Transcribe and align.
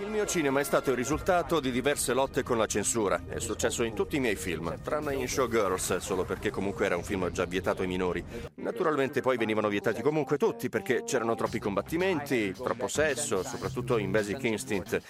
Il 0.00 0.08
mio 0.08 0.26
cinema 0.26 0.58
è 0.58 0.64
stato 0.64 0.90
il 0.90 0.96
risultato 0.96 1.60
di 1.60 1.70
diverse 1.70 2.14
lotte 2.14 2.42
con 2.42 2.58
la 2.58 2.66
censura. 2.66 3.22
È 3.28 3.38
successo 3.38 3.84
in 3.84 3.94
tutti 3.94 4.16
i 4.16 4.20
miei 4.20 4.34
film, 4.34 4.76
tranne 4.82 5.14
in 5.14 5.28
Showgirls, 5.28 5.98
solo 5.98 6.24
perché 6.24 6.50
comunque 6.50 6.84
era 6.84 6.96
un 6.96 7.04
film 7.04 7.30
già 7.30 7.44
vietato 7.44 7.82
ai 7.82 7.88
minori. 7.88 8.24
Naturalmente 8.56 9.20
poi 9.20 9.36
venivano 9.36 9.68
vietati 9.68 10.02
comunque 10.02 10.36
tutti 10.36 10.68
perché 10.68 11.04
c'erano 11.04 11.36
troppi 11.36 11.60
combattimenti, 11.60 12.52
troppo 12.52 12.88
sesso, 12.88 13.44
soprattutto 13.44 13.96
in 13.96 14.10
Basic 14.10 14.42
Instinct. 14.42 15.00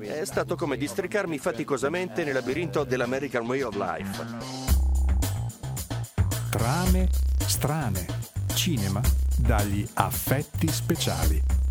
È 0.00 0.24
stato 0.26 0.56
come 0.56 0.76
districarmi 0.76 1.38
faticosamente 1.38 2.22
nel 2.22 2.34
labirinto 2.34 2.84
dell'American 2.84 3.46
Way 3.46 3.62
of 3.62 3.74
Life. 3.76 4.24
Trame 6.50 7.08
strane. 7.38 8.06
Cinema 8.54 9.00
dagli 9.38 9.86
affetti 9.94 10.68
speciali. 10.68 11.63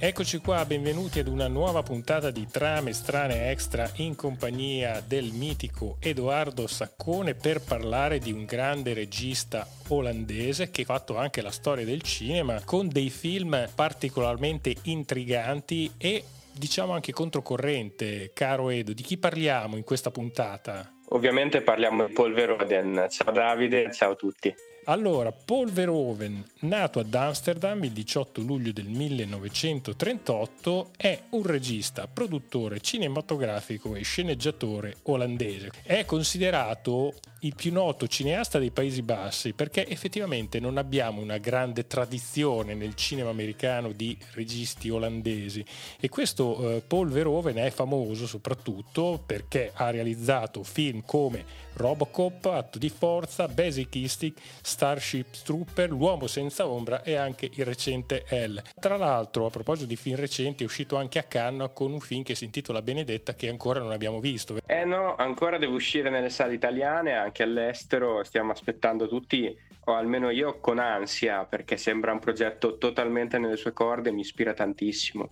Eccoci 0.00 0.38
qua, 0.38 0.64
benvenuti 0.64 1.18
ad 1.18 1.26
una 1.26 1.48
nuova 1.48 1.82
puntata 1.82 2.30
di 2.30 2.46
Trame 2.46 2.92
Strane 2.92 3.50
Extra 3.50 3.90
in 3.96 4.14
compagnia 4.14 5.02
del 5.04 5.32
mitico 5.32 5.96
Edoardo 5.98 6.68
Saccone 6.68 7.34
per 7.34 7.60
parlare 7.60 8.20
di 8.20 8.30
un 8.30 8.44
grande 8.44 8.94
regista 8.94 9.66
olandese 9.88 10.70
che 10.70 10.82
ha 10.82 10.84
fatto 10.84 11.16
anche 11.16 11.42
la 11.42 11.50
storia 11.50 11.84
del 11.84 12.02
cinema 12.02 12.62
con 12.64 12.88
dei 12.88 13.10
film 13.10 13.68
particolarmente 13.74 14.72
intriganti 14.82 15.92
e 15.98 16.22
diciamo 16.52 16.92
anche 16.92 17.10
controcorrente. 17.10 18.30
Caro 18.32 18.70
Edo, 18.70 18.92
di 18.92 19.02
chi 19.02 19.18
parliamo 19.18 19.76
in 19.76 19.82
questa 19.82 20.12
puntata? 20.12 20.92
Ovviamente 21.08 21.60
parliamo 21.62 22.06
di 22.06 22.12
Paul 22.12 22.34
Verhoeven. 22.34 23.08
Ciao 23.10 23.32
Davide, 23.32 23.92
ciao 23.92 24.12
a 24.12 24.14
tutti. 24.14 24.54
Allora, 24.88 25.32
Paul 25.32 25.70
Verhoeven, 25.70 26.42
nato 26.60 26.98
ad 26.98 27.12
Amsterdam 27.12 27.84
il 27.84 27.92
18 27.92 28.40
luglio 28.40 28.72
del 28.72 28.86
1938, 28.86 30.92
è 30.96 31.24
un 31.30 31.42
regista, 31.42 32.06
produttore 32.06 32.80
cinematografico 32.80 33.94
e 33.94 34.02
sceneggiatore 34.02 34.96
olandese. 35.02 35.72
È 35.82 36.06
considerato 36.06 37.12
il 37.40 37.54
più 37.54 37.72
noto 37.72 38.08
cineasta 38.08 38.58
dei 38.58 38.70
Paesi 38.70 39.02
Bassi 39.02 39.52
perché 39.52 39.86
effettivamente 39.86 40.58
non 40.58 40.76
abbiamo 40.76 41.20
una 41.20 41.38
grande 41.38 41.86
tradizione 41.86 42.74
nel 42.74 42.94
cinema 42.94 43.30
americano 43.30 43.92
di 43.92 44.16
registi 44.32 44.90
olandesi 44.90 45.64
e 46.00 46.08
questo 46.08 46.76
eh, 46.76 46.82
Paul 46.86 47.08
Verhoeven 47.08 47.56
è 47.56 47.70
famoso 47.70 48.26
soprattutto 48.26 49.22
perché 49.24 49.70
ha 49.74 49.90
realizzato 49.90 50.64
film 50.64 51.02
come 51.04 51.66
Robocop, 51.78 52.44
Atto 52.46 52.78
di 52.78 52.88
Forza, 52.88 53.46
Basic 53.46 53.94
Instinct, 53.94 54.40
Starship 54.62 55.42
Trooper, 55.44 55.88
L'uomo 55.88 56.26
senza 56.26 56.66
ombra 56.66 57.02
e 57.02 57.14
anche 57.14 57.48
il 57.54 57.64
recente 57.64 58.24
L. 58.30 58.60
Tra 58.78 58.96
l'altro, 58.96 59.46
a 59.46 59.50
proposito 59.50 59.86
di 59.86 59.94
film 59.94 60.16
recenti, 60.16 60.64
è 60.64 60.66
uscito 60.66 60.96
anche 60.96 61.20
a 61.20 61.22
Cannes 61.22 61.70
con 61.72 61.92
un 61.92 62.00
film 62.00 62.24
che 62.24 62.34
si 62.34 62.44
intitola 62.44 62.82
Benedetta 62.82 63.34
che 63.34 63.48
ancora 63.48 63.78
non 63.78 63.92
abbiamo 63.92 64.18
visto. 64.18 64.56
Eh 64.66 64.84
no, 64.84 65.14
ancora 65.16 65.56
deve 65.56 65.74
uscire 65.74 66.10
nelle 66.10 66.30
sale 66.30 66.54
italiane, 66.54 67.14
anche 67.28 67.42
all'estero, 67.42 68.24
stiamo 68.24 68.52
aspettando 68.52 69.06
tutti, 69.06 69.54
o 69.84 69.94
almeno 69.94 70.30
io 70.30 70.58
con 70.60 70.78
ansia, 70.78 71.44
perché 71.44 71.76
sembra 71.76 72.12
un 72.12 72.18
progetto 72.18 72.76
totalmente 72.78 73.38
nelle 73.38 73.56
sue 73.56 73.72
corde 73.72 74.10
mi 74.10 74.20
ispira 74.20 74.52
tantissimo. 74.54 75.28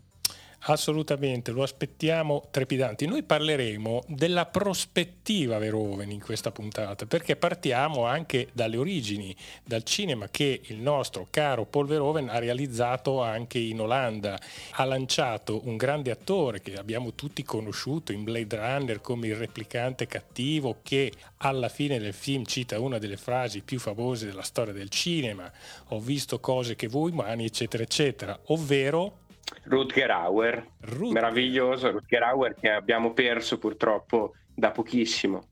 Assolutamente, 0.69 1.53
lo 1.53 1.63
aspettiamo 1.63 2.49
trepidanti. 2.51 3.07
Noi 3.07 3.23
parleremo 3.23 4.03
della 4.09 4.47
prospettiva 4.47 5.59
Verhoeven 5.59 6.11
in 6.11 6.21
questa 6.21 6.51
puntata, 6.51 7.07
perché 7.07 7.37
partiamo 7.37 8.05
anche 8.05 8.49
dalle 8.53 8.77
origini, 8.77 9.35
dal 9.63 9.85
cinema 9.85 10.29
che 10.29 10.63
il 10.65 10.79
nostro 10.79 11.29
caro 11.31 11.67
Paul 11.67 11.87
Verhoeven 11.87 12.29
ha 12.29 12.39
realizzato 12.39 13.23
anche 13.23 13.59
in 13.59 13.81
Olanda. 13.81 14.37
Ha 14.73 14.85
lanciato 14.85 15.61
un 15.67 15.77
grande 15.77 16.11
attore 16.11 16.61
che 16.61 16.75
abbiamo 16.75 17.15
tutti 17.15 17.45
conosciuto 17.45 18.11
in 18.11 18.25
Blade 18.25 18.57
Runner 18.57 19.01
come 19.01 19.29
il 19.29 19.37
replicante 19.37 20.09
cattivo 20.09 20.79
che 20.83 21.13
alla 21.39 21.69
fine 21.69 22.01
del 22.01 22.13
film 22.13 22.45
cita 22.45 22.81
una 22.81 22.99
delle 22.99 23.17
frasi 23.17 23.61
più 23.61 23.79
famose 23.79 24.27
della 24.27 24.43
storia 24.43 24.73
del 24.73 24.89
cinema. 24.89 25.49
Ho 25.91 26.01
visto 26.01 26.41
cose 26.41 26.75
che 26.75 26.89
voi 26.89 27.13
umani, 27.13 27.45
eccetera, 27.45 27.85
eccetera, 27.85 28.37
ovvero 28.47 29.19
Rutger 29.65 30.11
Hauer, 30.11 30.67
Rutger. 30.81 31.13
meraviglioso 31.13 31.91
Rutger 31.91 32.23
Hauer 32.23 32.55
che 32.55 32.71
abbiamo 32.71 33.13
perso 33.13 33.59
purtroppo 33.59 34.35
da 34.55 34.71
pochissimo. 34.71 35.45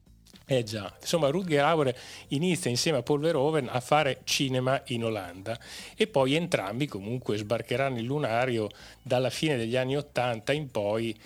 Eh 0.47 0.61
già, 0.61 0.93
insomma 0.99 1.29
Rutger 1.29 1.63
Hauer 1.63 1.95
inizia 2.27 2.69
insieme 2.69 2.99
a 2.99 3.01
Paul 3.01 3.19
Verhoeven 3.19 3.67
a 3.67 3.79
fare 3.79 4.19
cinema 4.25 4.79
in 4.87 5.03
Olanda 5.03 5.57
e 5.95 6.05
poi 6.05 6.35
entrambi 6.35 6.85
comunque 6.85 7.35
sbarcheranno 7.37 7.97
il 7.97 8.05
lunario 8.05 8.69
dalla 9.01 9.31
fine 9.31 9.57
degli 9.57 9.75
anni 9.75 9.97
Ottanta 9.97 10.53
in 10.53 10.69
poi 10.69 11.17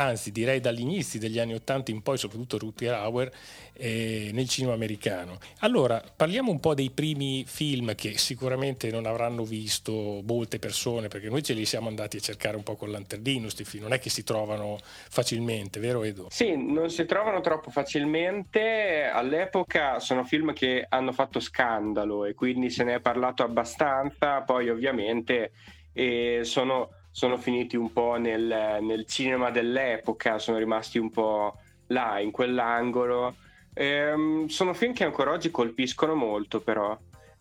anzi 0.00 0.32
direi 0.32 0.60
dagli 0.60 0.80
inizi 0.80 1.18
degli 1.18 1.38
anni 1.38 1.54
80 1.54 1.90
in 1.90 2.02
poi, 2.02 2.16
soprattutto 2.16 2.58
Rutger 2.58 2.94
Hauer, 2.94 3.30
eh, 3.74 4.30
nel 4.32 4.48
cinema 4.48 4.72
americano. 4.72 5.38
Allora, 5.58 6.02
parliamo 6.14 6.50
un 6.50 6.58
po' 6.58 6.74
dei 6.74 6.90
primi 6.90 7.44
film 7.46 7.94
che 7.94 8.16
sicuramente 8.16 8.90
non 8.90 9.06
avranno 9.06 9.44
visto 9.44 10.22
molte 10.24 10.58
persone, 10.58 11.08
perché 11.08 11.28
noi 11.28 11.42
ce 11.42 11.52
li 11.52 11.64
siamo 11.64 11.88
andati 11.88 12.16
a 12.16 12.20
cercare 12.20 12.56
un 12.56 12.62
po' 12.62 12.76
con 12.76 12.90
l'anterdino, 12.90 13.42
questi 13.42 13.64
film, 13.64 13.84
non 13.84 13.92
è 13.92 13.98
che 13.98 14.10
si 14.10 14.24
trovano 14.24 14.78
facilmente, 14.82 15.80
vero 15.80 16.02
Edo? 16.02 16.28
Sì, 16.30 16.56
non 16.56 16.90
si 16.90 17.04
trovano 17.04 17.40
troppo 17.40 17.70
facilmente, 17.70 19.10
all'epoca 19.12 19.98
sono 19.98 20.24
film 20.24 20.52
che 20.52 20.86
hanno 20.88 21.12
fatto 21.12 21.40
scandalo 21.40 22.24
e 22.24 22.34
quindi 22.34 22.70
se 22.70 22.84
ne 22.84 22.94
è 22.94 23.00
parlato 23.00 23.42
abbastanza, 23.42 24.40
poi 24.42 24.70
ovviamente 24.70 25.52
eh, 25.92 26.40
sono 26.42 26.90
sono 27.10 27.36
finiti 27.36 27.76
un 27.76 27.92
po' 27.92 28.16
nel, 28.16 28.78
nel, 28.80 29.06
cinema 29.06 29.50
dell'epoca, 29.50 30.38
sono 30.38 30.58
rimasti 30.58 30.98
un 30.98 31.10
po' 31.10 31.56
là, 31.88 32.18
in 32.20 32.30
quell'angolo. 32.30 33.36
Ehm, 33.74 34.46
sono 34.46 34.74
film 34.74 34.92
che 34.92 35.04
ancora 35.04 35.32
oggi 35.32 35.50
colpiscono 35.50 36.14
molto, 36.14 36.60
però. 36.60 36.96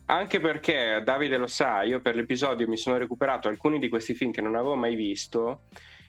Anche 0.06 0.40
perché, 0.40 1.02
Davide 1.04 1.38
lo 1.38 1.48
sa, 1.48 1.84
io 1.84 2.00
per 2.02 2.16
l'episodio 2.16 2.68
mi 2.68 2.78
sono 2.78 2.98
recuperato 2.98 3.48
alcuni 3.48 3.78
di 3.78 3.90
questi 3.90 4.16
film 4.16 4.32
che 4.32 4.42
non 4.42 4.56
avevo 4.56 4.76
mai 4.76 4.96
visto 4.96 5.62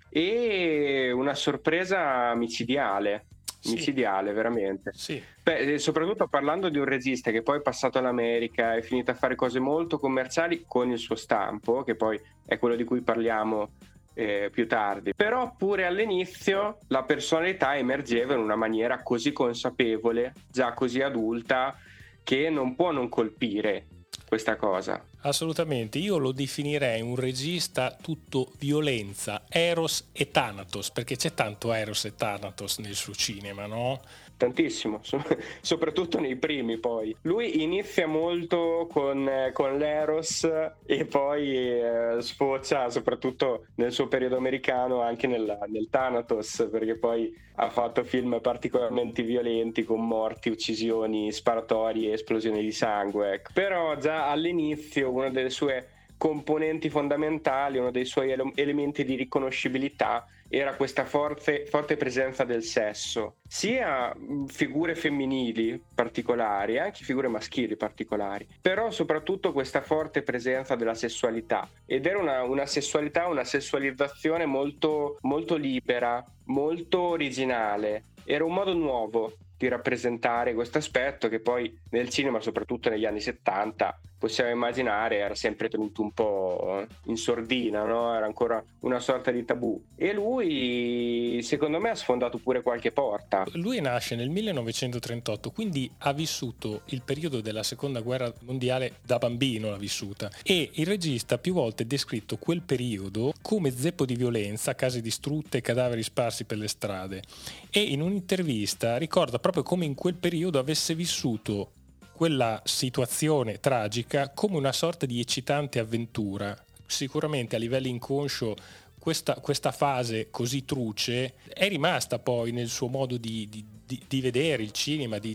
e 0.09 1.13
una 1.13 1.35
sorpresa 1.35 2.35
micidiale 2.35 3.27
sì. 3.61 3.75
micidiale, 3.75 4.33
veramente. 4.33 4.91
Sì. 4.95 5.23
Beh, 5.43 5.79
soprattutto 5.79 6.27
parlando 6.27 6.69
di 6.69 6.79
un 6.79 6.85
regista 6.85 7.31
che 7.31 7.43
poi 7.43 7.59
è 7.59 7.63
passato 7.63 7.99
all'America, 7.99 8.75
è 8.75 8.83
finito 8.83 9.11
a 9.11 9.15
fare 9.15 9.35
cose 9.35 9.61
molto 9.61 9.99
commerciali 9.99 10.65
con 10.67 10.91
il 10.91 10.99
suo 10.99 11.15
stampo, 11.15 11.83
che 11.83 11.95
poi 11.95 12.21
è 12.47 12.59
quello 12.59 12.77
di 12.77 12.85
cui 12.85 13.03
parliamo 13.03 13.71
eh, 14.15 14.49
più 14.51 14.67
tardi. 14.67 15.15
Però 15.15 15.55
pure 15.57 15.87
all'inizio 15.87 16.79
la 16.89 17.03
personalità 17.05 17.77
emergeva 17.77 18.35
in 18.35 18.41
una 18.41 18.57
maniera 18.57 19.03
così 19.03 19.33
consapevole, 19.33 20.33
già 20.51 20.73
così 20.73 21.01
adulta, 21.01 21.77
che 22.23 22.51
non 22.51 22.75
può 22.75 22.91
non 22.93 23.09
colpire 23.09 23.87
questa 24.27 24.57
cosa. 24.57 25.05
Assolutamente, 25.23 25.99
io 25.99 26.17
lo 26.17 26.33
definirei 26.33 27.03
un 27.03 27.15
regista 27.15 27.95
tutto 28.01 28.53
violenza, 28.59 29.43
Eros 29.49 30.09
e 30.13 30.31
Thanatos, 30.31 30.91
perché 30.91 31.17
c'è 31.17 31.35
tanto 31.35 31.75
Eros 31.75 32.07
e 32.07 32.15
Thanatos 32.15 32.79
nel 32.79 32.95
suo 32.95 33.13
cinema, 33.15 33.67
no? 33.67 34.01
Tantissimo, 34.41 35.01
soprattutto 35.61 36.19
nei 36.19 36.37
primi 36.37 36.79
poi. 36.79 37.15
Lui 37.23 37.63
inizia 37.63 38.07
molto 38.07 38.89
con, 38.91 39.29
eh, 39.29 39.53
con 39.53 39.77
l'Eros 39.77 40.49
e 40.87 41.05
poi 41.05 41.55
eh, 41.57 42.17
sfocia 42.21 42.89
soprattutto 42.89 43.67
nel 43.75 43.93
suo 43.93 44.09
periodo 44.09 44.39
americano 44.39 45.03
anche 45.03 45.27
nella, 45.27 45.59
nel 45.67 45.89
Thanatos 45.91 46.67
perché 46.71 46.97
poi 46.97 47.31
ha 47.57 47.69
fatto 47.69 48.03
film 48.03 48.41
particolarmente 48.41 49.23
violenti 49.23 49.85
con 49.85 50.07
morti, 50.07 50.49
uccisioni, 50.49 51.31
sparatori 51.31 52.09
e 52.09 52.13
esplosioni 52.13 52.63
di 52.63 52.73
sangue. 52.73 53.33
Ecco. 53.35 53.51
Però 53.53 53.95
già 53.97 54.31
all'inizio 54.31 55.11
una 55.11 55.29
delle 55.29 55.51
sue 55.51 55.87
componenti 56.21 56.91
fondamentali, 56.91 57.79
uno 57.79 57.91
dei 57.91 58.05
suoi 58.05 58.31
ele- 58.31 58.53
elementi 58.55 59.07
di 59.07 59.15
riconoscibilità 59.15 60.27
era 60.51 60.75
questa 60.75 61.07
forte, 61.07 61.65
forte 61.65 61.97
presenza 61.97 62.45
del 62.45 62.63
sesso, 62.63 63.37
sia 63.49 64.15
figure 64.49 64.95
femminili 64.95 65.83
particolari, 65.95 66.79
anche 66.79 67.05
figure 67.05 67.29
maschili 67.29 67.75
particolari, 67.75 68.47
però 68.61 68.91
soprattutto 68.91 69.53
questa 69.53 69.81
forte 69.81 70.21
presenza 70.21 70.75
della 70.75 70.93
sessualità. 70.93 71.67
Ed 71.87 72.05
era 72.05 72.19
una, 72.19 72.43
una 72.43 72.67
sessualità, 72.67 73.27
una 73.27 73.45
sessualizzazione 73.45 74.45
molto, 74.45 75.17
molto 75.23 75.57
libera, 75.57 76.23
molto 76.47 77.01
originale. 77.01 78.09
Era 78.25 78.45
un 78.45 78.53
modo 78.53 78.75
nuovo 78.75 79.33
di 79.61 79.69
rappresentare 79.69 80.55
questo 80.55 80.79
aspetto 80.79 81.29
che 81.29 81.39
poi 81.39 81.79
nel 81.91 82.09
cinema, 82.09 82.41
soprattutto 82.41 82.89
negli 82.89 83.05
anni 83.05 83.21
70, 83.21 84.01
possiamo 84.21 84.51
immaginare 84.51 85.17
era 85.17 85.35
sempre 85.35 85.71
tenuto 85.71 86.03
un 86.03 86.13
po' 86.13 86.87
in 87.07 87.17
sordina, 87.17 87.85
no? 87.85 88.15
era 88.15 88.27
ancora 88.27 88.63
una 88.81 89.01
sorta 89.01 89.31
di 89.31 89.45
tabù. 89.47 89.83
E 89.97 90.13
lui, 90.13 91.41
secondo 91.43 91.79
me, 91.81 91.91
ha 91.91 91.95
sfondato 91.95 92.39
pure 92.39 92.63
qualche 92.63 92.93
porta. 92.93 93.45
Lui 93.53 93.81
nasce 93.81 94.17
nel 94.17 94.29
1938, 94.29 95.51
quindi 95.51 95.91
ha 95.99 96.13
vissuto 96.13 96.83
il 96.87 97.03
periodo 97.03 97.41
della 97.41 97.63
seconda 97.63 98.01
guerra 98.01 98.33
mondiale 98.41 98.97
da 99.03 99.19
bambino, 99.19 99.71
l'ha 99.71 99.79
vissuta. 99.79 100.31
E 100.43 100.71
il 100.75 100.87
regista 100.87 101.37
ha 101.37 101.39
più 101.39 101.55
volte 101.55 101.87
descritto 101.87 102.37
quel 102.37 102.61
periodo 102.61 103.33
come 103.41 103.71
zeppo 103.71 104.05
di 104.05 104.17
violenza, 104.17 104.75
case 104.75 105.01
distrutte 105.01 105.63
cadaveri 105.63 106.03
sparsi 106.03 106.45
per 106.45 106.59
le 106.59 106.69
strade. 106.69 107.23
E 107.71 107.81
in 107.81 108.03
un'intervista 108.03 108.99
ricorda 108.99 109.39
proprio 109.39 109.50
come 109.63 109.85
in 109.85 109.95
quel 109.95 110.15
periodo 110.15 110.59
avesse 110.59 110.95
vissuto 110.95 111.73
quella 112.13 112.61
situazione 112.65 113.61
tragica 113.61 114.31
come 114.31 114.57
una 114.57 114.73
sorta 114.73 115.07
di 115.07 115.21
eccitante 115.21 115.79
avventura. 115.79 116.57
Sicuramente 116.87 117.57
a 117.57 117.59
livello 117.59 117.87
inconscio 117.87 118.57
questa, 118.99 119.35
questa 119.35 119.73
fase 119.73 120.29
così 120.31 120.65
truce 120.65 121.35
è 121.49 121.69
rimasta 121.69 122.19
poi 122.19 122.53
nel 122.53 122.69
suo 122.69 122.89
modo 122.89 123.17
di, 123.17 123.49
di, 123.49 123.65
di, 123.85 124.03
di 124.07 124.21
vedere 124.21 124.63
il 124.63 124.73
cinema, 124.73 125.19
di, 125.19 125.35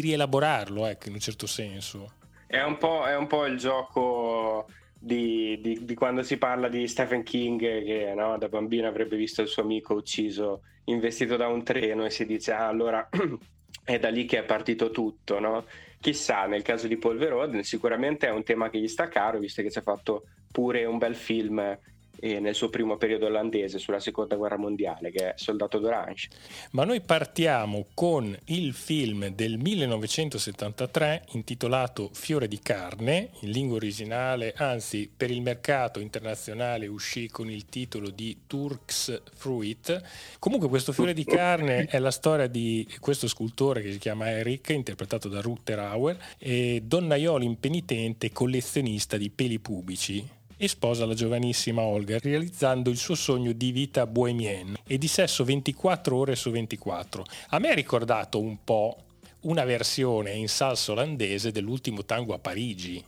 rielaborarlo, 0.00 0.86
ecco, 0.86 1.08
in 1.08 1.14
un 1.14 1.20
certo 1.20 1.46
senso. 1.46 2.14
È 2.46 2.60
un 2.62 2.78
è 3.04 3.16
un 3.16 3.26
po 3.26 3.44
il 3.44 3.58
gioco 3.58 4.66
di, 5.04 5.58
di, 5.60 5.84
di, 5.84 5.94
quando 5.94 6.22
si 6.22 6.36
parla 6.38 6.68
di 6.68 6.86
Stephen 6.86 7.24
King 7.24 7.58
che 7.58 8.12
no, 8.14 8.38
da 8.38 8.48
bambino 8.48 8.86
avrebbe 8.86 9.16
visto 9.16 9.42
il 9.42 9.48
suo 9.48 9.62
amico 9.64 9.94
ucciso 9.94 10.62
investito 10.84 11.34
da 11.36 11.48
un 11.48 11.64
treno 11.64 12.04
e 12.04 12.10
si 12.10 12.24
dice 12.24 12.52
ah, 12.52 12.68
allora 12.68 13.08
è 13.84 13.98
da 13.98 14.10
lì 14.10 14.26
che 14.26 14.38
è 14.38 14.44
partito 14.44 14.92
tutto 14.92 15.40
no? 15.40 15.64
chissà 15.98 16.46
nel 16.46 16.62
caso 16.62 16.86
di 16.86 16.98
Paul 16.98 17.18
Verhoeven 17.18 17.64
sicuramente 17.64 18.28
è 18.28 18.30
un 18.30 18.44
tema 18.44 18.70
che 18.70 18.78
gli 18.78 18.86
sta 18.86 19.08
caro 19.08 19.40
visto 19.40 19.60
che 19.60 19.72
ci 19.72 19.78
ha 19.78 19.82
fatto 19.82 20.26
pure 20.52 20.84
un 20.84 20.98
bel 20.98 21.16
film 21.16 21.76
nel 22.20 22.54
suo 22.54 22.68
primo 22.68 22.96
periodo 22.96 23.26
olandese 23.26 23.78
sulla 23.78 23.98
seconda 23.98 24.36
guerra 24.36 24.56
mondiale, 24.56 25.10
che 25.10 25.30
è 25.30 25.32
Soldato 25.36 25.78
d'Orange. 25.78 26.28
Ma 26.72 26.84
noi 26.84 27.00
partiamo 27.00 27.86
con 27.94 28.36
il 28.46 28.72
film 28.72 29.28
del 29.28 29.58
1973 29.58 31.24
intitolato 31.32 32.10
Fiore 32.12 32.46
di 32.48 32.60
carne, 32.60 33.30
in 33.40 33.50
lingua 33.50 33.76
originale, 33.76 34.54
anzi 34.56 35.10
per 35.14 35.30
il 35.30 35.42
mercato 35.42 35.98
internazionale 35.98 36.86
uscì 36.86 37.28
con 37.28 37.50
il 37.50 37.66
titolo 37.66 38.10
di 38.10 38.42
Turks 38.46 39.22
Fruit. 39.34 40.00
Comunque 40.38 40.68
questo 40.68 40.92
fiore 40.92 41.14
di 41.14 41.24
carne 41.24 41.86
è 41.86 41.98
la 41.98 42.10
storia 42.10 42.46
di 42.46 42.86
questo 43.00 43.26
scultore 43.26 43.82
che 43.82 43.92
si 43.92 43.98
chiama 43.98 44.30
Eric, 44.30 44.68
interpretato 44.70 45.28
da 45.28 45.40
Ruther 45.40 45.78
Hauer, 45.78 46.16
e 46.38 46.82
donnaiolo 46.84 47.44
impenitente 47.44 48.30
collezionista 48.30 49.16
di 49.16 49.30
peli 49.30 49.58
pubici 49.58 50.40
e 50.62 50.68
sposa 50.68 51.04
la 51.06 51.14
giovanissima 51.14 51.82
Olga, 51.82 52.20
realizzando 52.20 52.88
il 52.88 52.96
suo 52.96 53.16
sogno 53.16 53.50
di 53.50 53.72
vita 53.72 54.06
bohemienne 54.06 54.78
e 54.86 54.96
di 54.96 55.08
sesso 55.08 55.42
24 55.42 56.16
ore 56.16 56.36
su 56.36 56.52
24. 56.52 57.24
A 57.48 57.58
me 57.58 57.70
ha 57.70 57.74
ricordato 57.74 58.38
un 58.38 58.62
po' 58.62 58.96
una 59.40 59.64
versione 59.64 60.30
in 60.30 60.46
salsa 60.46 60.92
olandese 60.92 61.50
dell'ultimo 61.50 62.04
tango 62.04 62.32
a 62.32 62.38
Parigi 62.38 63.04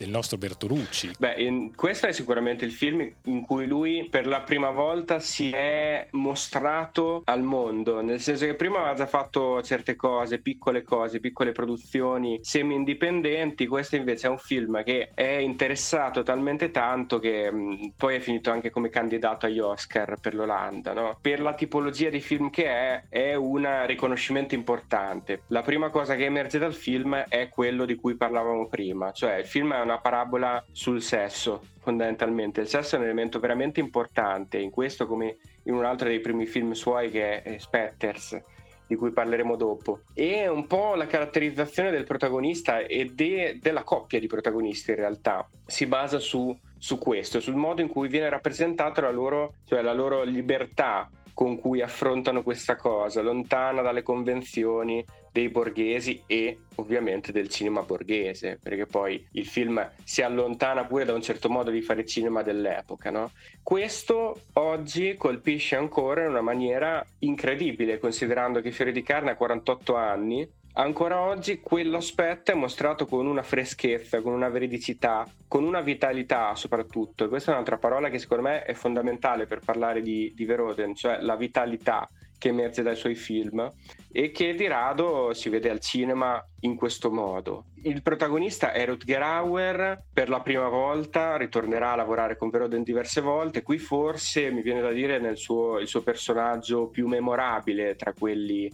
del 0.00 0.08
nostro 0.08 0.38
Bertolucci. 0.38 1.10
Beh, 1.18 1.34
in, 1.34 1.74
questo 1.74 2.06
è 2.06 2.12
sicuramente 2.12 2.64
il 2.64 2.72
film 2.72 3.06
in 3.24 3.42
cui 3.42 3.66
lui 3.66 4.08
per 4.08 4.26
la 4.26 4.40
prima 4.40 4.70
volta 4.70 5.20
si 5.20 5.50
è 5.50 6.08
mostrato 6.12 7.20
al 7.26 7.42
mondo, 7.42 8.00
nel 8.00 8.18
senso 8.18 8.46
che 8.46 8.54
prima 8.54 8.78
aveva 8.78 8.94
già 8.94 9.06
fatto 9.06 9.62
certe 9.62 9.96
cose, 9.96 10.40
piccole 10.40 10.82
cose, 10.84 11.20
piccole 11.20 11.52
produzioni 11.52 12.38
semi-indipendenti, 12.40 13.66
questo 13.66 13.96
invece 13.96 14.28
è 14.28 14.30
un 14.30 14.38
film 14.38 14.82
che 14.84 15.10
è 15.12 15.36
interessato 15.36 16.22
talmente 16.22 16.70
tanto 16.70 17.18
che 17.18 17.50
mh, 17.50 17.92
poi 17.98 18.16
è 18.16 18.20
finito 18.20 18.50
anche 18.50 18.70
come 18.70 18.88
candidato 18.88 19.44
agli 19.44 19.58
Oscar 19.58 20.16
per 20.18 20.34
l'Olanda, 20.34 20.94
no? 20.94 21.18
Per 21.20 21.42
la 21.42 21.52
tipologia 21.52 22.08
di 22.08 22.20
film 22.20 22.48
che 22.48 22.64
è, 22.64 23.02
è 23.10 23.34
un 23.34 23.68
riconoscimento 23.84 24.54
importante. 24.54 25.42
La 25.48 25.60
prima 25.60 25.90
cosa 25.90 26.16
che 26.16 26.24
emerge 26.24 26.58
dal 26.58 26.72
film 26.72 27.14
è 27.28 27.50
quello 27.50 27.84
di 27.84 27.96
cui 27.96 28.16
parlavamo 28.16 28.66
prima, 28.66 29.12
cioè 29.12 29.34
il 29.34 29.46
film 29.46 29.74
è 29.74 29.80
una 29.80 29.89
una 29.90 30.00
parabola 30.00 30.64
sul 30.72 31.02
sesso, 31.02 31.62
fondamentalmente. 31.80 32.60
Il 32.60 32.68
sesso 32.68 32.94
è 32.94 32.98
un 32.98 33.04
elemento 33.04 33.38
veramente 33.40 33.80
importante, 33.80 34.58
in 34.58 34.70
questo 34.70 35.06
come 35.06 35.36
in 35.64 35.74
un 35.74 35.84
altro 35.84 36.08
dei 36.08 36.20
primi 36.20 36.46
film 36.46 36.72
suoi 36.72 37.10
che 37.10 37.42
è 37.42 37.58
Spetters, 37.58 38.40
di 38.86 38.96
cui 38.96 39.10
parleremo 39.10 39.56
dopo. 39.56 40.00
E 40.14 40.48
un 40.48 40.66
po' 40.66 40.94
la 40.94 41.06
caratterizzazione 41.06 41.90
del 41.90 42.04
protagonista 42.04 42.78
e 42.78 43.10
de- 43.12 43.58
della 43.60 43.82
coppia 43.82 44.18
di 44.18 44.26
protagonisti 44.26 44.90
in 44.90 44.96
realtà 44.96 45.48
si 45.66 45.86
basa 45.86 46.18
su, 46.18 46.56
su, 46.78 46.98
questo, 46.98 47.40
sul 47.40 47.54
modo 47.54 47.82
in 47.82 47.88
cui 47.88 48.08
viene 48.08 48.28
rappresentata 48.28 49.00
la 49.00 49.10
loro, 49.10 49.54
cioè 49.64 49.82
la 49.82 49.92
loro 49.92 50.22
libertà 50.22 51.08
con 51.34 51.58
cui 51.58 51.80
affrontano 51.82 52.42
questa 52.42 52.76
cosa, 52.76 53.22
lontana 53.22 53.82
dalle 53.82 54.02
convenzioni 54.02 55.04
dei 55.32 55.48
borghesi 55.48 56.22
e 56.26 56.58
ovviamente 56.76 57.32
del 57.32 57.48
cinema 57.48 57.82
borghese, 57.82 58.58
perché 58.60 58.86
poi 58.86 59.24
il 59.32 59.46
film 59.46 59.88
si 60.02 60.22
allontana 60.22 60.84
pure 60.84 61.04
da 61.04 61.14
un 61.14 61.22
certo 61.22 61.48
modo 61.48 61.70
di 61.70 61.82
fare 61.82 62.04
cinema 62.04 62.42
dell'epoca. 62.42 63.10
No? 63.10 63.30
Questo 63.62 64.42
oggi 64.54 65.16
colpisce 65.16 65.76
ancora 65.76 66.22
in 66.22 66.30
una 66.30 66.40
maniera 66.40 67.04
incredibile, 67.20 67.98
considerando 67.98 68.60
che 68.60 68.72
Fiore 68.72 68.92
di 68.92 69.02
Carne 69.02 69.30
ha 69.30 69.36
48 69.36 69.94
anni 69.94 70.48
Ancora 70.74 71.20
oggi 71.20 71.60
quell'aspetto 71.60 72.52
è 72.52 72.54
mostrato 72.54 73.04
con 73.04 73.26
una 73.26 73.42
freschezza, 73.42 74.22
con 74.22 74.32
una 74.32 74.48
veridicità, 74.48 75.26
con 75.48 75.64
una 75.64 75.80
vitalità 75.80 76.54
soprattutto. 76.54 77.24
E 77.24 77.28
questa 77.28 77.50
è 77.50 77.54
un'altra 77.54 77.76
parola 77.76 78.08
che 78.08 78.20
secondo 78.20 78.44
me 78.44 78.62
è 78.62 78.74
fondamentale 78.74 79.46
per 79.46 79.60
parlare 79.64 80.00
di, 80.00 80.32
di 80.34 80.44
Veroden, 80.44 80.94
cioè 80.94 81.18
la 81.20 81.34
vitalità 81.34 82.08
che 82.38 82.48
emerge 82.48 82.82
dai 82.82 82.96
suoi 82.96 83.16
film 83.16 83.70
e 84.10 84.30
che 84.30 84.54
di 84.54 84.66
rado 84.66 85.34
si 85.34 85.50
vede 85.50 85.68
al 85.68 85.80
cinema 85.80 86.42
in 86.60 86.76
questo 86.76 87.10
modo. 87.10 87.64
Il 87.82 88.02
protagonista 88.02 88.72
è 88.72 88.86
Rutger 88.86 89.22
Hauer, 89.22 90.04
per 90.10 90.30
la 90.30 90.40
prima 90.40 90.68
volta 90.68 91.36
ritornerà 91.36 91.92
a 91.92 91.96
lavorare 91.96 92.38
con 92.38 92.48
Veroden 92.48 92.82
diverse 92.82 93.20
volte, 93.20 93.62
qui 93.62 93.76
forse 93.76 94.50
mi 94.50 94.62
viene 94.62 94.80
da 94.80 94.90
dire 94.90 95.18
nel 95.18 95.36
suo, 95.36 95.78
il 95.78 95.88
suo 95.88 96.00
personaggio 96.00 96.88
più 96.88 97.08
memorabile 97.08 97.94
tra 97.96 98.14
quelli 98.14 98.70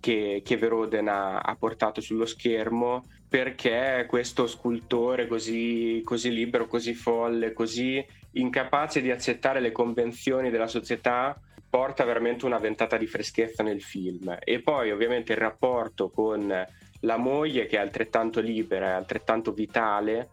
che, 0.00 0.42
che 0.44 0.56
Veroden 0.56 1.08
ha, 1.08 1.38
ha, 1.38 1.56
portato 1.56 2.00
sullo 2.00 2.26
schermo 2.26 3.04
perché 3.28 4.06
questo 4.08 4.46
scultore 4.46 5.26
così, 5.26 6.00
così 6.04 6.30
libero, 6.30 6.66
così 6.66 6.94
folle, 6.94 7.52
così 7.52 8.04
incapace 8.32 9.00
di 9.00 9.10
accettare 9.10 9.60
le 9.60 9.72
convenzioni 9.72 10.50
della 10.50 10.66
società 10.66 11.38
porta 11.68 12.04
veramente 12.04 12.46
una 12.46 12.58
ventata 12.58 12.96
di 12.96 13.06
freschezza 13.06 13.62
nel 13.62 13.82
film. 13.82 14.36
E 14.42 14.60
poi 14.60 14.90
ovviamente 14.90 15.32
il 15.32 15.38
rapporto 15.38 16.08
con 16.08 16.66
la 17.00 17.16
moglie 17.16 17.66
che 17.66 17.76
è 17.76 17.80
altrettanto 17.80 18.40
libera, 18.40 18.88
è 18.88 18.92
altrettanto 18.92 19.52
vitale 19.52 20.30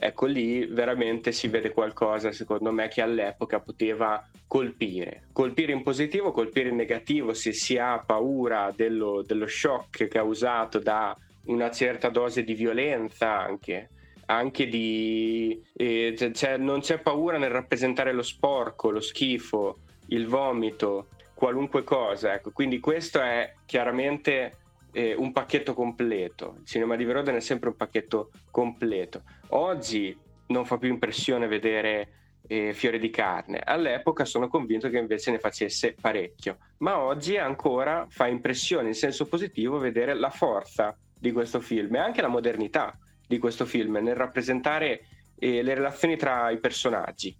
ecco 0.00 0.26
lì 0.26 0.64
veramente 0.66 1.32
si 1.32 1.48
vede 1.48 1.70
qualcosa 1.70 2.30
secondo 2.30 2.70
me 2.70 2.86
che 2.86 3.02
all'epoca 3.02 3.58
poteva 3.58 4.24
colpire 4.48 5.28
colpire 5.32 5.72
in 5.72 5.82
positivo 5.82 6.32
colpire 6.32 6.70
in 6.70 6.76
negativo 6.76 7.34
se 7.34 7.52
si 7.52 7.76
ha 7.76 8.02
paura 8.04 8.72
dello, 8.74 9.22
dello 9.22 9.46
shock 9.46 10.08
causato 10.08 10.78
da 10.80 11.16
una 11.44 11.70
certa 11.70 12.08
dose 12.08 12.42
di 12.42 12.54
violenza 12.54 13.38
anche 13.38 13.90
anche 14.26 14.66
di 14.66 15.62
eh, 15.74 16.14
cioè, 16.34 16.56
non 16.56 16.80
c'è 16.80 16.98
paura 16.98 17.38
nel 17.38 17.50
rappresentare 17.50 18.12
lo 18.12 18.22
sporco 18.22 18.90
lo 18.90 19.00
schifo 19.00 19.78
il 20.06 20.26
vomito 20.26 21.08
qualunque 21.34 21.84
cosa 21.84 22.34
ecco 22.34 22.50
quindi 22.50 22.80
questo 22.80 23.20
è 23.20 23.54
chiaramente 23.66 24.56
eh, 24.92 25.14
un 25.14 25.32
pacchetto 25.32 25.74
completo. 25.74 26.56
Il 26.60 26.66
cinema 26.66 26.96
di 26.96 27.04
Veroden 27.04 27.36
è 27.36 27.40
sempre 27.40 27.68
un 27.68 27.76
pacchetto 27.76 28.30
completo. 28.50 29.22
Oggi 29.48 30.16
non 30.46 30.64
fa 30.64 30.78
più 30.78 30.88
impressione 30.88 31.46
vedere 31.46 32.08
eh, 32.48 32.72
Fiore 32.72 32.98
di 32.98 33.10
carne. 33.10 33.60
All'epoca 33.64 34.24
sono 34.24 34.48
convinto 34.48 34.88
che 34.88 34.98
invece 34.98 35.30
ne 35.30 35.38
facesse 35.38 35.94
parecchio, 36.00 36.56
ma 36.78 36.98
oggi 36.98 37.36
ancora 37.36 38.06
fa 38.08 38.26
impressione 38.26 38.88
in 38.88 38.94
senso 38.94 39.28
positivo 39.28 39.78
vedere 39.78 40.14
la 40.14 40.30
forza 40.30 40.96
di 41.16 41.30
questo 41.30 41.60
film 41.60 41.94
e 41.94 41.98
anche 41.98 42.22
la 42.22 42.28
modernità 42.28 42.98
di 43.26 43.38
questo 43.38 43.64
film 43.66 43.98
nel 43.98 44.16
rappresentare 44.16 45.06
eh, 45.38 45.62
le 45.62 45.74
relazioni 45.74 46.16
tra 46.16 46.50
i 46.50 46.58
personaggi. 46.58 47.36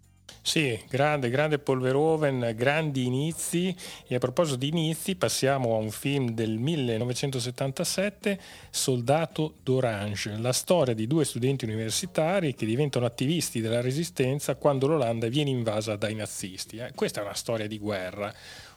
Sì, 0.49 0.83
grande, 0.89 1.29
grande 1.29 1.59
Polveroven, 1.59 2.55
grandi 2.57 3.05
inizi 3.05 3.77
e 4.07 4.15
a 4.15 4.19
proposito 4.19 4.57
di 4.57 4.69
inizi 4.69 5.15
passiamo 5.15 5.75
a 5.75 5.77
un 5.77 5.91
film 5.91 6.31
del 6.31 6.57
1977, 6.57 8.41
Soldato 8.71 9.57
d'Orange, 9.63 10.39
la 10.39 10.55
storia 10.55 10.95
di 10.95 11.07
due 11.07 11.27
studenti 11.27 11.67
universitari 11.67 12.55
che 12.55 12.65
diventano 12.65 13.05
attivisti 13.05 13.61
della 13.61 13.83
resistenza 13.83 14.55
quando 14.55 14.87
l'Olanda 14.87 15.29
viene 15.29 15.51
invasa 15.51 15.97
dai 15.97 16.15
nazisti. 16.15 16.79
Eh. 16.79 16.93
Questa 16.95 17.21
è 17.21 17.25
una 17.25 17.35
storia 17.35 17.67
di 17.67 17.79
guerra, 17.79 18.33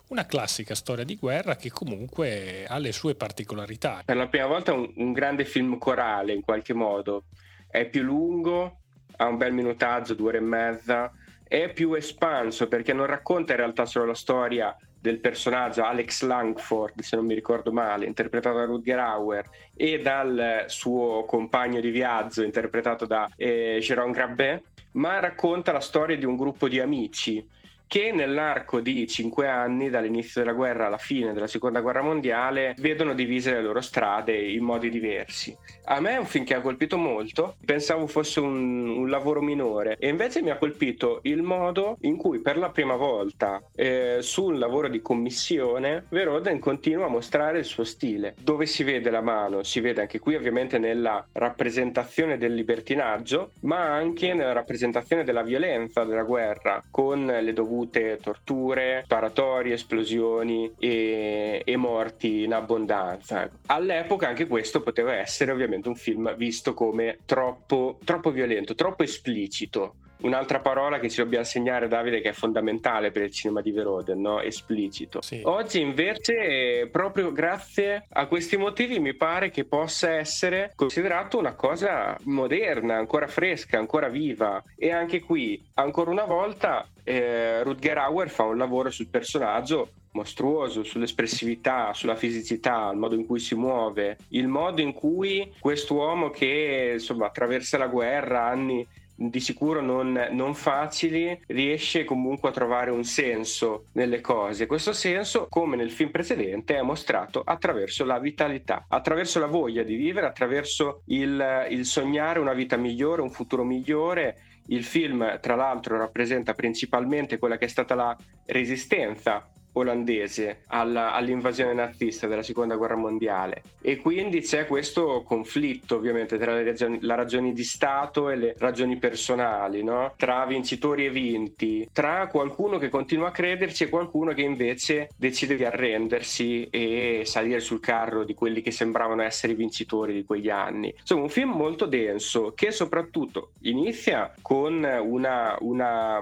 una 0.08 0.26
classica 0.26 0.74
storia 0.74 1.04
di 1.04 1.16
guerra 1.16 1.56
che 1.56 1.70
comunque 1.70 2.66
ha 2.68 2.76
le 2.76 2.92
sue 2.92 3.14
particolarità. 3.14 4.02
Per 4.04 4.16
la 4.16 4.28
prima 4.28 4.44
volta 4.44 4.74
un, 4.74 4.92
un 4.96 5.12
grande 5.14 5.46
film 5.46 5.78
corale 5.78 6.34
in 6.34 6.42
qualche 6.42 6.74
modo 6.74 7.24
è 7.66 7.86
più 7.86 8.02
lungo, 8.02 8.80
ha 9.16 9.26
un 9.26 9.38
bel 9.38 9.54
minutaggio, 9.54 10.12
due 10.12 10.28
ore 10.28 10.38
e 10.38 10.42
mezza, 10.42 11.10
è 11.52 11.70
più 11.70 11.92
espanso 11.92 12.66
perché 12.66 12.94
non 12.94 13.04
racconta 13.04 13.52
in 13.52 13.58
realtà 13.58 13.84
solo 13.84 14.06
la 14.06 14.14
storia 14.14 14.74
del 14.98 15.18
personaggio 15.18 15.84
Alex 15.84 16.22
Langford, 16.22 17.02
se 17.02 17.14
non 17.16 17.26
mi 17.26 17.34
ricordo 17.34 17.70
male, 17.70 18.06
interpretato 18.06 18.56
da 18.56 18.64
Rutger 18.64 18.98
Hauer, 18.98 19.50
e 19.76 20.00
dal 20.00 20.64
suo 20.68 21.26
compagno 21.26 21.80
di 21.80 21.90
viaggio, 21.90 22.42
interpretato 22.42 23.04
da 23.04 23.28
eh, 23.36 23.76
Jérôme 23.82 24.12
Grabet, 24.12 24.62
ma 24.92 25.20
racconta 25.20 25.72
la 25.72 25.80
storia 25.80 26.16
di 26.16 26.24
un 26.24 26.36
gruppo 26.36 26.68
di 26.68 26.80
amici 26.80 27.46
che 27.92 28.10
nell'arco 28.10 28.80
di 28.80 29.06
cinque 29.06 29.48
anni, 29.48 29.90
dall'inizio 29.90 30.40
della 30.40 30.54
guerra 30.54 30.86
alla 30.86 30.96
fine 30.96 31.34
della 31.34 31.46
seconda 31.46 31.82
guerra 31.82 32.00
mondiale, 32.00 32.74
vedono 32.78 33.12
divise 33.12 33.52
le 33.52 33.60
loro 33.60 33.82
strade 33.82 34.34
in 34.34 34.64
modi 34.64 34.88
diversi. 34.88 35.54
A 35.84 36.00
me 36.00 36.12
è 36.12 36.16
un 36.16 36.24
film 36.24 36.46
che 36.46 36.54
ha 36.54 36.62
colpito 36.62 36.96
molto, 36.96 37.56
pensavo 37.62 38.06
fosse 38.06 38.40
un, 38.40 38.88
un 38.88 39.10
lavoro 39.10 39.42
minore 39.42 39.96
e 39.98 40.08
invece 40.08 40.40
mi 40.40 40.48
ha 40.48 40.56
colpito 40.56 41.18
il 41.24 41.42
modo 41.42 41.98
in 42.00 42.16
cui 42.16 42.38
per 42.38 42.56
la 42.56 42.70
prima 42.70 42.96
volta 42.96 43.62
eh, 43.74 44.20
su 44.20 44.44
un 44.44 44.58
lavoro 44.58 44.88
di 44.88 45.02
commissione 45.02 46.06
Veroden 46.08 46.60
continua 46.60 47.04
a 47.04 47.10
mostrare 47.10 47.58
il 47.58 47.66
suo 47.66 47.84
stile. 47.84 48.34
Dove 48.40 48.64
si 48.64 48.84
vede 48.84 49.10
la 49.10 49.20
mano? 49.20 49.64
Si 49.64 49.80
vede 49.80 50.00
anche 50.00 50.18
qui 50.18 50.34
ovviamente 50.34 50.78
nella 50.78 51.26
rappresentazione 51.32 52.38
del 52.38 52.54
libertinaggio, 52.54 53.50
ma 53.60 53.92
anche 53.92 54.32
nella 54.32 54.52
rappresentazione 54.52 55.24
della 55.24 55.42
violenza 55.42 56.04
della 56.04 56.22
guerra, 56.22 56.82
con 56.90 57.26
le 57.26 57.52
dovute 57.52 57.80
avute 57.82 58.18
torture, 58.22 59.02
sparatori, 59.04 59.72
esplosioni 59.72 60.72
e, 60.78 61.62
e 61.64 61.76
morti 61.76 62.44
in 62.44 62.54
abbondanza. 62.54 63.50
All'epoca 63.66 64.28
anche 64.28 64.46
questo 64.46 64.82
poteva 64.82 65.14
essere 65.14 65.50
ovviamente 65.50 65.88
un 65.88 65.96
film 65.96 66.34
visto 66.36 66.74
come 66.74 67.18
troppo, 67.24 67.98
troppo 68.04 68.30
violento, 68.30 68.74
troppo 68.74 69.02
esplicito 69.02 69.96
un'altra 70.22 70.60
parola 70.60 70.98
che 70.98 71.08
ci 71.08 71.20
dobbiamo 71.20 71.44
segnare, 71.44 71.88
Davide, 71.88 72.20
che 72.20 72.30
è 72.30 72.32
fondamentale 72.32 73.10
per 73.10 73.22
il 73.22 73.30
cinema 73.30 73.60
di 73.60 73.70
Veroden, 73.70 74.20
no? 74.20 74.40
esplicito. 74.40 75.20
Sì. 75.20 75.40
Oggi 75.44 75.80
invece, 75.80 76.88
proprio 76.90 77.32
grazie 77.32 78.06
a 78.08 78.26
questi 78.26 78.56
motivi, 78.56 78.98
mi 78.98 79.14
pare 79.14 79.50
che 79.50 79.64
possa 79.64 80.10
essere 80.10 80.72
considerato 80.74 81.38
una 81.38 81.54
cosa 81.54 82.16
moderna, 82.24 82.96
ancora 82.96 83.26
fresca, 83.26 83.78
ancora 83.78 84.08
viva. 84.08 84.62
E 84.76 84.90
anche 84.90 85.20
qui, 85.20 85.62
ancora 85.74 86.10
una 86.10 86.24
volta, 86.24 86.86
eh, 87.04 87.62
Rutger 87.62 87.98
Hauer 87.98 88.30
fa 88.30 88.44
un 88.44 88.58
lavoro 88.58 88.90
sul 88.90 89.08
personaggio 89.08 89.90
mostruoso 90.12 90.82
sull'espressività, 90.82 91.92
sulla 91.94 92.16
fisicità, 92.16 92.90
il 92.92 92.98
modo 92.98 93.14
in 93.14 93.26
cui 93.26 93.40
si 93.40 93.54
muove, 93.54 94.18
il 94.28 94.46
modo 94.46 94.80
in 94.80 94.92
cui 94.92 95.52
quest'uomo 95.58 96.30
che 96.30 96.90
insomma 96.94 97.26
attraversa 97.26 97.78
la 97.78 97.86
guerra, 97.86 98.46
anni 98.46 98.86
di 99.14 99.40
sicuro 99.40 99.80
non, 99.80 100.28
non, 100.32 100.54
facili, 100.54 101.38
riesce 101.48 102.04
comunque 102.04 102.48
a 102.48 102.52
trovare 102.52 102.90
un 102.90 103.04
senso 103.04 103.86
nelle 103.92 104.20
cose. 104.20 104.66
Questo 104.66 104.92
senso, 104.92 105.46
come 105.48 105.76
nel 105.76 105.90
film 105.90 106.10
precedente, 106.10 106.76
è 106.76 106.82
mostrato 106.82 107.42
attraverso 107.44 108.04
la 108.04 108.18
vitalità, 108.18 108.86
attraverso 108.88 109.38
la 109.38 109.46
voglia 109.46 109.82
di 109.82 109.94
vivere, 109.94 110.26
attraverso 110.26 111.02
il, 111.06 111.66
il 111.70 111.84
sognare 111.84 112.40
una 112.40 112.54
vita 112.54 112.76
migliore, 112.76 113.22
un 113.22 113.30
futuro 113.30 113.64
migliore. 113.64 114.36
Il 114.66 114.84
film, 114.84 115.38
tra 115.40 115.54
l'altro, 115.54 115.98
rappresenta 115.98 116.54
principalmente 116.54 117.38
quella 117.38 117.58
che 117.58 117.66
è 117.66 117.68
stata 117.68 117.94
la 117.94 118.16
resistenza 118.46 119.51
olandese 119.72 120.62
alla, 120.68 121.12
all'invasione 121.12 121.72
nazista 121.72 122.26
della 122.26 122.42
seconda 122.42 122.76
guerra 122.76 122.96
mondiale 122.96 123.62
e 123.80 123.96
quindi 123.96 124.40
c'è 124.40 124.66
questo 124.66 125.22
conflitto 125.22 125.96
ovviamente 125.96 126.38
tra 126.38 126.54
le 126.54 126.64
ragioni, 126.64 126.98
ragioni 127.02 127.52
di 127.52 127.64
Stato 127.64 128.30
e 128.30 128.36
le 128.36 128.54
ragioni 128.58 128.96
personali, 128.96 129.82
no? 129.82 130.14
tra 130.16 130.44
vincitori 130.46 131.06
e 131.06 131.10
vinti, 131.10 131.88
tra 131.92 132.26
qualcuno 132.28 132.78
che 132.78 132.88
continua 132.88 133.28
a 133.28 133.32
crederci 133.32 133.84
e 133.84 133.88
qualcuno 133.88 134.32
che 134.34 134.42
invece 134.42 135.08
decide 135.16 135.56
di 135.56 135.64
arrendersi 135.64 136.68
e 136.70 137.22
salire 137.24 137.60
sul 137.60 137.80
carro 137.80 138.24
di 138.24 138.34
quelli 138.34 138.60
che 138.62 138.70
sembravano 138.70 139.22
essere 139.22 139.52
i 139.52 139.56
vincitori 139.56 140.12
di 140.12 140.24
quegli 140.24 140.50
anni. 140.50 140.94
Insomma 140.98 141.22
un 141.22 141.30
film 141.30 141.50
molto 141.50 141.86
denso 141.86 142.52
che 142.54 142.70
soprattutto 142.70 143.52
inizia 143.62 144.32
con 144.42 144.84
una, 144.84 145.56
una, 145.60 146.20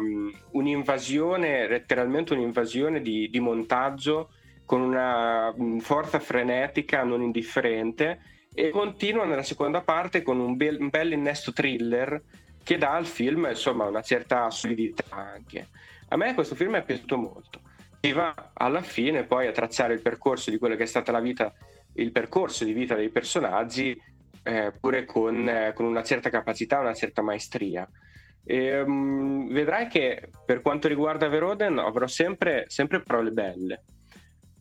un'invasione, 0.53 1.69
letteralmente 1.69 2.33
un'invasione 2.33 3.03
di, 3.03 3.29
di 3.29 3.40
montaggio 3.41 4.31
con 4.65 4.81
una 4.81 5.53
forza 5.81 6.21
frenetica 6.21 7.03
non 7.03 7.23
indifferente 7.23 8.21
e 8.55 8.71
continua 8.71 9.25
nella 9.25 9.43
seconda 9.43 9.81
parte 9.81 10.23
con 10.23 10.39
un 10.39 10.57
bel, 10.57 10.77
un 10.81 10.89
bel 10.89 11.13
innesto 11.13 11.53
thriller 11.53 12.23
che 12.63 12.79
dà 12.79 12.93
al 12.93 13.07
film 13.07 13.47
insomma 13.49 13.87
una 13.87 14.03
certa 14.03 14.49
solidità 14.51 15.05
anche. 15.09 15.69
A 16.09 16.17
me 16.17 16.35
questo 16.35 16.55
film 16.55 16.77
è 16.77 16.85
piaciuto 16.85 17.17
molto 17.17 17.61
e 18.01 18.13
va 18.13 18.53
alla 18.55 18.83
fine 18.83 19.25
poi 19.25 19.47
a 19.47 19.53
tracciare 19.53 19.95
il 19.95 20.01
percorso 20.01 20.51
di 20.51 20.59
quello 20.59 20.77
che 20.77 20.85
è 20.85 20.87
stata 20.87 21.13
la 21.13 21.21
vita, 21.21 21.53
il 21.95 22.13
percorso 22.13 22.65
di 22.65 22.73
vita 22.73 22.95
dei 22.95 23.11
personaggi 23.11 24.01
eh, 24.43 24.73
pure 24.79 25.05
con, 25.05 25.49
eh, 25.49 25.73
con, 25.75 25.85
una 25.85 26.03
certa 26.03 26.31
capacità, 26.31 26.81
una 26.81 26.95
certa 26.95 27.23
maestria. 27.23 27.89
E, 28.45 28.81
um, 28.81 29.53
vedrai 29.53 29.87
che 29.89 30.31
per 30.45 30.63
quanto 30.63 30.89
riguarda 30.89 31.29
Veroden 31.29 31.79
avrò 31.79 32.07
sempre, 32.07 32.65
sempre 32.69 33.03
parole 33.03 33.31
belle 33.31 33.85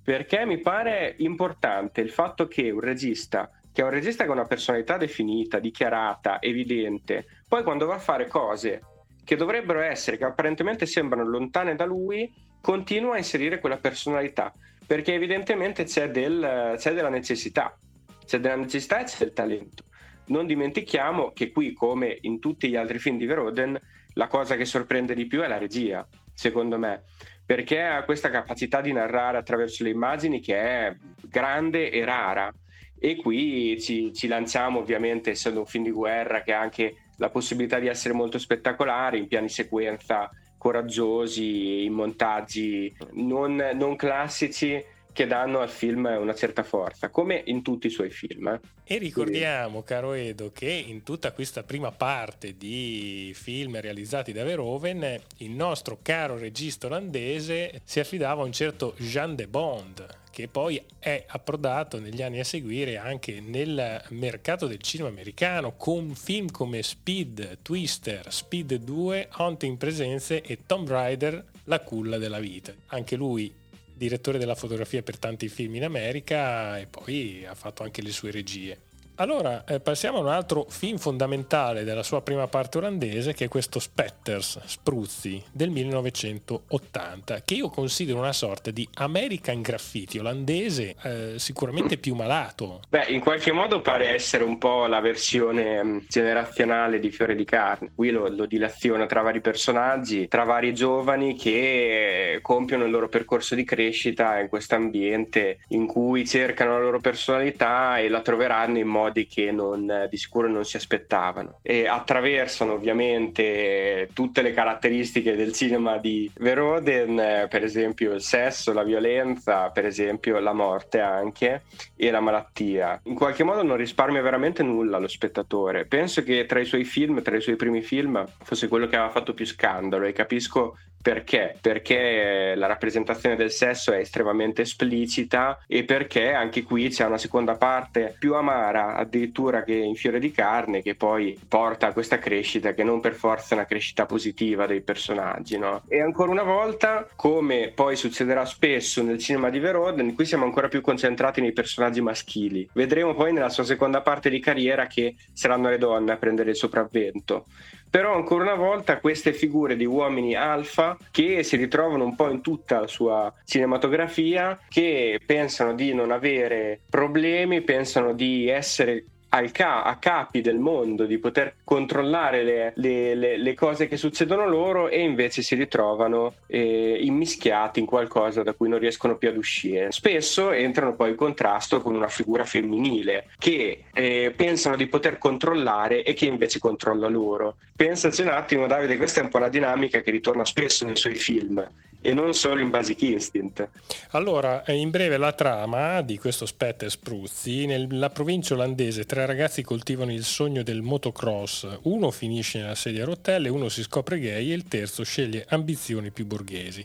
perché 0.03 0.43
mi 0.45 0.59
pare 0.59 1.15
importante 1.19 2.01
il 2.01 2.09
fatto 2.09 2.47
che 2.47 2.71
un 2.71 2.79
regista 2.79 3.51
che 3.71 3.81
è 3.81 3.83
un 3.83 3.91
regista 3.91 4.25
con 4.25 4.37
una 4.37 4.47
personalità 4.47 4.97
definita, 4.97 5.59
dichiarata, 5.59 6.41
evidente, 6.41 7.25
poi 7.47 7.63
quando 7.63 7.85
va 7.85 7.95
a 7.95 7.99
fare 7.99 8.27
cose 8.27 8.81
che 9.23 9.35
dovrebbero 9.35 9.79
essere, 9.79 10.17
che 10.17 10.25
apparentemente 10.25 10.85
sembrano 10.85 11.29
lontane 11.29 11.75
da 11.75 11.85
lui, 11.85 12.33
continua 12.59 13.13
a 13.13 13.17
inserire 13.17 13.59
quella 13.59 13.77
personalità, 13.77 14.51
perché 14.85 15.13
evidentemente 15.13 15.83
c'è, 15.83 16.09
del, 16.09 16.73
c'è 16.77 16.93
della 16.93 17.09
necessità, 17.09 17.77
c'è 18.25 18.39
della 18.39 18.55
necessità 18.55 18.99
e 18.99 19.03
c'è 19.03 19.17
del 19.19 19.33
talento 19.33 19.83
non 20.29 20.47
dimentichiamo 20.47 21.31
che 21.31 21.51
qui, 21.51 21.73
come 21.73 22.17
in 22.21 22.39
tutti 22.39 22.69
gli 22.69 22.75
altri 22.75 22.97
film 22.97 23.17
di 23.17 23.25
Veroden, 23.25 23.79
la 24.13 24.27
cosa 24.27 24.55
che 24.55 24.65
sorprende 24.65 25.13
di 25.13 25.27
più 25.27 25.41
è 25.41 25.47
la 25.47 25.57
regia, 25.57 26.07
secondo 26.33 26.77
me, 26.77 27.03
perché 27.45 27.81
ha 27.81 28.03
questa 28.03 28.29
capacità 28.29 28.81
di 28.81 28.91
narrare 28.91 29.37
attraverso 29.37 29.83
le 29.83 29.89
immagini 29.89 30.39
che 30.39 30.55
è 30.55 30.95
grande 31.21 31.91
e 31.91 32.03
rara. 32.03 32.53
E 33.01 33.15
qui 33.15 33.79
ci, 33.79 34.13
ci 34.13 34.27
lanciamo, 34.27 34.79
ovviamente, 34.79 35.31
essendo 35.31 35.61
un 35.61 35.65
film 35.65 35.85
di 35.85 35.91
guerra 35.91 36.41
che 36.41 36.53
ha 36.53 36.59
anche 36.59 36.95
la 37.17 37.29
possibilità 37.29 37.79
di 37.79 37.87
essere 37.87 38.13
molto 38.13 38.37
spettacolare, 38.37 39.17
in 39.17 39.27
piani 39.27 39.49
sequenza 39.49 40.29
coraggiosi, 40.57 41.85
in 41.85 41.93
montaggi 41.93 42.93
non, 43.13 43.55
non 43.73 43.95
classici 43.95 44.83
che 45.11 45.27
danno 45.27 45.59
al 45.59 45.69
film 45.69 46.05
una 46.05 46.33
certa 46.33 46.63
forza, 46.63 47.09
come 47.09 47.41
in 47.45 47.61
tutti 47.61 47.87
i 47.87 47.89
suoi 47.89 48.09
film. 48.09 48.47
Eh. 48.47 48.59
E 48.83 48.97
ricordiamo, 48.97 49.83
caro 49.83 50.13
Edo, 50.13 50.51
che 50.51 50.71
in 50.71 51.03
tutta 51.03 51.31
questa 51.31 51.63
prima 51.63 51.91
parte 51.91 52.55
di 52.57 53.31
film 53.35 53.79
realizzati 53.79 54.31
da 54.31 54.43
Verhoeven, 54.43 55.19
il 55.37 55.51
nostro 55.51 55.99
caro 56.01 56.37
regista 56.37 56.87
olandese 56.87 57.81
si 57.83 57.99
affidava 57.99 58.41
a 58.41 58.45
un 58.45 58.51
certo 58.51 58.95
Jean 58.97 59.35
de 59.35 59.47
Bond, 59.47 60.07
che 60.31 60.47
poi 60.47 60.81
è 60.99 61.25
approdato 61.27 61.99
negli 61.99 62.21
anni 62.21 62.39
a 62.39 62.45
seguire 62.45 62.97
anche 62.97 63.41
nel 63.41 64.01
mercato 64.09 64.67
del 64.67 64.81
cinema 64.81 65.09
americano 65.09 65.75
con 65.75 66.15
film 66.15 66.49
come 66.49 66.81
Speed, 66.81 67.59
Twister, 67.61 68.31
Speed 68.31 68.75
2, 68.75 69.29
Hunting 69.37 69.77
Presenze 69.77 70.41
e 70.41 70.59
Tomb 70.65 70.87
Raider, 70.87 71.43
La 71.65 71.81
culla 71.81 72.17
della 72.17 72.39
vita. 72.39 72.73
Anche 72.87 73.15
lui 73.15 73.53
direttore 73.99 74.39
della 74.39 74.55
fotografia 74.55 75.03
per 75.03 75.19
tanti 75.19 75.49
film 75.49 75.75
in 75.75 75.83
America 75.83 76.79
e 76.79 76.87
poi 76.87 77.45
ha 77.45 77.53
fatto 77.53 77.83
anche 77.83 78.01
le 78.01 78.11
sue 78.11 78.31
regie. 78.31 78.88
Allora, 79.19 79.65
eh, 79.65 79.81
passiamo 79.81 80.19
a 80.19 80.21
un 80.21 80.29
altro 80.29 80.65
film 80.69 80.95
fondamentale 80.95 81.83
della 81.83 82.03
sua 82.03 82.21
prima 82.21 82.47
parte 82.47 82.77
olandese, 82.77 83.33
che 83.33 83.45
è 83.45 83.47
questo 83.49 83.79
Spetters, 83.79 84.61
Spruzzi, 84.63 85.43
del 85.51 85.71
1980, 85.71 87.41
che 87.43 87.55
io 87.55 87.67
considero 87.67 88.17
una 88.17 88.31
sorta 88.31 88.71
di 88.71 88.87
American 88.93 89.61
Graffiti 89.61 90.19
olandese, 90.19 90.95
eh, 91.03 91.33
sicuramente 91.35 91.97
più 91.97 92.15
malato. 92.15 92.79
Beh, 92.87 93.07
in 93.09 93.19
qualche 93.19 93.51
modo 93.51 93.81
pare 93.81 94.07
essere 94.07 94.45
un 94.45 94.57
po' 94.57 94.85
la 94.85 95.01
versione 95.01 95.83
mm, 95.83 95.97
generazionale 96.07 96.99
di 96.99 97.11
Fiore 97.11 97.35
di 97.35 97.43
Carne. 97.43 97.91
Qui 97.93 98.11
lo, 98.11 98.29
lo 98.29 98.45
dilaziona 98.45 99.05
tra 99.05 99.21
vari 99.21 99.41
personaggi, 99.41 100.29
tra 100.29 100.45
vari 100.45 100.73
giovani 100.73 101.35
che 101.35 102.39
compiono 102.41 102.85
il 102.85 102.91
loro 102.91 103.09
percorso 103.09 103.53
di 103.53 103.65
crescita 103.65 104.39
in 104.39 104.47
questo 104.47 104.75
ambiente 104.75 105.59
in 105.69 105.87
cui 105.87 106.25
cercano 106.25 106.71
la 106.71 106.79
loro 106.79 107.01
personalità 107.01 107.97
e 107.97 108.07
la 108.07 108.21
troveranno 108.21 108.77
in 108.77 108.87
modo 108.87 109.07
modi 109.09 109.27
che 109.27 109.51
non, 109.51 110.07
di 110.09 110.17
sicuro 110.17 110.47
non 110.47 110.63
si 110.63 110.77
aspettavano 110.77 111.59
e 111.61 111.87
attraversano 111.87 112.73
ovviamente 112.73 114.09
tutte 114.13 114.41
le 114.41 114.53
caratteristiche 114.53 115.35
del 115.35 115.51
cinema 115.51 115.97
di 115.97 116.31
Veroden, 116.37 117.47
per 117.49 117.63
esempio 117.63 118.13
il 118.13 118.21
sesso, 118.21 118.71
la 118.71 118.83
violenza, 118.83 119.69
per 119.69 119.85
esempio 119.85 120.39
la 120.39 120.53
morte 120.53 120.99
anche 120.99 121.63
e 121.95 122.11
la 122.11 122.19
malattia. 122.19 123.01
In 123.03 123.15
qualche 123.15 123.43
modo 123.43 123.63
non 123.63 123.77
risparmia 123.77 124.21
veramente 124.21 124.63
nulla 124.63 124.97
allo 124.97 125.07
spettatore. 125.07 125.85
Penso 125.85 126.23
che 126.23 126.45
tra 126.45 126.59
i 126.59 126.65
suoi 126.65 126.83
film, 126.83 127.21
tra 127.21 127.35
i 127.35 127.41
suoi 127.41 127.55
primi 127.55 127.81
film, 127.81 128.23
fosse 128.43 128.67
quello 128.67 128.87
che 128.87 128.95
aveva 128.95 129.11
fatto 129.11 129.33
più 129.33 129.45
scandalo 129.45 130.05
e 130.05 130.13
capisco 130.13 130.77
perché? 131.01 131.55
Perché 131.61 132.53
la 132.55 132.67
rappresentazione 132.67 133.35
del 133.35 133.51
sesso 133.51 133.91
è 133.93 133.99
estremamente 133.99 134.63
esplicita 134.63 135.63
e 135.65 135.83
perché 135.83 136.33
anche 136.33 136.63
qui 136.63 136.89
c'è 136.89 137.05
una 137.05 137.17
seconda 137.17 137.55
parte 137.55 138.15
più 138.19 138.35
amara 138.35 138.95
addirittura 138.95 139.63
che 139.63 139.75
in 139.75 139.95
fiore 139.95 140.19
di 140.19 140.31
carne 140.31 140.81
che 140.81 140.95
poi 140.95 141.39
porta 141.47 141.87
a 141.87 141.93
questa 141.93 142.19
crescita 142.19 142.73
che 142.73 142.83
non 142.83 142.99
per 142.99 143.13
forza 143.13 143.51
è 143.51 143.57
una 143.57 143.65
crescita 143.65 144.05
positiva 144.05 144.65
dei 144.65 144.81
personaggi. 144.81 145.57
No? 145.57 145.83
E 145.87 146.01
ancora 146.01 146.31
una 146.31 146.43
volta, 146.43 147.07
come 147.15 147.71
poi 147.73 147.95
succederà 147.95 148.45
spesso 148.45 149.01
nel 149.01 149.19
cinema 149.19 149.49
di 149.49 149.59
Veroden, 149.59 150.13
qui 150.13 150.25
siamo 150.25 150.45
ancora 150.45 150.67
più 150.67 150.81
concentrati 150.81 151.39
nei 151.39 151.53
personaggi 151.53 152.01
maschili. 152.01 152.69
Vedremo 152.73 153.13
poi 153.13 153.31
nella 153.31 153.49
sua 153.49 153.63
seconda 153.63 154.01
parte 154.01 154.29
di 154.29 154.39
carriera 154.39 154.87
che 154.87 155.15
saranno 155.31 155.69
le 155.69 155.77
donne 155.77 156.11
a 156.11 156.17
prendere 156.17 156.49
il 156.49 156.55
sopravvento 156.55 157.45
però 157.89 158.15
ancora 158.15 158.43
una 158.43 158.55
volta 158.55 158.99
queste 158.99 159.33
figure 159.33 159.75
di 159.75 159.85
uomini 159.85 160.35
alfa 160.35 160.97
che 161.11 161.43
si 161.43 161.55
ritrovano 161.55 162.03
un 162.03 162.15
po' 162.15 162.29
in 162.29 162.41
tutta 162.41 162.81
la 162.81 162.87
sua 162.87 163.33
cinematografia, 163.45 164.59
che 164.67 165.19
pensano 165.25 165.73
di 165.73 165.93
non 165.93 166.11
avere 166.11 166.81
problemi, 166.89 167.61
pensano 167.61 168.13
di 168.13 168.47
essere 168.47 169.05
ca- 169.51 169.83
a 169.83 169.97
capi 169.97 170.41
del 170.41 170.57
mondo, 170.57 171.05
di 171.05 171.17
poter 171.17 171.55
controllare 171.63 172.43
le, 172.43 172.73
le, 172.75 173.15
le, 173.15 173.37
le, 173.37 173.53
cose 173.53 173.87
che 173.87 173.97
succedono 173.97 174.47
loro 174.47 174.89
e 174.89 175.01
invece 175.01 175.41
si 175.41 175.55
ritrovano 175.55 176.33
eh, 176.47 176.97
immischiati 177.01 177.79
in 177.79 177.85
qualcosa 177.85 178.43
da 178.43 178.53
cui 178.53 178.69
non 178.69 178.79
riescono 178.79 179.17
più 179.17 179.29
ad 179.29 179.37
uscire. 179.37 179.91
Spesso 179.91 180.51
entrano 180.51 180.95
poi 180.95 181.11
in 181.11 181.15
contrasto 181.15 181.81
con 181.81 181.95
una 181.95 182.07
figura 182.07 182.43
femminile 182.43 183.27
che 183.37 183.83
eh, 183.93 184.33
pensano 184.35 184.75
di 184.75 184.87
poter 184.87 185.17
controllare 185.17 186.03
e 186.03 186.13
che 186.13 186.25
invece 186.25 186.59
controlla 186.59 187.07
loro. 187.07 187.57
Pensaci 187.75 188.21
un 188.23 188.29
attimo 188.29 188.67
Davide, 188.67 188.97
questa 188.97 189.21
è 189.21 189.23
un 189.23 189.29
po' 189.29 189.37
la 189.37 189.49
dinamica 189.49 190.01
che 190.01 190.11
ritorna 190.11 190.43
spesso 190.43 190.85
nei 190.85 190.95
suoi 190.95 191.15
film 191.15 191.65
e 192.01 192.13
non 192.13 192.33
solo 192.33 192.61
in 192.61 192.69
Basic 192.69 193.01
Instinct. 193.01 193.67
Allora, 194.11 194.63
eh, 194.63 194.75
in 194.75 194.89
breve 194.89 195.17
la 195.17 195.33
trama 195.33 196.01
di 196.01 196.17
questo 196.17 196.45
Spetter 196.45 196.89
Spruzzi, 196.89 197.65
nella 197.65 198.09
provincia 198.09 198.53
olandese 198.53 199.05
tre 199.19 199.25
ragazzi 199.25 199.63
coltivano 199.63 200.13
il 200.13 200.23
sogno 200.23 200.63
del 200.63 200.81
motocross, 200.81 201.67
uno 201.83 202.09
finisce 202.09 202.59
nella 202.59 202.75
sedia 202.75 203.03
a 203.03 203.05
rotelle, 203.05 203.49
uno 203.49 203.67
si 203.67 203.83
scopre 203.83 204.17
gay 204.17 204.49
e 204.49 204.53
il 204.53 204.63
terzo 204.69 205.03
sceglie 205.03 205.45
ambizioni 205.49 206.09
più 206.09 206.25
borghesi. 206.25 206.81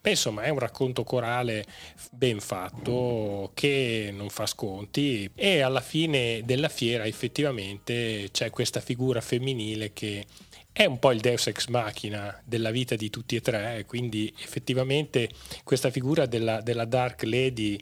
Beh, 0.00 0.10
insomma, 0.10 0.44
è 0.44 0.48
un 0.48 0.58
racconto 0.58 1.04
corale 1.04 1.66
ben 2.10 2.40
fatto 2.40 3.50
che 3.52 4.10
non 4.14 4.30
fa 4.30 4.46
sconti 4.46 5.30
e 5.34 5.60
alla 5.60 5.82
fine 5.82 6.40
della 6.44 6.70
fiera 6.70 7.04
effettivamente 7.04 8.28
c'è 8.32 8.48
questa 8.48 8.80
figura 8.80 9.20
femminile 9.20 9.92
che 9.92 10.24
è 10.72 10.86
un 10.86 10.98
po' 10.98 11.12
il 11.12 11.20
deus 11.20 11.46
ex 11.48 11.66
machina 11.66 12.40
della 12.44 12.70
vita 12.70 12.96
di 12.96 13.10
tutti 13.10 13.36
e 13.36 13.40
tre, 13.42 13.84
quindi 13.86 14.32
effettivamente 14.42 15.28
questa 15.62 15.90
figura 15.90 16.24
della, 16.24 16.62
della 16.62 16.86
Dark 16.86 17.24
Lady 17.24 17.78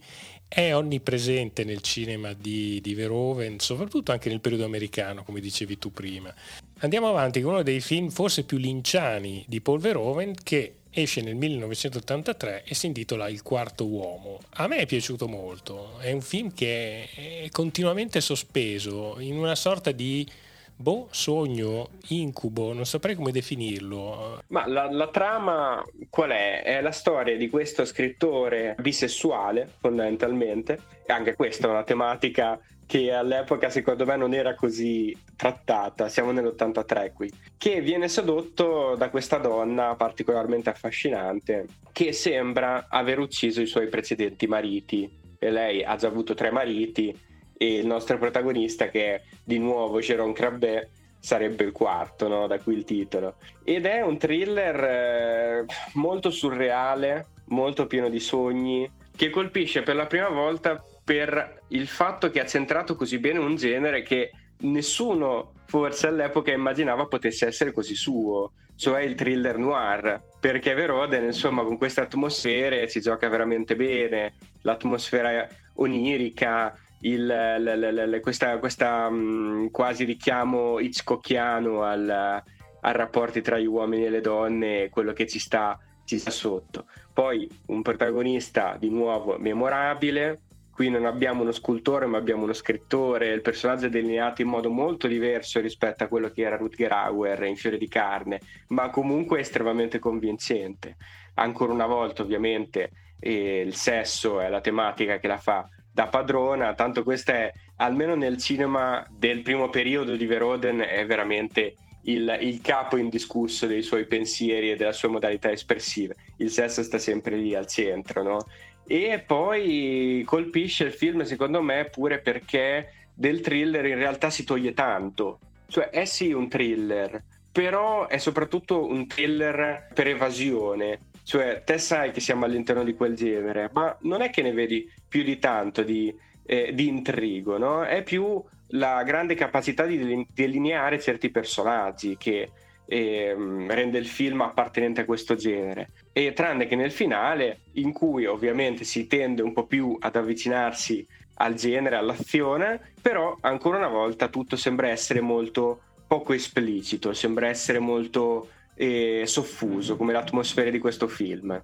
è 0.54 0.76
onnipresente 0.76 1.64
nel 1.64 1.80
cinema 1.80 2.34
di, 2.34 2.78
di, 2.82 2.92
Verhoeven, 2.92 3.58
soprattutto 3.58 4.12
anche 4.12 4.28
nel 4.28 4.40
periodo 4.40 4.66
americano, 4.66 5.24
come 5.24 5.40
dicevi 5.40 5.78
tu 5.78 5.90
prima. 5.90 6.32
Andiamo 6.80 7.08
avanti 7.08 7.40
con 7.40 7.54
uno 7.54 7.62
dei 7.62 7.80
film 7.80 8.10
forse 8.10 8.44
più 8.44 8.58
linciani 8.58 9.42
di 9.48 9.62
Paul 9.62 9.80
Verhoeven 9.80 10.34
che 10.42 10.74
esce 10.90 11.22
nel 11.22 11.36
1983 11.36 12.64
e 12.64 12.74
si 12.74 12.84
intitola 12.84 13.30
Il 13.30 13.42
quarto 13.42 13.86
uomo. 13.86 14.40
A 14.56 14.66
me 14.66 14.76
è 14.76 14.86
piaciuto 14.86 15.26
molto, 15.26 15.98
è 16.00 16.12
un 16.12 16.20
film 16.20 16.52
che 16.52 17.08
è 17.08 17.48
continuamente 17.50 18.20
sospeso 18.20 19.18
in 19.20 19.38
una 19.38 19.54
sorta 19.54 19.90
di 19.90 20.28
boh, 20.76 21.08
sogno, 21.10 21.90
incubo, 22.08 22.72
non 22.72 22.86
saprei 22.86 23.14
come 23.14 23.32
definirlo. 23.32 24.42
Ma 24.48 24.66
la, 24.66 24.90
la, 24.90 25.08
trama 25.08 25.84
qual 26.10 26.30
è? 26.30 26.62
È 26.62 26.80
la 26.80 26.92
storia 26.92 27.36
di 27.36 27.48
questo 27.48 27.84
scrittore 27.84 28.74
bisessuale, 28.78 29.70
fondamentalmente, 29.78 30.80
e 31.06 31.12
anche 31.12 31.34
questa 31.34 31.68
è 31.68 31.70
una 31.70 31.84
tematica 31.84 32.58
che 32.92 33.10
all'epoca 33.10 33.70
secondo 33.70 34.04
me 34.04 34.16
non 34.16 34.34
era 34.34 34.54
così 34.54 35.16
trattata, 35.34 36.10
siamo 36.10 36.30
nell'83 36.30 37.12
qui, 37.14 37.32
che 37.56 37.80
viene 37.80 38.06
sedotto 38.06 38.94
da 38.96 39.08
questa 39.08 39.38
donna 39.38 39.94
particolarmente 39.94 40.68
affascinante 40.68 41.66
che 41.90 42.12
sembra 42.12 42.88
aver 42.90 43.18
ucciso 43.18 43.62
i 43.62 43.66
suoi 43.66 43.88
precedenti 43.88 44.46
mariti 44.46 45.10
e 45.38 45.50
lei 45.50 45.82
ha 45.82 45.96
già 45.96 46.08
avuto 46.08 46.34
tre 46.34 46.50
mariti 46.50 47.18
e 47.62 47.74
il 47.74 47.86
nostro 47.86 48.18
protagonista 48.18 48.88
che 48.88 49.22
di 49.44 49.58
nuovo 49.58 50.00
Jérôme 50.00 50.32
Crabbe 50.32 50.90
sarebbe 51.20 51.62
il 51.62 51.70
quarto, 51.70 52.26
no? 52.26 52.48
da 52.48 52.58
qui 52.58 52.74
il 52.74 52.82
titolo. 52.82 53.36
Ed 53.62 53.86
è 53.86 54.02
un 54.02 54.18
thriller 54.18 54.84
eh, 54.84 55.64
molto 55.92 56.30
surreale, 56.30 57.26
molto 57.46 57.86
pieno 57.86 58.08
di 58.08 58.18
sogni, 58.18 58.90
che 59.14 59.30
colpisce 59.30 59.82
per 59.82 59.94
la 59.94 60.06
prima 60.06 60.28
volta 60.28 60.84
per 61.04 61.62
il 61.68 61.86
fatto 61.86 62.30
che 62.30 62.40
ha 62.40 62.46
centrato 62.46 62.96
così 62.96 63.18
bene 63.18 63.38
un 63.38 63.54
genere 63.54 64.02
che 64.02 64.32
nessuno 64.62 65.52
forse 65.66 66.08
all'epoca 66.08 66.50
immaginava 66.50 67.06
potesse 67.06 67.46
essere 67.46 67.72
così 67.72 67.94
suo, 67.94 68.54
cioè 68.74 69.02
il 69.02 69.14
thriller 69.14 69.56
noir, 69.58 70.20
perché 70.40 70.74
Veroden 70.74 71.24
insomma 71.24 71.62
con 71.62 71.78
queste 71.78 72.00
atmosfere 72.00 72.88
si 72.88 73.00
gioca 73.00 73.28
veramente 73.28 73.76
bene, 73.76 74.34
l'atmosfera 74.62 75.46
onirica, 75.74 76.76
il, 77.02 77.26
l, 77.26 77.62
l, 77.62 78.10
l, 78.10 78.20
questa, 78.20 78.58
questa 78.58 79.06
um, 79.08 79.70
quasi 79.70 80.04
richiamo 80.04 80.78
Hitchcockiano 80.78 81.82
al, 81.82 82.08
al 82.08 82.94
rapporti 82.94 83.40
tra 83.40 83.58
gli 83.58 83.66
uomini 83.66 84.06
e 84.06 84.10
le 84.10 84.20
donne, 84.20 84.88
quello 84.90 85.12
che 85.12 85.26
ci 85.26 85.38
sta, 85.38 85.78
ci 86.04 86.18
sta 86.18 86.30
sotto. 86.30 86.86
Poi 87.12 87.48
un 87.66 87.82
protagonista 87.82 88.76
di 88.78 88.90
nuovo 88.90 89.36
memorabile, 89.38 90.40
qui 90.70 90.88
non 90.90 91.04
abbiamo 91.04 91.42
uno 91.42 91.52
scultore 91.52 92.06
ma 92.06 92.18
abbiamo 92.18 92.44
uno 92.44 92.52
scrittore, 92.52 93.28
il 93.28 93.42
personaggio 93.42 93.86
è 93.86 93.90
delineato 93.90 94.42
in 94.42 94.48
modo 94.48 94.70
molto 94.70 95.06
diverso 95.06 95.60
rispetto 95.60 96.04
a 96.04 96.08
quello 96.08 96.30
che 96.30 96.42
era 96.42 96.56
Rutger 96.56 96.92
Hauer 96.92 97.42
in 97.44 97.56
Fiore 97.56 97.78
di 97.78 97.88
Carne, 97.88 98.40
ma 98.68 98.90
comunque 98.90 99.40
estremamente 99.40 99.98
convincente. 99.98 100.96
Ancora 101.34 101.72
una 101.72 101.86
volta 101.86 102.22
ovviamente 102.22 102.90
eh, 103.18 103.60
il 103.60 103.74
sesso 103.74 104.40
è 104.40 104.48
la 104.48 104.60
tematica 104.60 105.18
che 105.18 105.26
la 105.26 105.38
fa 105.38 105.68
da 105.92 106.06
padrona, 106.06 106.74
tanto 106.74 107.02
questa 107.02 107.34
è, 107.34 107.52
almeno 107.76 108.14
nel 108.14 108.38
cinema 108.38 109.06
del 109.10 109.42
primo 109.42 109.68
periodo 109.68 110.16
di 110.16 110.26
Veroden, 110.26 110.80
è 110.80 111.04
veramente 111.04 111.76
il, 112.04 112.38
il, 112.40 112.60
capo 112.60 112.96
indiscusso 112.96 113.66
dei 113.66 113.82
suoi 113.82 114.06
pensieri 114.06 114.70
e 114.70 114.76
della 114.76 114.92
sua 114.92 115.10
modalità 115.10 115.50
espressiva. 115.50 116.14
Il 116.38 116.50
sesso 116.50 116.82
sta 116.82 116.98
sempre 116.98 117.36
lì 117.36 117.54
al 117.54 117.66
centro, 117.66 118.22
no? 118.22 118.46
E 118.86 119.22
poi 119.24 120.22
colpisce 120.26 120.84
il 120.84 120.92
film, 120.92 121.22
secondo 121.22 121.62
me, 121.62 121.88
pure 121.90 122.18
perché 122.20 122.92
del 123.14 123.40
thriller 123.40 123.84
in 123.86 123.96
realtà 123.96 124.30
si 124.30 124.44
toglie 124.44 124.72
tanto. 124.72 125.38
Cioè, 125.68 125.90
è 125.90 126.04
sì 126.04 126.32
un 126.32 126.48
thriller, 126.48 127.22
però 127.52 128.08
è 128.08 128.18
soprattutto 128.18 128.86
un 128.86 129.06
thriller 129.06 129.88
per 129.94 130.08
evasione 130.08 130.98
cioè, 131.24 131.62
te 131.64 131.78
sai 131.78 132.10
che 132.10 132.20
siamo 132.20 132.44
all'interno 132.44 132.84
di 132.84 132.94
quel 132.94 133.14
genere, 133.14 133.70
ma 133.72 133.96
non 134.02 134.22
è 134.22 134.30
che 134.30 134.42
ne 134.42 134.52
vedi 134.52 134.90
più 135.08 135.22
di 135.22 135.38
tanto 135.38 135.82
di, 135.82 136.14
eh, 136.44 136.72
di 136.74 136.88
intrigo, 136.88 137.58
no? 137.58 137.84
È 137.84 138.02
più 138.02 138.42
la 138.74 139.02
grande 139.02 139.34
capacità 139.34 139.84
di 139.84 140.26
delineare 140.32 141.00
certi 141.00 141.30
personaggi 141.30 142.16
che 142.16 142.50
eh, 142.86 143.34
rende 143.68 143.98
il 143.98 144.06
film 144.06 144.40
appartenente 144.40 145.02
a 145.02 145.04
questo 145.04 145.34
genere. 145.34 145.90
E 146.12 146.32
tranne 146.32 146.66
che 146.66 146.76
nel 146.76 146.92
finale, 146.92 147.60
in 147.74 147.92
cui 147.92 148.26
ovviamente 148.26 148.84
si 148.84 149.06
tende 149.06 149.42
un 149.42 149.52
po' 149.52 149.66
più 149.66 149.96
ad 150.00 150.16
avvicinarsi 150.16 151.06
al 151.34 151.54
genere, 151.54 151.96
all'azione, 151.96 152.92
però 153.00 153.36
ancora 153.40 153.78
una 153.78 153.88
volta 153.88 154.28
tutto 154.28 154.56
sembra 154.56 154.88
essere 154.88 155.20
molto 155.20 155.82
poco 156.06 156.34
esplicito, 156.34 157.12
sembra 157.14 157.48
essere 157.48 157.78
molto 157.78 158.48
e 158.82 159.28
soffuso 159.28 159.96
come 159.96 160.12
l'atmosfera 160.12 160.68
di 160.68 160.80
questo 160.80 161.06
film. 161.06 161.62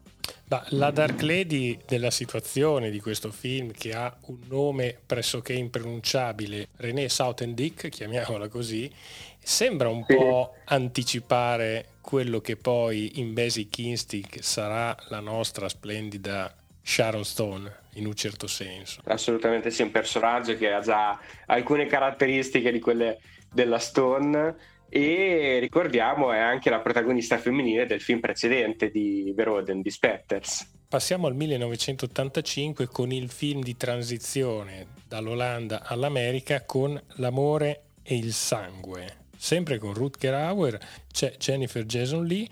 la 0.69 0.91
Dark 0.93 1.21
Lady 1.23 1.77
della 1.85 2.13
situazione 2.13 2.91
di 2.91 3.01
questo 3.01 3.33
film 3.33 3.73
che 3.73 3.93
ha 3.93 4.17
un 4.27 4.39
nome 4.47 4.97
pressoché 5.05 5.53
impronunciabile, 5.53 6.69
René 6.77 7.09
Sautendick, 7.09 7.89
chiamiamola 7.89 8.47
così, 8.47 8.89
sembra 9.37 9.89
un 9.89 10.05
sì. 10.07 10.15
po' 10.15 10.55
anticipare 10.67 11.87
quello 12.01 12.41
che 12.41 12.55
poi 12.55 13.19
in 13.19 13.35
Basic 13.35 13.79
Instinct 13.79 14.39
sarà 14.39 14.97
la 15.09 15.19
nostra 15.19 15.69
splendida 15.69 16.55
Sharon 16.81 17.25
Stone 17.25 17.87
in 17.95 18.07
un 18.07 18.15
certo 18.15 18.47
senso. 18.47 19.01
Assolutamente 19.07 19.73
sì, 19.73 19.83
un 19.83 19.91
personaggio 19.91 20.57
che 20.57 20.73
ha 20.73 20.81
già 20.81 21.19
alcune 21.47 21.87
caratteristiche 21.87 22.71
di 22.71 22.79
quelle 22.79 23.19
della 23.51 23.81
Stone 23.81 24.77
e 24.89 25.59
ricordiamo 25.61 26.33
è 26.33 26.39
anche 26.39 26.71
la 26.71 26.81
protagonista 26.81 27.39
femminile 27.39 27.87
del 27.87 28.01
film 28.01 28.21
precedente 28.21 28.91
di 28.91 29.33
Veroden, 29.35 29.83
di 29.83 29.91
Spetters. 29.91 30.77
Passiamo 30.89 31.27
al 31.27 31.35
1985 31.35 32.87
con 32.87 33.13
il 33.13 33.29
film 33.29 33.63
di 33.63 33.77
transizione 33.77 34.87
dall'Olanda 35.07 35.83
all'America 35.85 36.65
con 36.65 36.99
L'amore 37.17 37.83
e 38.03 38.17
il 38.17 38.33
sangue. 38.33 39.27
Sempre 39.37 39.79
con 39.79 39.93
Rutger 39.93 40.35
Hauer 40.35 40.79
c'è 41.13 41.37
Jennifer 41.37 41.85
Jason 41.85 42.25
Lee 42.25 42.49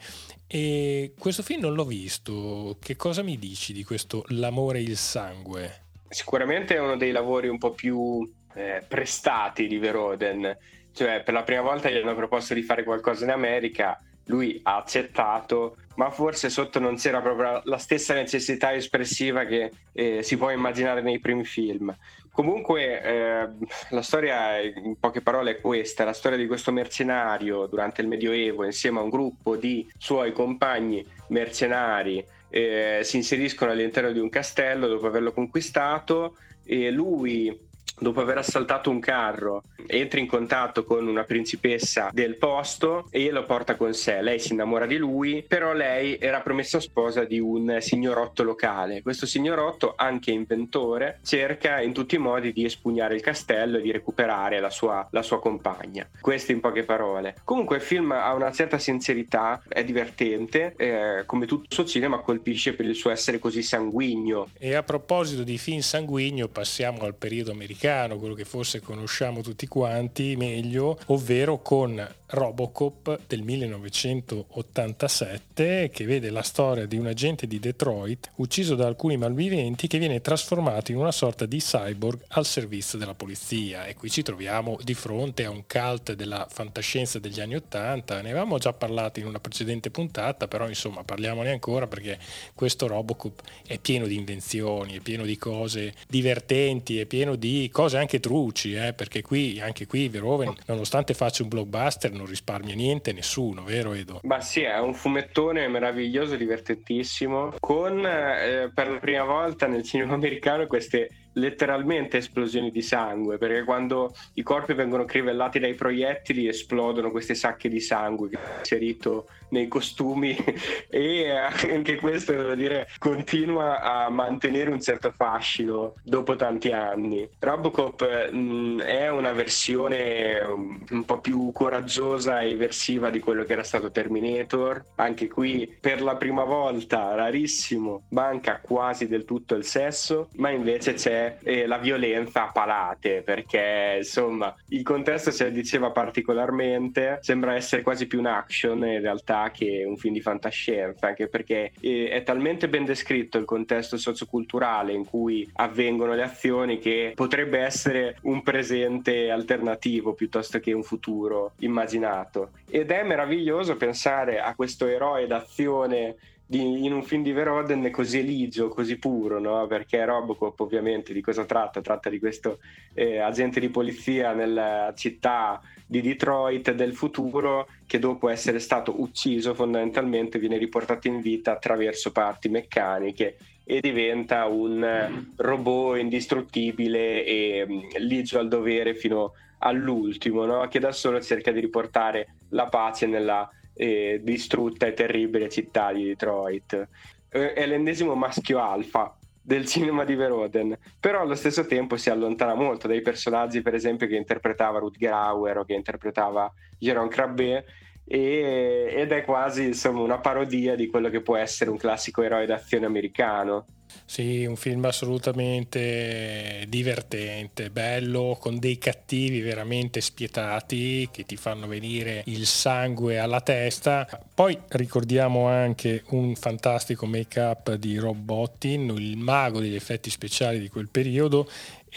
e 0.46 1.14
questo 1.18 1.42
film 1.42 1.62
non 1.62 1.74
l'ho 1.74 1.86
visto. 1.86 2.76
Che 2.78 2.94
cosa 2.94 3.22
mi 3.22 3.38
dici 3.38 3.72
di 3.72 3.82
questo 3.82 4.24
L'amore 4.28 4.78
e 4.78 4.82
il 4.82 4.96
sangue? 4.98 5.84
Sicuramente 6.08 6.76
è 6.76 6.78
uno 6.78 6.96
dei 6.96 7.12
lavori 7.12 7.48
un 7.48 7.58
po' 7.58 7.72
più 7.72 8.30
eh, 8.54 8.84
prestati 8.86 9.66
di 9.66 9.78
Veroden. 9.78 10.56
Cioè, 10.96 11.22
per 11.22 11.34
la 11.34 11.42
prima 11.42 11.60
volta 11.60 11.90
gli 11.90 11.96
hanno 11.98 12.14
proposto 12.14 12.54
di 12.54 12.62
fare 12.62 12.82
qualcosa 12.82 13.24
in 13.24 13.30
America, 13.30 14.00
lui 14.28 14.58
ha 14.62 14.76
accettato 14.76 15.76
ma 15.96 16.10
forse 16.10 16.48
sotto 16.48 16.78
non 16.78 16.96
c'era 16.96 17.20
proprio 17.20 17.60
la 17.64 17.76
stessa 17.76 18.14
necessità 18.14 18.74
espressiva 18.74 19.44
che 19.44 19.70
eh, 19.92 20.22
si 20.22 20.38
può 20.38 20.50
immaginare 20.50 21.02
nei 21.02 21.20
primi 21.20 21.44
film. 21.44 21.94
Comunque 22.30 23.02
eh, 23.02 23.48
la 23.90 24.02
storia 24.02 24.58
in 24.58 24.98
poche 24.98 25.20
parole 25.20 25.52
è 25.52 25.60
questa, 25.60 26.04
la 26.04 26.14
storia 26.14 26.38
di 26.38 26.46
questo 26.46 26.72
mercenario 26.72 27.66
durante 27.66 28.00
il 28.00 28.08
Medioevo 28.08 28.64
insieme 28.64 28.98
a 28.98 29.02
un 29.02 29.10
gruppo 29.10 29.56
di 29.56 29.86
suoi 29.98 30.32
compagni 30.32 31.04
mercenari 31.28 32.24
eh, 32.48 33.00
si 33.02 33.16
inseriscono 33.16 33.70
all'interno 33.70 34.12
di 34.12 34.18
un 34.18 34.28
castello 34.28 34.86
dopo 34.86 35.06
averlo 35.06 35.32
conquistato 35.32 36.36
e 36.64 36.90
lui 36.90 37.65
dopo 37.98 38.20
aver 38.20 38.38
assaltato 38.38 38.90
un 38.90 39.00
carro, 39.00 39.62
entra 39.86 40.20
in 40.20 40.26
contatto 40.26 40.84
con 40.84 41.06
una 41.06 41.24
principessa 41.24 42.10
del 42.12 42.36
posto 42.36 43.06
e 43.10 43.30
lo 43.30 43.44
porta 43.44 43.76
con 43.76 43.94
sé. 43.94 44.20
Lei 44.20 44.38
si 44.38 44.52
innamora 44.52 44.86
di 44.86 44.96
lui, 44.96 45.44
però 45.46 45.72
lei 45.72 46.18
era 46.18 46.40
promessa 46.40 46.80
sposa 46.80 47.24
di 47.24 47.38
un 47.38 47.78
signorotto 47.80 48.42
locale. 48.42 49.02
Questo 49.02 49.26
signorotto, 49.26 49.94
anche 49.96 50.30
inventore, 50.30 51.20
cerca 51.22 51.80
in 51.80 51.92
tutti 51.92 52.16
i 52.16 52.18
modi 52.18 52.52
di 52.52 52.64
espugnare 52.64 53.14
il 53.14 53.22
castello 53.22 53.78
e 53.78 53.82
di 53.82 53.92
recuperare 53.92 54.60
la 54.60 54.70
sua, 54.70 55.06
la 55.10 55.22
sua 55.22 55.40
compagna. 55.40 56.08
Questo 56.20 56.52
in 56.52 56.60
poche 56.60 56.82
parole. 56.82 57.36
Comunque 57.44 57.76
il 57.76 57.82
film 57.82 58.12
ha 58.12 58.32
una 58.34 58.52
certa 58.52 58.78
sincerità, 58.78 59.62
è 59.68 59.84
divertente, 59.84 60.74
eh, 60.76 61.22
come 61.24 61.46
tutto 61.46 61.64
il 61.68 61.72
suo 61.72 61.84
cinema 61.84 62.18
colpisce 62.18 62.74
per 62.74 62.86
il 62.86 62.94
suo 62.94 63.10
essere 63.10 63.38
così 63.38 63.62
sanguigno. 63.62 64.48
E 64.58 64.74
a 64.74 64.82
proposito 64.82 65.42
di 65.42 65.56
film 65.58 65.80
sanguigno, 65.80 66.48
passiamo 66.48 67.02
al 67.02 67.14
periodo 67.14 67.52
americano 67.52 67.85
americano, 67.86 68.18
quello 68.18 68.34
che 68.34 68.44
forse 68.44 68.80
conosciamo 68.80 69.40
tutti 69.40 69.68
quanti 69.68 70.34
meglio, 70.36 70.98
ovvero 71.06 71.62
con 71.62 72.06
Robocop 72.28 73.20
del 73.28 73.42
1987 73.42 75.90
che 75.90 76.04
vede 76.04 76.30
la 76.30 76.42
storia 76.42 76.84
di 76.86 76.96
un 76.96 77.06
agente 77.06 77.46
di 77.46 77.60
Detroit 77.60 78.32
ucciso 78.36 78.74
da 78.74 78.88
alcuni 78.88 79.16
malviventi 79.16 79.86
che 79.86 79.98
viene 79.98 80.20
trasformato 80.20 80.90
in 80.90 80.98
una 80.98 81.12
sorta 81.12 81.46
di 81.46 81.58
cyborg 81.58 82.24
al 82.28 82.44
servizio 82.44 82.98
della 82.98 83.14
polizia. 83.14 83.86
E 83.86 83.94
qui 83.94 84.10
ci 84.10 84.22
troviamo 84.22 84.76
di 84.82 84.94
fronte 84.94 85.44
a 85.44 85.50
un 85.50 85.62
cult 85.68 86.14
della 86.14 86.48
fantascienza 86.50 87.20
degli 87.20 87.38
anni 87.40 87.54
80 87.54 88.22
ne 88.22 88.30
avevamo 88.30 88.58
già 88.58 88.72
parlato 88.72 89.20
in 89.20 89.26
una 89.26 89.38
precedente 89.38 89.90
puntata 89.90 90.48
però 90.48 90.66
insomma 90.68 91.04
parliamone 91.04 91.50
ancora 91.50 91.86
perché 91.86 92.18
questo 92.54 92.88
Robocop 92.88 93.42
è 93.66 93.78
pieno 93.78 94.06
di 94.06 94.16
invenzioni 94.16 94.96
è 94.96 95.00
pieno 95.00 95.24
di 95.24 95.36
cose 95.36 95.94
divertenti 96.08 96.98
è 96.98 97.04
pieno 97.06 97.36
di 97.36 97.68
cose 97.76 97.98
anche 97.98 98.20
truci 98.20 98.72
eh, 98.72 98.94
perché 98.94 99.20
qui 99.20 99.60
anche 99.60 99.86
qui 99.86 100.08
Verhoeven 100.08 100.50
nonostante 100.64 101.12
faccia 101.12 101.42
un 101.42 101.50
blockbuster 101.50 102.10
non 102.10 102.24
risparmia 102.24 102.74
niente 102.74 103.12
nessuno, 103.12 103.64
vero 103.64 103.92
Edo? 103.92 104.20
Ma 104.22 104.40
sì, 104.40 104.62
è 104.62 104.78
un 104.78 104.94
fumettone 104.94 105.68
meraviglioso, 105.68 106.36
divertentissimo, 106.36 107.52
con 107.60 107.98
eh, 107.98 108.70
per 108.74 108.88
la 108.88 108.98
prima 108.98 109.24
volta 109.24 109.66
nel 109.66 109.82
cinema 109.82 110.14
americano 110.16 110.66
queste 110.66 111.10
letteralmente 111.36 112.18
esplosioni 112.18 112.70
di 112.70 112.82
sangue, 112.82 113.38
perché 113.38 113.64
quando 113.64 114.14
i 114.34 114.42
corpi 114.42 114.74
vengono 114.74 115.04
crivellati 115.04 115.58
dai 115.58 115.74
proiettili 115.74 116.48
esplodono 116.48 117.10
queste 117.10 117.34
sacche 117.34 117.68
di 117.68 117.80
sangue 117.80 118.28
che 118.28 118.36
è 118.36 118.58
inserito 118.58 119.26
nei 119.48 119.68
costumi 119.68 120.36
e 120.88 121.30
anche 121.30 121.96
questo 121.96 122.32
devo 122.32 122.54
dire 122.54 122.88
continua 122.98 123.80
a 123.80 124.08
mantenere 124.10 124.70
un 124.70 124.80
certo 124.80 125.12
fascino 125.14 125.94
dopo 126.02 126.36
tanti 126.36 126.72
anni. 126.72 127.28
Robocop 127.38 128.30
mh, 128.32 128.38
mm, 128.38 128.80
è 128.80 129.08
una 129.08 129.32
versione 129.32 130.40
un 130.40 131.04
po' 131.04 131.20
più 131.20 131.52
coraggiosa 131.52 132.40
e 132.40 132.56
versiva 132.56 133.10
di 133.10 133.20
quello 133.20 133.44
che 133.44 133.52
era 133.52 133.62
stato 133.62 133.90
Terminator, 133.90 134.84
anche 134.96 135.28
qui 135.28 135.76
per 135.80 136.02
la 136.02 136.16
prima 136.16 136.44
volta 136.44 137.14
rarissimo 137.14 138.04
manca 138.10 138.60
quasi 138.60 139.06
del 139.06 139.24
tutto 139.24 139.54
il 139.54 139.64
sesso, 139.64 140.28
ma 140.36 140.50
invece 140.50 140.94
c'è 140.94 141.25
eh, 141.42 141.66
la 141.66 141.78
violenza 141.78 142.44
a 142.44 142.52
palate, 142.52 143.22
perché 143.22 143.96
insomma 143.98 144.54
il 144.68 144.82
contesto 144.82 145.30
si 145.30 145.44
addiceva 145.44 145.90
particolarmente, 145.90 147.18
sembra 147.22 147.54
essere 147.54 147.82
quasi 147.82 148.06
più 148.06 148.18
un 148.18 148.26
action 148.26 148.84
in 148.86 149.00
realtà 149.00 149.50
che 149.50 149.84
un 149.86 149.96
film 149.96 150.14
di 150.14 150.20
fantascienza, 150.20 151.08
anche 151.08 151.28
perché 151.28 151.72
eh, 151.80 152.08
è 152.10 152.22
talmente 152.22 152.68
ben 152.68 152.84
descritto 152.84 153.38
il 153.38 153.44
contesto 153.44 153.96
socioculturale 153.96 154.92
in 154.92 155.04
cui 155.04 155.48
avvengono 155.54 156.14
le 156.14 156.22
azioni 156.22 156.78
che 156.78 157.12
potrebbe 157.14 157.58
essere 157.60 158.16
un 158.22 158.42
presente 158.42 159.30
alternativo 159.30 160.14
piuttosto 160.14 160.58
che 160.60 160.72
un 160.72 160.82
futuro 160.82 161.52
immaginato. 161.58 162.50
Ed 162.68 162.90
è 162.90 163.02
meraviglioso 163.02 163.76
pensare 163.76 164.40
a 164.40 164.54
questo 164.54 164.86
eroe 164.86 165.26
d'azione 165.26 166.16
in 166.50 166.92
un 166.92 167.02
film 167.02 167.22
di 167.22 167.32
Veroden 167.32 167.90
così 167.90 168.18
eligio, 168.18 168.68
così 168.68 168.98
puro, 168.98 169.40
no? 169.40 169.66
perché 169.66 170.04
Robocop 170.04 170.60
ovviamente 170.60 171.12
di 171.12 171.20
cosa 171.20 171.44
tratta? 171.44 171.80
Tratta 171.80 172.08
di 172.08 172.20
questo 172.20 172.60
eh, 172.94 173.18
agente 173.18 173.58
di 173.58 173.68
polizia 173.68 174.32
nella 174.32 174.92
città 174.96 175.60
di 175.84 176.00
Detroit 176.00 176.72
del 176.72 176.94
futuro 176.94 177.68
che 177.86 177.98
dopo 177.98 178.28
essere 178.28 178.58
stato 178.60 179.00
ucciso 179.00 179.54
fondamentalmente 179.54 180.38
viene 180.38 180.56
riportato 180.56 181.08
in 181.08 181.20
vita 181.20 181.52
attraverso 181.52 182.12
parti 182.12 182.48
meccaniche 182.48 183.36
e 183.64 183.80
diventa 183.80 184.46
un 184.46 185.26
robot 185.34 185.98
indistruttibile 185.98 187.24
e 187.24 187.66
mm, 187.68 187.80
ligio 187.98 188.38
al 188.38 188.46
dovere 188.46 188.94
fino 188.94 189.32
all'ultimo, 189.58 190.44
no? 190.44 190.68
che 190.68 190.78
da 190.78 190.92
solo 190.92 191.20
cerca 191.20 191.50
di 191.50 191.58
riportare 191.58 192.34
la 192.50 192.66
pace 192.66 193.06
nella 193.06 193.50
eh, 193.76 194.20
distrutta 194.22 194.86
e 194.86 194.94
terribile 194.94 195.48
città 195.48 195.92
di 195.92 196.04
Detroit. 196.04 196.88
Eh, 197.28 197.52
è 197.52 197.66
l'ennesimo 197.66 198.14
maschio 198.14 198.60
alfa 198.60 199.14
del 199.40 199.64
cinema 199.68 200.04
di 200.04 200.14
Veroden, 200.14 200.76
però 200.98 201.20
allo 201.20 201.34
stesso 201.34 201.66
tempo 201.66 201.96
si 201.96 202.10
allontana 202.10 202.54
molto 202.54 202.88
dai 202.88 203.02
personaggi, 203.02 203.62
per 203.62 203.74
esempio, 203.74 204.06
che 204.06 204.16
interpretava 204.16 204.78
Rutger 204.78 205.12
Hauer 205.12 205.58
o 205.58 205.64
che 205.64 205.74
interpretava 205.74 206.52
Jérôme 206.78 207.08
Crabbe 207.08 207.64
e, 208.04 208.88
ed 208.90 209.12
è 209.12 209.24
quasi 209.24 209.64
insomma 209.64 210.00
una 210.00 210.18
parodia 210.18 210.74
di 210.74 210.86
quello 210.86 211.10
che 211.10 211.20
può 211.20 211.36
essere 211.36 211.70
un 211.70 211.76
classico 211.76 212.22
eroe 212.22 212.46
d'azione 212.46 212.86
americano. 212.86 213.66
Sì, 214.04 214.44
un 214.44 214.56
film 214.56 214.84
assolutamente 214.84 216.64
divertente, 216.68 217.70
bello, 217.70 218.36
con 218.40 218.58
dei 218.58 218.78
cattivi 218.78 219.40
veramente 219.40 220.00
spietati 220.00 221.08
che 221.10 221.24
ti 221.24 221.36
fanno 221.36 221.66
venire 221.66 222.22
il 222.26 222.46
sangue 222.46 223.18
alla 223.18 223.40
testa. 223.40 224.06
Poi 224.32 224.58
ricordiamo 224.68 225.46
anche 225.46 226.02
un 226.10 226.34
fantastico 226.34 227.06
make-up 227.06 227.74
di 227.74 227.96
Rob 227.96 228.18
Bottin, 228.18 228.94
il 228.96 229.16
mago 229.16 229.60
degli 229.60 229.74
effetti 229.74 230.10
speciali 230.10 230.60
di 230.60 230.68
quel 230.68 230.88
periodo 230.88 231.48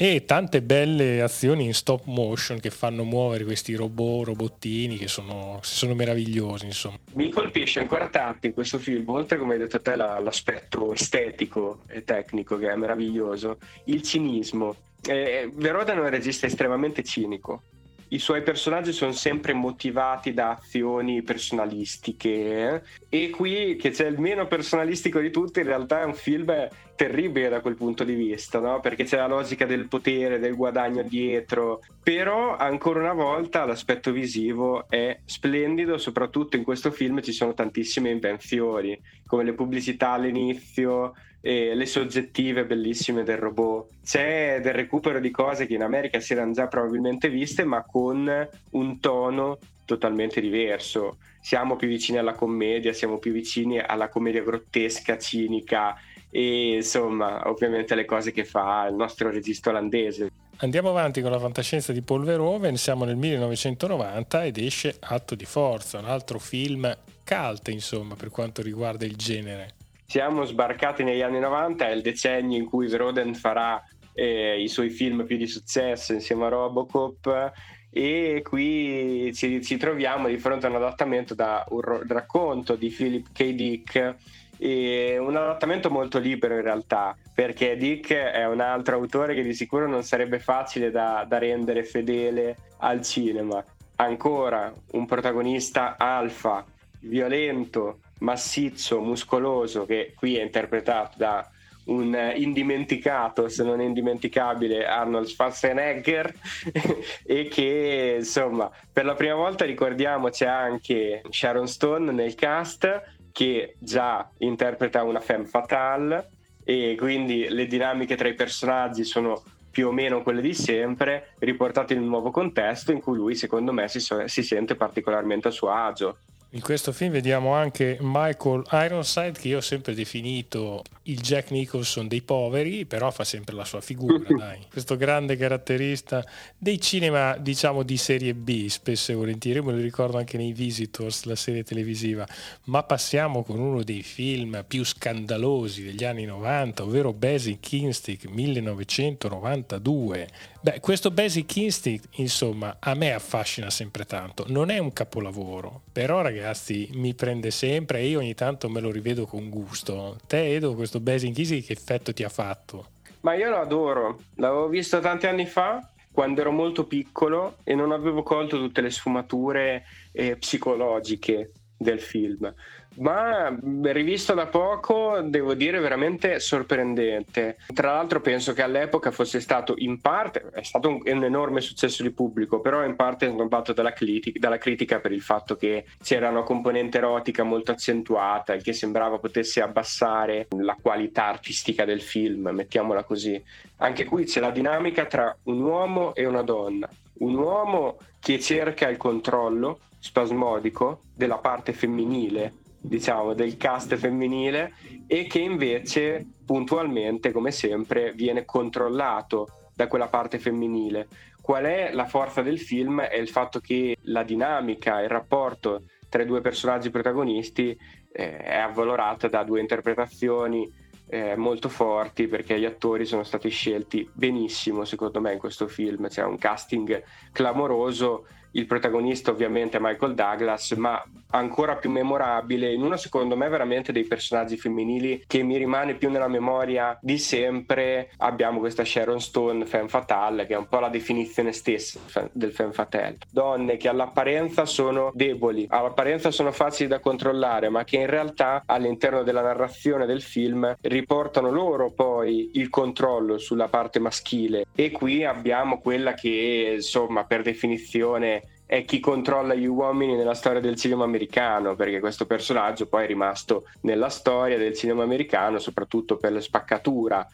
e 0.01 0.23
tante 0.23 0.61
belle 0.61 1.21
azioni 1.21 1.65
in 1.65 1.73
stop 1.73 2.05
motion 2.05 2.61
che 2.61 2.69
fanno 2.69 3.03
muovere 3.03 3.43
questi 3.43 3.75
robot, 3.75 4.27
robottini 4.27 4.95
che 4.95 5.09
sono, 5.09 5.59
sono 5.61 5.93
meravigliosi 5.93 6.67
insomma. 6.67 6.97
Mi 7.15 7.29
colpisce 7.29 7.81
ancora 7.81 8.07
tanto 8.07 8.47
in 8.47 8.53
questo 8.53 8.77
film, 8.77 9.09
oltre 9.09 9.37
come 9.37 9.55
hai 9.55 9.59
detto 9.59 9.81
te 9.81 9.97
l'aspetto 9.97 10.93
estetico 10.93 11.81
e 11.87 12.05
tecnico 12.05 12.57
che 12.57 12.71
è 12.71 12.75
meraviglioso, 12.77 13.57
il 13.85 14.01
cinismo. 14.01 14.73
Eh, 15.05 15.51
Veroda 15.53 15.91
è 15.91 15.99
un 15.99 16.09
regista 16.09 16.45
estremamente 16.45 17.03
cinico, 17.03 17.63
i 18.09 18.19
suoi 18.19 18.41
personaggi 18.41 18.91
sono 18.91 19.11
sempre 19.11 19.53
motivati 19.53 20.33
da 20.33 20.51
azioni 20.51 21.21
personalistiche 21.21 22.29
eh? 22.29 22.81
e 23.09 23.29
qui 23.29 23.75
che 23.75 23.91
c'è 23.91 24.07
il 24.07 24.19
meno 24.19 24.47
personalistico 24.47 25.19
di 25.19 25.29
tutti 25.29 25.59
in 25.59 25.65
realtà 25.65 26.01
è 26.01 26.05
un 26.05 26.15
film 26.15 26.69
terribile 26.95 27.49
da 27.49 27.61
quel 27.61 27.75
punto 27.75 28.03
di 28.03 28.13
vista 28.13 28.59
no? 28.59 28.79
perché 28.79 29.03
c'è 29.03 29.17
la 29.17 29.27
logica 29.27 29.65
del 29.65 29.87
potere 29.87 30.39
del 30.39 30.55
guadagno 30.55 31.03
dietro 31.03 31.81
però 32.01 32.57
ancora 32.57 32.99
una 32.99 33.13
volta 33.13 33.65
l'aspetto 33.65 34.11
visivo 34.11 34.89
è 34.89 35.19
splendido 35.25 35.97
soprattutto 35.97 36.57
in 36.57 36.63
questo 36.63 36.91
film 36.91 37.21
ci 37.21 37.31
sono 37.31 37.53
tantissime 37.53 38.09
invenzioni 38.09 38.99
come 39.25 39.43
le 39.43 39.53
pubblicità 39.53 40.11
all'inizio 40.11 41.13
e 41.41 41.73
le 41.73 41.85
soggettive 41.85 42.65
bellissime 42.65 43.23
del 43.23 43.37
robot. 43.37 43.87
C'è 44.03 44.59
del 44.61 44.73
recupero 44.73 45.19
di 45.19 45.31
cose 45.31 45.65
che 45.65 45.73
in 45.73 45.83
America 45.83 46.19
si 46.19 46.33
erano 46.33 46.51
già 46.51 46.67
probabilmente 46.67 47.29
viste, 47.29 47.63
ma 47.63 47.83
con 47.83 48.47
un 48.71 48.99
tono 48.99 49.57
totalmente 49.85 50.41
diverso. 50.41 51.17
Siamo 51.41 51.75
più 51.75 51.87
vicini 51.87 52.17
alla 52.17 52.33
commedia, 52.33 52.93
siamo 52.93 53.17
più 53.17 53.31
vicini 53.31 53.79
alla 53.79 54.09
commedia 54.09 54.43
grottesca, 54.43 55.17
cinica 55.17 55.95
e 56.29 56.75
insomma, 56.75 57.49
ovviamente 57.49 57.95
le 57.95 58.05
cose 58.05 58.31
che 58.31 58.45
fa 58.45 58.85
il 58.87 58.95
nostro 58.95 59.31
regista 59.31 59.69
olandese. 59.69 60.29
Andiamo 60.57 60.89
avanti 60.89 61.21
con 61.21 61.31
la 61.31 61.39
fantascienza 61.39 61.93
di 61.93 62.01
Paul 62.01 62.25
Verhoeven, 62.25 62.75
siamo 62.75 63.05
nel 63.05 63.15
1990 63.15 64.43
ed 64.43 64.57
esce 64.57 64.97
Atto 64.99 65.33
di 65.33 65.45
Forza, 65.45 65.99
un 65.99 66.05
altro 66.05 66.37
film 66.37 66.95
cult 67.23 67.69
insomma 67.69 68.15
per 68.15 68.29
quanto 68.29 68.61
riguarda 68.61 69.05
il 69.05 69.15
genere. 69.15 69.78
Siamo 70.09 70.43
sbarcati 70.43 71.03
negli 71.03 71.21
anni 71.21 71.39
90, 71.39 71.87
è 71.87 71.91
il 71.91 72.01
decennio 72.01 72.57
in 72.57 72.65
cui 72.65 72.87
Verhoeven 72.87 73.35
farà 73.35 73.79
eh, 74.15 74.59
i 74.59 74.67
suoi 74.67 74.89
film 74.89 75.23
più 75.23 75.37
di 75.37 75.45
successo 75.45 76.13
insieme 76.13 76.45
a 76.45 76.49
Robocop 76.49 77.51
e 77.91 78.41
qui 78.43 79.31
ci, 79.35 79.61
ci 79.61 79.77
troviamo 79.77 80.27
di 80.27 80.39
fronte 80.39 80.65
a 80.65 80.69
un 80.69 80.77
adattamento 80.77 81.35
da 81.35 81.63
un 81.69 82.07
racconto 82.07 82.73
di 82.73 82.89
Philip 82.89 83.27
K. 83.31 83.51
Dick 83.51 84.15
e 84.57 85.19
un 85.19 85.35
adattamento 85.35 85.91
molto 85.91 86.17
libero 86.17 86.55
in 86.55 86.63
realtà, 86.63 87.15
perché 87.31 87.77
Dick 87.77 88.11
è 88.11 88.47
un 88.47 88.61
altro 88.61 88.95
autore 88.95 89.35
che 89.35 89.43
di 89.43 89.53
sicuro 89.53 89.87
non 89.87 90.01
sarebbe 90.01 90.39
facile 90.39 90.89
da, 90.89 91.23
da 91.27 91.37
rendere 91.37 91.83
fedele 91.83 92.57
al 92.79 93.03
cinema. 93.03 93.63
Ancora 93.97 94.73
un 94.93 95.05
protagonista 95.05 95.97
alfa, 95.99 96.65
violento, 97.01 97.99
massiccio, 98.19 99.01
muscoloso, 99.01 99.85
che 99.85 100.13
qui 100.15 100.37
è 100.37 100.41
interpretato 100.41 101.17
da 101.17 101.49
un 101.85 102.33
indimenticato, 102.35 103.49
se 103.49 103.63
non 103.63 103.81
indimenticabile, 103.81 104.85
Arnold 104.85 105.25
Schwarzenegger 105.25 106.33
e 107.25 107.47
che 107.47 108.17
insomma 108.19 108.69
per 108.91 109.05
la 109.05 109.15
prima 109.15 109.33
volta 109.33 109.65
ricordiamo 109.65 110.29
c'è 110.29 110.45
anche 110.45 111.23
Sharon 111.29 111.67
Stone 111.67 112.11
nel 112.11 112.35
cast 112.35 113.17
che 113.31 113.75
già 113.79 114.29
interpreta 114.39 115.03
una 115.03 115.19
femme 115.19 115.45
fatale 115.45 116.29
e 116.63 116.95
quindi 116.97 117.47
le 117.49 117.65
dinamiche 117.65 118.15
tra 118.15 118.27
i 118.27 118.35
personaggi 118.35 119.03
sono 119.03 119.41
più 119.71 119.87
o 119.87 119.91
meno 119.91 120.23
quelle 120.23 120.41
di 120.41 120.53
sempre, 120.53 121.35
riportate 121.39 121.93
in 121.93 122.01
un 122.01 122.07
nuovo 122.07 122.31
contesto 122.31 122.91
in 122.91 122.99
cui 122.99 123.15
lui 123.15 123.35
secondo 123.35 123.71
me 123.71 123.87
si, 123.87 123.99
so- 123.99 124.27
si 124.27 124.43
sente 124.43 124.75
particolarmente 124.75 125.47
a 125.47 125.51
suo 125.51 125.71
agio. 125.71 126.17
In 126.53 126.61
questo 126.61 126.91
film 126.91 127.11
vediamo 127.11 127.53
anche 127.53 127.99
Michael 128.01 128.63
Ironside 128.71 129.33
che 129.33 129.49
io 129.49 129.57
ho 129.57 129.61
sempre 129.61 129.93
definito 129.93 130.81
il 131.03 131.19
Jack 131.19 131.51
Nicholson 131.51 132.07
dei 132.07 132.23
poveri, 132.23 132.87
però 132.87 133.11
fa 133.11 133.23
sempre 133.23 133.53
la 133.53 133.65
sua 133.65 133.81
figura, 133.81 134.17
dai. 134.35 134.65
Questo 134.67 134.97
grande 134.97 135.37
caratterista 135.37 136.25
dei 136.57 136.81
cinema, 136.81 137.37
diciamo, 137.37 137.83
di 137.83 137.97
serie 137.97 138.33
B, 138.33 138.65
spesso 138.65 139.11
e 139.11 139.15
volentieri, 139.15 139.61
me 139.61 139.73
lo 139.73 139.79
ricordo 139.79 140.17
anche 140.17 140.37
nei 140.37 140.51
Visitors, 140.51 141.25
la 141.25 141.35
serie 141.35 141.63
televisiva. 141.63 142.25
Ma 142.63 142.81
passiamo 142.81 143.43
con 143.43 143.59
uno 143.59 143.83
dei 143.83 144.01
film 144.01 144.65
più 144.67 144.83
scandalosi 144.83 145.83
degli 145.83 146.03
anni 146.03 146.25
90, 146.25 146.81
ovvero 146.81 147.13
Basic 147.13 147.73
Instinct 147.73 148.25
1992. 148.25 150.27
Beh, 150.61 150.81
questo 150.81 151.09
Basic 151.09 151.55
Instinct, 151.55 152.17
insomma, 152.17 152.75
a 152.79 152.93
me 152.93 153.13
affascina 153.13 153.69
sempre 153.69 154.03
tanto. 154.05 154.43
Non 154.49 154.69
è 154.69 154.77
un 154.77 154.91
capolavoro, 154.91 155.83
però 155.89 156.21
ragazzi 156.21 156.89
mi 156.95 157.13
prende 157.13 157.49
sempre 157.49 157.99
e 157.99 158.07
io 158.07 158.19
ogni 158.19 158.33
tanto 158.33 158.69
me 158.69 158.81
lo 158.81 158.91
rivedo 158.91 159.25
con 159.25 159.49
gusto. 159.49 160.17
Te, 160.27 160.55
Edo, 160.55 160.75
questo 160.75 160.99
Basic 160.99 161.37
Instinct 161.37 161.67
che 161.67 161.73
effetto 161.73 162.11
ti 162.11 162.23
ha 162.23 162.29
fatto? 162.29 162.87
Ma 163.21 163.35
io 163.35 163.49
lo 163.49 163.57
adoro. 163.57 164.19
L'avevo 164.35 164.67
visto 164.67 164.99
tanti 164.99 165.27
anni 165.27 165.45
fa, 165.45 165.89
quando 166.11 166.41
ero 166.41 166.51
molto 166.51 166.85
piccolo 166.85 167.55
e 167.63 167.73
non 167.73 167.93
avevo 167.93 168.21
colto 168.21 168.57
tutte 168.57 168.81
le 168.81 168.89
sfumature 168.89 169.85
eh, 170.11 170.35
psicologiche 170.35 171.51
del 171.77 172.01
film 172.01 172.53
ma 172.99 173.55
rivisto 173.83 174.33
da 174.33 174.47
poco 174.47 175.21
devo 175.21 175.53
dire 175.53 175.79
veramente 175.79 176.39
sorprendente. 176.39 177.57
Tra 177.73 177.93
l'altro 177.93 178.21
penso 178.21 178.53
che 178.53 178.61
all'epoca 178.61 179.11
fosse 179.11 179.39
stato 179.39 179.73
in 179.77 179.99
parte, 180.01 180.49
è 180.53 180.63
stato 180.63 180.89
un, 180.89 181.01
un 181.03 181.23
enorme 181.23 181.61
successo 181.61 182.03
di 182.03 182.11
pubblico, 182.11 182.59
però 182.59 182.83
in 182.83 182.95
parte 182.95 183.29
snobbato 183.29 183.73
dalla, 183.73 183.93
critica, 183.93 184.39
dalla 184.39 184.57
critica 184.57 184.99
per 184.99 185.11
il 185.11 185.21
fatto 185.21 185.55
che 185.55 185.85
c'era 186.01 186.29
una 186.29 186.43
componente 186.43 186.97
erotica 186.97 187.43
molto 187.43 187.71
accentuata, 187.71 188.53
il 188.53 188.63
che 188.63 188.73
sembrava 188.73 189.17
potesse 189.17 189.61
abbassare 189.61 190.47
la 190.57 190.77
qualità 190.81 191.25
artistica 191.25 191.85
del 191.85 192.01
film, 192.01 192.49
mettiamola 192.49 193.03
così. 193.03 193.41
Anche 193.77 194.05
qui 194.05 194.25
c'è 194.25 194.41
la 194.41 194.51
dinamica 194.51 195.05
tra 195.05 195.35
un 195.43 195.61
uomo 195.61 196.13
e 196.13 196.25
una 196.25 196.41
donna. 196.41 196.89
Un 197.19 197.35
uomo 197.35 197.97
che 198.19 198.39
cerca 198.39 198.89
il 198.89 198.97
controllo 198.97 199.79
spasmodico 199.99 201.01
della 201.13 201.37
parte 201.37 201.73
femminile 201.73 202.53
diciamo, 202.79 203.33
del 203.33 203.57
cast 203.57 203.95
femminile 203.95 204.73
e 205.07 205.27
che 205.27 205.39
invece 205.39 206.25
puntualmente, 206.45 207.31
come 207.31 207.51
sempre, 207.51 208.13
viene 208.13 208.45
controllato 208.45 209.69
da 209.73 209.87
quella 209.87 210.07
parte 210.07 210.39
femminile. 210.39 211.07
Qual 211.41 211.63
è 211.63 211.91
la 211.93 212.05
forza 212.05 212.41
del 212.41 212.59
film? 212.59 213.01
È 213.01 213.15
il 213.15 213.29
fatto 213.29 213.59
che 213.59 213.97
la 214.03 214.23
dinamica, 214.23 215.01
il 215.01 215.09
rapporto 215.09 215.83
tra 216.09 216.23
i 216.23 216.25
due 216.25 216.41
personaggi 216.41 216.89
protagonisti 216.89 217.77
eh, 218.11 218.37
è 218.37 218.57
avvalorata 218.57 219.27
da 219.27 219.43
due 219.43 219.59
interpretazioni 219.59 220.71
eh, 221.07 221.35
molto 221.35 221.69
forti 221.69 222.27
perché 222.27 222.59
gli 222.59 222.65
attori 222.65 223.05
sono 223.05 223.23
stati 223.23 223.49
scelti 223.49 224.07
benissimo 224.13 224.85
secondo 224.85 225.19
me 225.19 225.33
in 225.33 225.39
questo 225.39 225.67
film 225.67 226.07
c'è 226.07 226.23
un 226.23 226.37
casting 226.37 227.03
clamoroso 227.31 228.27
il 228.51 228.65
protagonista 228.65 229.31
ovviamente 229.31 229.77
è 229.77 229.79
Michael 229.81 230.15
Douglas, 230.15 230.71
ma 230.71 231.03
ancora 231.31 231.75
più 231.75 231.89
memorabile 231.89 232.71
in 232.73 232.81
uno 232.81 232.97
secondo 232.97 233.35
me 233.35 233.49
veramente 233.49 233.91
dei 233.91 234.05
personaggi 234.05 234.57
femminili 234.57 235.23
che 235.27 235.43
mi 235.43 235.57
rimane 235.57 235.95
più 235.95 236.09
nella 236.09 236.27
memoria 236.27 236.97
di 237.01 237.17
sempre. 237.17 238.11
Abbiamo 238.17 238.59
questa 238.59 238.83
Sharon 238.83 239.21
Stone 239.21 239.65
femme 239.65 239.89
fatale 239.89 240.45
che 240.45 240.53
è 240.53 240.57
un 240.57 240.67
po' 240.67 240.79
la 240.79 240.89
definizione 240.89 241.51
stessa 241.51 241.99
del 242.31 242.51
femme 242.51 242.73
fatale. 242.73 243.17
Donne 243.29 243.77
che 243.77 243.87
all'apparenza 243.87 244.65
sono 244.65 245.11
deboli 245.13 245.67
all'apparenza 245.69 246.31
sono 246.31 246.51
facili 246.51 246.89
da 246.89 246.99
controllare 246.99 247.69
ma 247.69 247.83
che 247.83 247.97
in 247.97 248.07
realtà 248.07 248.63
all'interno 248.65 249.23
della 249.23 249.41
narrazione 249.41 250.05
del 250.05 250.21
film 250.21 250.75
riportano 250.81 251.51
loro 251.51 251.91
poi 251.91 252.51
il 252.53 252.69
controllo 252.69 253.37
sulla 253.37 253.67
parte 253.67 253.99
maschile. 253.99 254.65
E 254.73 254.91
qui 254.91 255.23
abbiamo 255.23 255.79
quella 255.79 256.13
che 256.13 256.73
insomma 256.75 257.25
per 257.25 257.41
definizione 257.41 258.38
è 258.69 258.85
chi 258.85 258.99
controlla 258.99 259.55
gli 259.55 259.65
uomini 259.65 260.15
nella 260.15 260.35
storia 260.35 260.59
del 260.61 260.75
cinema 260.75 261.03
americano, 261.03 261.75
perché 261.75 261.99
questo 261.99 262.27
personaggio 262.27 262.85
poi 262.85 263.05
è 263.05 263.07
rimasto 263.07 263.65
nella 263.81 264.09
storia 264.09 264.59
del 264.59 264.75
cinema 264.75 265.01
americano, 265.01 265.57
soprattutto 265.57 266.17
per 266.17 266.33
la 266.33 266.39
spaccatura. 266.39 267.27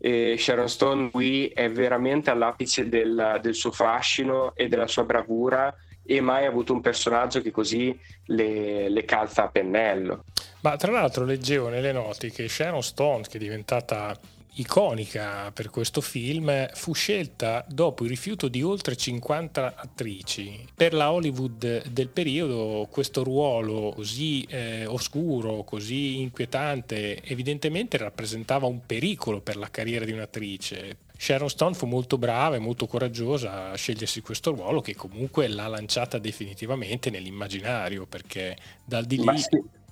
E 0.00 0.34
Sharon 0.36 0.68
Stone 0.68 1.10
qui 1.10 1.46
è 1.46 1.70
veramente 1.70 2.30
all'apice 2.30 2.88
del, 2.88 3.38
del 3.40 3.54
suo 3.54 3.70
fascino 3.70 4.52
e 4.56 4.66
della 4.66 4.88
sua 4.88 5.04
bravura 5.04 5.72
e 6.04 6.20
mai 6.20 6.44
avuto 6.44 6.72
un 6.72 6.80
personaggio 6.80 7.40
che 7.40 7.52
così 7.52 7.96
le, 8.24 8.88
le, 8.88 9.04
calza 9.04 9.44
a 9.44 9.48
pennello. 9.48 10.24
Ma 10.62 10.76
tra 10.76 10.90
l'altro 10.90 11.24
leggevo 11.24 11.68
nelle 11.68 11.92
note 11.92 12.32
che 12.32 12.48
Sharon 12.48 12.82
Stone, 12.82 13.22
che 13.28 13.36
è 13.36 13.40
diventata 13.40 14.18
iconica 14.54 15.50
per 15.52 15.70
questo 15.70 16.00
film 16.00 16.68
fu 16.74 16.92
scelta 16.92 17.64
dopo 17.68 18.04
il 18.04 18.10
rifiuto 18.10 18.48
di 18.48 18.62
oltre 18.62 18.96
50 18.96 19.74
attrici. 19.76 20.66
Per 20.74 20.92
la 20.92 21.12
Hollywood 21.12 21.88
del 21.88 22.08
periodo 22.08 22.86
questo 22.90 23.22
ruolo 23.22 23.92
così 23.94 24.42
eh, 24.48 24.86
oscuro, 24.86 25.62
così 25.62 26.20
inquietante, 26.20 27.22
evidentemente 27.22 27.96
rappresentava 27.96 28.66
un 28.66 28.84
pericolo 28.84 29.40
per 29.40 29.56
la 29.56 29.70
carriera 29.70 30.04
di 30.04 30.12
un'attrice. 30.12 30.96
Sharon 31.20 31.50
Stone 31.50 31.74
fu 31.74 31.84
molto 31.84 32.16
brava 32.16 32.56
e 32.56 32.60
molto 32.60 32.86
coraggiosa 32.86 33.72
a 33.72 33.76
scegliersi 33.76 34.22
questo 34.22 34.52
ruolo 34.52 34.80
che 34.80 34.94
comunque 34.94 35.48
l'ha 35.48 35.66
lanciata 35.66 36.18
definitivamente 36.18 37.10
nell'immaginario 37.10 38.06
perché 38.06 38.56
dal 38.86 39.04
di 39.04 39.18
lì... 39.18 39.24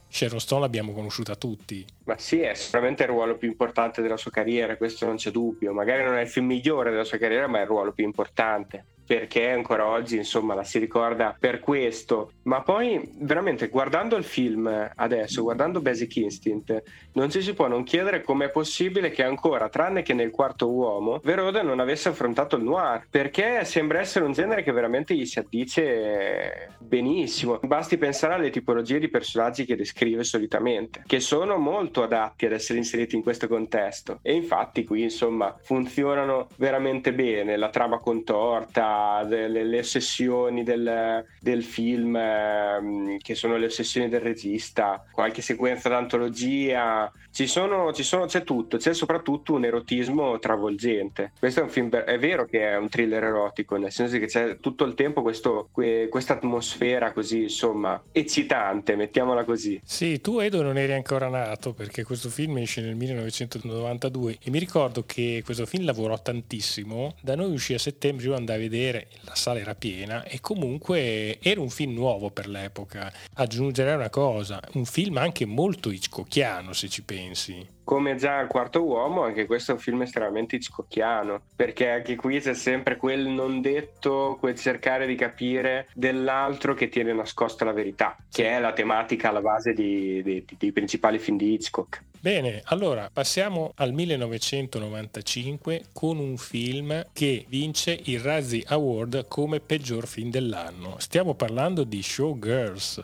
Sharon 0.08 0.40
Stone 0.40 0.62
l'abbiamo 0.62 0.92
conosciuta 0.92 1.36
tutti. 1.36 1.84
Ma 2.04 2.16
sì, 2.18 2.40
è 2.40 2.54
sicuramente 2.54 3.02
il 3.04 3.10
ruolo 3.10 3.36
più 3.36 3.48
importante 3.48 4.02
della 4.02 4.16
sua 4.16 4.30
carriera, 4.30 4.76
questo 4.76 5.06
non 5.06 5.16
c'è 5.16 5.30
dubbio. 5.30 5.72
Magari 5.72 6.02
non 6.02 6.16
è 6.16 6.22
il 6.22 6.28
film 6.28 6.46
migliore 6.46 6.90
della 6.90 7.04
sua 7.04 7.18
carriera, 7.18 7.46
ma 7.46 7.58
è 7.58 7.62
il 7.62 7.68
ruolo 7.68 7.92
più 7.92 8.04
importante. 8.04 8.84
Perché 9.08 9.50
ancora 9.50 9.86
oggi 9.86 10.16
insomma 10.16 10.54
la 10.54 10.64
si 10.64 10.78
ricorda 10.78 11.34
per 11.38 11.60
questo. 11.60 12.32
Ma 12.42 12.60
poi 12.60 13.00
veramente 13.20 13.68
guardando 13.68 14.16
il 14.16 14.24
film 14.24 14.90
adesso 14.94 15.42
guardando 15.42 15.80
Basic 15.80 16.16
Instinct 16.16 16.82
non 17.12 17.30
ci 17.30 17.40
si 17.40 17.54
può 17.54 17.68
non 17.68 17.84
chiedere 17.84 18.20
com'è 18.20 18.50
possibile 18.50 19.10
che 19.10 19.24
ancora 19.24 19.70
tranne 19.70 20.02
che 20.02 20.12
nel 20.12 20.30
quarto 20.30 20.70
uomo 20.70 21.20
Verode 21.24 21.62
non 21.62 21.80
avesse 21.80 22.10
affrontato 22.10 22.56
il 22.56 22.64
noir 22.64 23.06
perché 23.08 23.64
sembra 23.64 24.00
essere 24.00 24.26
un 24.26 24.32
genere 24.32 24.62
che 24.62 24.72
veramente 24.72 25.14
gli 25.14 25.24
si 25.24 25.38
addice 25.38 26.74
benissimo. 26.78 27.58
Basti 27.62 27.96
pensare 27.96 28.34
alle 28.34 28.50
tipologie 28.50 28.98
di 28.98 29.08
personaggi 29.08 29.64
che 29.64 29.74
descrive 29.74 30.22
solitamente 30.22 31.02
che 31.06 31.20
sono 31.20 31.56
molto 31.56 32.02
adatti 32.02 32.44
ad 32.44 32.52
essere 32.52 32.78
inseriti 32.78 33.16
in 33.16 33.22
questo 33.22 33.48
contesto. 33.48 34.18
E 34.20 34.34
infatti 34.34 34.84
qui 34.84 35.02
insomma 35.02 35.56
funzionano 35.62 36.48
veramente 36.56 37.14
bene. 37.14 37.56
La 37.56 37.70
trama 37.70 38.00
contorta 38.00 38.97
delle, 39.26 39.64
le 39.64 39.78
ossessioni 39.78 40.62
del, 40.62 41.24
del 41.40 41.62
film, 41.62 42.16
eh, 42.16 43.18
che 43.20 43.34
sono 43.34 43.56
le 43.56 43.66
ossessioni 43.66 44.08
del 44.08 44.20
regista, 44.20 45.04
qualche 45.10 45.42
sequenza 45.42 45.88
d'antologia, 45.88 47.10
ci 47.30 47.46
sono, 47.46 47.92
ci 47.92 48.02
sono, 48.02 48.26
c'è 48.26 48.42
tutto, 48.42 48.78
c'è 48.78 48.94
soprattutto 48.94 49.54
un 49.54 49.64
erotismo 49.64 50.38
travolgente. 50.38 51.32
Questo 51.38 51.60
è 51.60 51.62
un 51.62 51.68
film, 51.68 51.90
è 51.90 52.18
vero 52.18 52.46
che 52.46 52.70
è 52.70 52.76
un 52.76 52.88
thriller 52.88 53.24
erotico, 53.24 53.76
nel 53.76 53.92
senso 53.92 54.18
che 54.18 54.26
c'è 54.26 54.58
tutto 54.58 54.84
il 54.84 54.94
tempo 54.94 55.22
questa 55.22 56.32
atmosfera 56.32 57.12
così, 57.12 57.42
insomma, 57.42 58.02
eccitante, 58.10 58.96
mettiamola 58.96 59.44
così. 59.44 59.80
Sì, 59.84 60.20
tu 60.20 60.38
Edo 60.38 60.62
non 60.62 60.78
eri 60.78 60.92
ancora 60.92 61.28
nato 61.28 61.72
perché 61.72 62.02
questo 62.02 62.28
film 62.28 62.58
esce 62.58 62.80
nel 62.80 62.96
1992 62.96 64.38
e 64.42 64.50
mi 64.50 64.58
ricordo 64.58 65.04
che 65.04 65.42
questo 65.44 65.66
film 65.66 65.84
lavorò 65.84 66.20
tantissimo, 66.20 67.14
da 67.20 67.36
noi 67.36 67.52
uscì 67.52 67.74
a 67.74 67.78
settembre, 67.78 68.26
io 68.26 68.34
andai 68.34 68.56
a 68.56 68.58
vedere 68.58 68.87
vedere, 68.88 69.08
la 69.22 69.34
sala 69.34 69.60
era 69.60 69.74
piena 69.74 70.24
e 70.24 70.40
comunque 70.40 71.38
era 71.40 71.60
un 71.60 71.70
film 71.70 71.94
nuovo 71.94 72.30
per 72.30 72.48
l'epoca. 72.48 73.12
Aggiungerei 73.34 73.94
una 73.94 74.10
cosa, 74.10 74.60
un 74.74 74.84
film 74.84 75.18
anche 75.18 75.44
molto 75.46 75.90
Hitchcockiano 75.90 76.72
se 76.72 76.88
ci 76.88 77.02
pensi 77.02 77.76
come 77.88 78.16
già 78.16 78.38
il 78.40 78.48
quarto 78.48 78.84
uomo, 78.84 79.22
anche 79.22 79.46
questo 79.46 79.70
è 79.70 79.74
un 79.74 79.80
film 79.80 80.02
estremamente 80.02 80.56
hitchcockiano, 80.56 81.40
perché 81.56 81.88
anche 81.88 82.16
qui 82.16 82.38
c'è 82.38 82.52
sempre 82.52 82.98
quel 82.98 83.26
non 83.28 83.62
detto, 83.62 84.36
quel 84.38 84.56
cercare 84.56 85.06
di 85.06 85.14
capire 85.14 85.88
dell'altro 85.94 86.74
che 86.74 86.90
tiene 86.90 87.14
nascosta 87.14 87.64
la 87.64 87.72
verità, 87.72 88.14
che 88.30 88.46
è 88.46 88.60
la 88.60 88.74
tematica 88.74 89.30
alla 89.30 89.40
base 89.40 89.72
di, 89.72 90.22
di, 90.22 90.44
di, 90.46 90.56
dei 90.58 90.70
principali 90.70 91.18
film 91.18 91.38
di 91.38 91.54
Hitchcock. 91.54 92.04
Bene, 92.20 92.62
allora 92.64 93.10
passiamo 93.12 93.70
al 93.76 93.92
1995 93.92 95.84
con 95.92 96.18
un 96.18 96.36
film 96.36 97.06
che 97.12 97.44
vince 97.48 97.96
il 98.06 98.18
Razzie 98.18 98.64
Award 98.66 99.28
come 99.28 99.60
peggior 99.60 100.08
film 100.08 100.28
dell'anno. 100.28 100.96
Stiamo 100.98 101.34
parlando 101.34 101.84
di 101.84 102.02
Showgirls, 102.02 103.00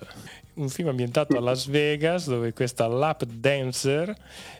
un 0.54 0.68
film 0.68 0.88
ambientato 0.88 1.36
a 1.36 1.40
Las 1.40 1.68
Vegas 1.68 2.26
dove 2.26 2.52
questa 2.52 2.88
lap 2.88 3.22
dancer 3.22 4.12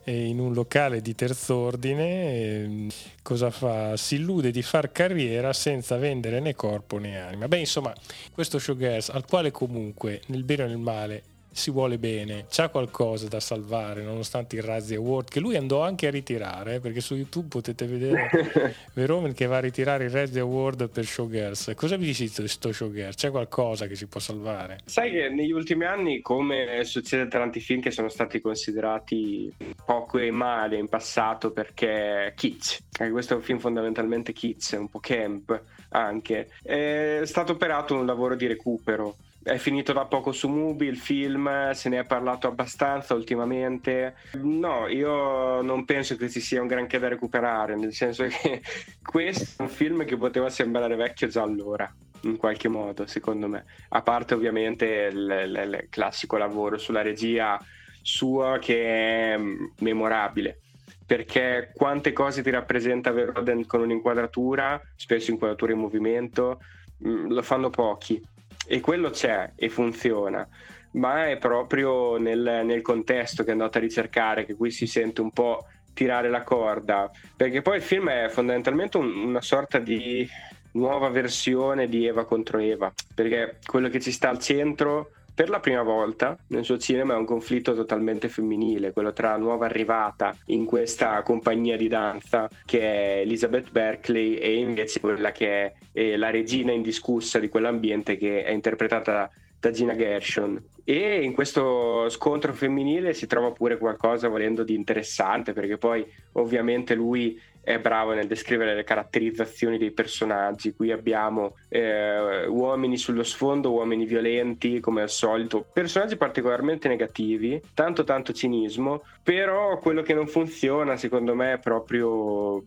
eh, 0.04 0.24
in 0.24 0.38
un 0.38 0.52
locale 0.52 1.00
di 1.00 1.16
terz'ordine 1.16 2.04
eh, 2.04 2.86
cosa 3.22 3.50
fa? 3.50 3.96
Si 3.96 4.14
illude 4.14 4.52
di 4.52 4.62
far 4.62 4.92
carriera 4.92 5.52
senza 5.52 5.96
vendere 5.96 6.38
né 6.38 6.54
corpo 6.54 6.98
né 6.98 7.20
anima. 7.20 7.48
Beh, 7.48 7.58
insomma, 7.58 7.92
questo 8.32 8.60
showgirls 8.60 9.08
al 9.08 9.26
quale 9.26 9.50
comunque 9.50 10.22
nel 10.26 10.44
bene 10.44 10.62
o 10.62 10.66
nel 10.68 10.78
male 10.78 11.22
si 11.54 11.70
vuole 11.70 11.98
bene, 11.98 12.46
c'ha 12.50 12.68
qualcosa 12.68 13.28
da 13.28 13.40
salvare 13.40 14.02
nonostante 14.02 14.56
il 14.56 14.62
Razzie 14.62 14.96
Award 14.96 15.28
che 15.28 15.40
lui 15.40 15.56
andò 15.56 15.82
anche 15.82 16.08
a 16.08 16.10
ritirare 16.10 16.80
perché 16.80 17.00
su 17.00 17.14
YouTube 17.14 17.46
potete 17.48 17.86
vedere 17.86 18.74
Veromen 18.92 19.32
che 19.34 19.46
va 19.46 19.58
a 19.58 19.60
ritirare 19.60 20.04
il 20.04 20.10
Razzie 20.10 20.40
Award 20.40 20.88
per 20.88 21.04
Showgirls. 21.04 21.72
Cosa 21.76 21.96
vi 21.96 22.06
dici 22.06 22.24
di 22.24 22.32
questo 22.34 22.72
Showgirls? 22.72 23.14
C'è 23.16 23.30
qualcosa 23.30 23.86
che 23.86 23.94
si 23.94 24.06
può 24.06 24.20
salvare? 24.20 24.80
Sai 24.84 25.10
che 25.10 25.28
negli 25.28 25.52
ultimi 25.52 25.84
anni 25.84 26.20
come 26.20 26.82
succede 26.84 27.28
tra 27.28 27.38
tanti 27.38 27.60
film 27.60 27.80
che 27.80 27.90
sono 27.90 28.08
stati 28.08 28.40
considerati 28.40 29.52
poco 29.84 30.18
e 30.18 30.30
male 30.30 30.76
in 30.76 30.88
passato 30.88 31.52
perché 31.52 32.32
kitsch, 32.36 32.78
anche 32.98 33.12
questo 33.12 33.34
è 33.34 33.36
un 33.36 33.42
film 33.42 33.58
fondamentalmente 33.58 34.32
kitsch, 34.32 34.76
un 34.78 34.88
po' 34.88 34.98
camp 35.00 35.62
anche, 35.90 36.48
è 36.62 37.22
stato 37.24 37.52
operato 37.52 37.94
un 37.94 38.06
lavoro 38.06 38.34
di 38.34 38.46
recupero 38.46 39.16
è 39.44 39.58
finito 39.58 39.92
da 39.92 40.06
poco 40.06 40.32
su 40.32 40.48
Mubi 40.48 40.86
il 40.86 40.96
film, 40.96 41.70
se 41.72 41.90
ne 41.90 41.98
è 41.98 42.04
parlato 42.04 42.48
abbastanza 42.48 43.12
ultimamente. 43.12 44.16
No, 44.40 44.88
io 44.88 45.60
non 45.60 45.84
penso 45.84 46.16
che 46.16 46.30
ci 46.30 46.40
sia 46.40 46.62
un 46.62 46.66
granché 46.66 46.98
da 46.98 47.08
recuperare, 47.08 47.76
nel 47.76 47.92
senso 47.92 48.24
che 48.40 48.62
questo 49.02 49.62
è 49.62 49.66
un 49.66 49.68
film 49.68 50.04
che 50.06 50.16
poteva 50.16 50.48
sembrare 50.48 50.96
vecchio 50.96 51.28
già 51.28 51.42
allora, 51.42 51.94
in 52.22 52.38
qualche 52.38 52.68
modo, 52.68 53.06
secondo 53.06 53.46
me. 53.46 53.66
A 53.90 54.00
parte 54.00 54.32
ovviamente 54.32 55.10
il, 55.12 55.42
il, 55.46 55.78
il 55.80 55.86
classico 55.90 56.38
lavoro 56.38 56.78
sulla 56.78 57.02
regia 57.02 57.60
sua 58.00 58.58
che 58.58 59.34
è 59.34 59.38
memorabile 59.78 60.60
perché 61.06 61.70
quante 61.74 62.12
cose 62.12 62.42
ti 62.42 62.50
rappresenta 62.50 63.10
Verhoeven 63.10 63.66
con 63.66 63.80
un'inquadratura, 63.82 64.80
spesso 64.96 65.30
inquadratura 65.30 65.72
in 65.72 65.78
movimento, 65.78 66.60
mm, 67.06 67.30
lo 67.30 67.42
fanno 67.42 67.68
pochi 67.68 68.22
e 68.66 68.80
quello 68.80 69.10
c'è 69.10 69.52
e 69.56 69.68
funziona, 69.68 70.46
ma 70.92 71.28
è 71.28 71.38
proprio 71.38 72.16
nel, 72.16 72.62
nel 72.64 72.82
contesto 72.82 73.42
che 73.42 73.50
è 73.50 73.52
andato 73.52 73.78
a 73.78 73.80
ricercare 73.80 74.44
che 74.44 74.54
qui 74.54 74.70
si 74.70 74.86
sente 74.86 75.20
un 75.20 75.30
po' 75.30 75.66
tirare 75.92 76.28
la 76.28 76.42
corda, 76.42 77.10
perché 77.36 77.62
poi 77.62 77.76
il 77.76 77.82
film 77.82 78.10
è 78.10 78.28
fondamentalmente 78.28 78.96
un, 78.98 79.28
una 79.28 79.40
sorta 79.40 79.78
di 79.78 80.28
nuova 80.72 81.08
versione 81.08 81.88
di 81.88 82.06
Eva 82.06 82.24
contro 82.24 82.58
Eva, 82.58 82.92
perché 83.14 83.58
quello 83.64 83.88
che 83.88 84.00
ci 84.00 84.10
sta 84.10 84.28
al 84.28 84.40
centro 84.40 85.10
per 85.34 85.48
la 85.48 85.58
prima 85.58 85.82
volta 85.82 86.38
nel 86.48 86.64
suo 86.64 86.78
cinema 86.78 87.14
è 87.14 87.16
un 87.16 87.24
conflitto 87.24 87.74
totalmente 87.74 88.28
femminile, 88.28 88.92
quello 88.92 89.12
tra 89.12 89.30
la 89.30 89.36
nuova 89.36 89.66
arrivata 89.66 90.36
in 90.46 90.64
questa 90.64 91.20
compagnia 91.22 91.76
di 91.76 91.88
danza 91.88 92.48
che 92.64 92.80
è 92.80 93.20
Elizabeth 93.22 93.70
Berkeley 93.72 94.36
e 94.36 94.54
invece 94.54 95.00
quella 95.00 95.32
che 95.32 95.74
è 95.90 96.16
la 96.16 96.30
regina 96.30 96.70
indiscussa 96.70 97.40
di 97.40 97.48
quell'ambiente 97.48 98.16
che 98.16 98.44
è 98.44 98.52
interpretata 98.52 99.28
da 99.58 99.70
Gina 99.70 99.96
Gershon. 99.96 100.62
E 100.84 101.22
in 101.22 101.32
questo 101.32 102.10
scontro 102.10 102.52
femminile 102.52 103.14
si 103.14 103.26
trova 103.26 103.50
pure 103.50 103.78
qualcosa 103.78 104.28
volendo 104.28 104.62
di 104.62 104.74
interessante, 104.74 105.54
perché 105.54 105.78
poi 105.78 106.06
ovviamente 106.32 106.94
lui 106.94 107.40
è 107.64 107.78
bravo 107.78 108.12
nel 108.12 108.26
descrivere 108.26 108.74
le 108.74 108.84
caratterizzazioni 108.84 109.78
dei 109.78 109.90
personaggi. 109.90 110.74
Qui 110.74 110.92
abbiamo 110.92 111.56
eh, 111.68 112.46
uomini 112.46 112.96
sullo 112.96 113.22
sfondo, 113.22 113.72
uomini 113.72 114.04
violenti, 114.04 114.80
come 114.80 115.02
al 115.02 115.10
solito, 115.10 115.66
personaggi 115.72 116.16
particolarmente 116.16 116.86
negativi, 116.88 117.60
tanto 117.72 118.04
tanto 118.04 118.32
cinismo, 118.32 119.02
però 119.22 119.78
quello 119.78 120.02
che 120.02 120.14
non 120.14 120.26
funziona 120.26 120.96
secondo 120.96 121.34
me 121.34 121.54
è 121.54 121.58
proprio 121.58 122.62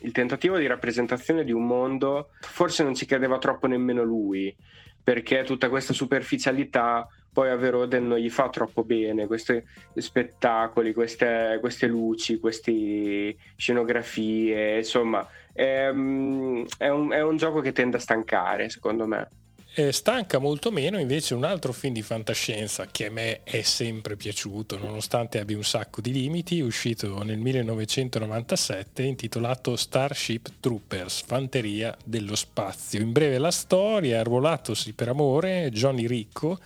il 0.00 0.12
tentativo 0.12 0.58
di 0.58 0.66
rappresentazione 0.66 1.44
di 1.44 1.52
un 1.52 1.66
mondo, 1.66 2.30
forse 2.40 2.82
non 2.82 2.94
ci 2.94 3.06
credeva 3.06 3.38
troppo 3.38 3.68
nemmeno 3.68 4.02
lui, 4.02 4.54
perché 5.02 5.44
tutta 5.44 5.68
questa 5.68 5.92
superficialità 5.92 7.08
poi 7.32 7.50
a 7.50 7.56
Veroden 7.56 8.08
non 8.08 8.18
gli 8.18 8.30
fa 8.30 8.48
troppo 8.48 8.84
bene 8.84 9.26
questi 9.26 9.62
spettacoli, 9.94 10.92
queste, 10.92 11.58
queste 11.60 11.86
luci, 11.86 12.38
queste 12.38 13.36
scenografie, 13.56 14.78
insomma 14.78 15.26
è, 15.52 15.90
mm, 15.92 16.64
è, 16.78 16.88
un, 16.88 17.12
è 17.12 17.22
un 17.22 17.36
gioco 17.36 17.60
che 17.60 17.72
tende 17.72 17.96
a 17.96 18.00
stancare 18.00 18.68
secondo 18.68 19.06
me. 19.06 19.28
Eh, 19.72 19.92
stanca 19.92 20.38
molto 20.38 20.72
meno 20.72 20.98
invece 20.98 21.34
un 21.34 21.44
altro 21.44 21.72
film 21.72 21.94
di 21.94 22.02
fantascienza 22.02 22.88
che 22.90 23.06
a 23.06 23.10
me 23.12 23.44
è 23.44 23.62
sempre 23.62 24.16
piaciuto 24.16 24.76
nonostante 24.76 25.38
abbia 25.38 25.56
un 25.56 25.62
sacco 25.62 26.00
di 26.00 26.10
limiti 26.10 26.60
uscito 26.60 27.22
nel 27.22 27.38
1997 27.38 29.04
intitolato 29.04 29.76
Starship 29.76 30.54
Troopers 30.58 31.22
Fanteria 31.22 31.96
dello 32.04 32.34
spazio 32.34 33.00
in 33.00 33.12
breve 33.12 33.38
la 33.38 33.52
storia 33.52 34.18
arruolatosi 34.18 34.92
per 34.92 35.06
amore 35.06 35.70
Johnny 35.70 36.08
Ricco 36.08 36.58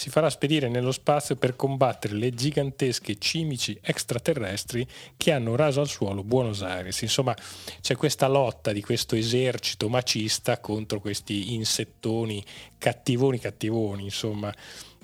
si 0.00 0.08
farà 0.08 0.30
spedire 0.30 0.70
nello 0.70 0.92
spazio 0.92 1.36
per 1.36 1.56
combattere 1.56 2.14
le 2.14 2.30
gigantesche 2.30 3.18
cimici 3.18 3.78
extraterrestri 3.82 4.86
che 5.14 5.30
hanno 5.30 5.56
raso 5.56 5.82
al 5.82 5.88
suolo 5.88 6.24
Buenos 6.24 6.62
Aires. 6.62 7.02
Insomma, 7.02 7.36
c'è 7.82 7.96
questa 7.96 8.26
lotta 8.26 8.72
di 8.72 8.80
questo 8.80 9.14
esercito 9.14 9.90
macista 9.90 10.58
contro 10.58 11.00
questi 11.00 11.52
insettoni 11.52 12.42
cattivoni 12.78 13.38
cattivoni, 13.38 14.04
insomma 14.04 14.50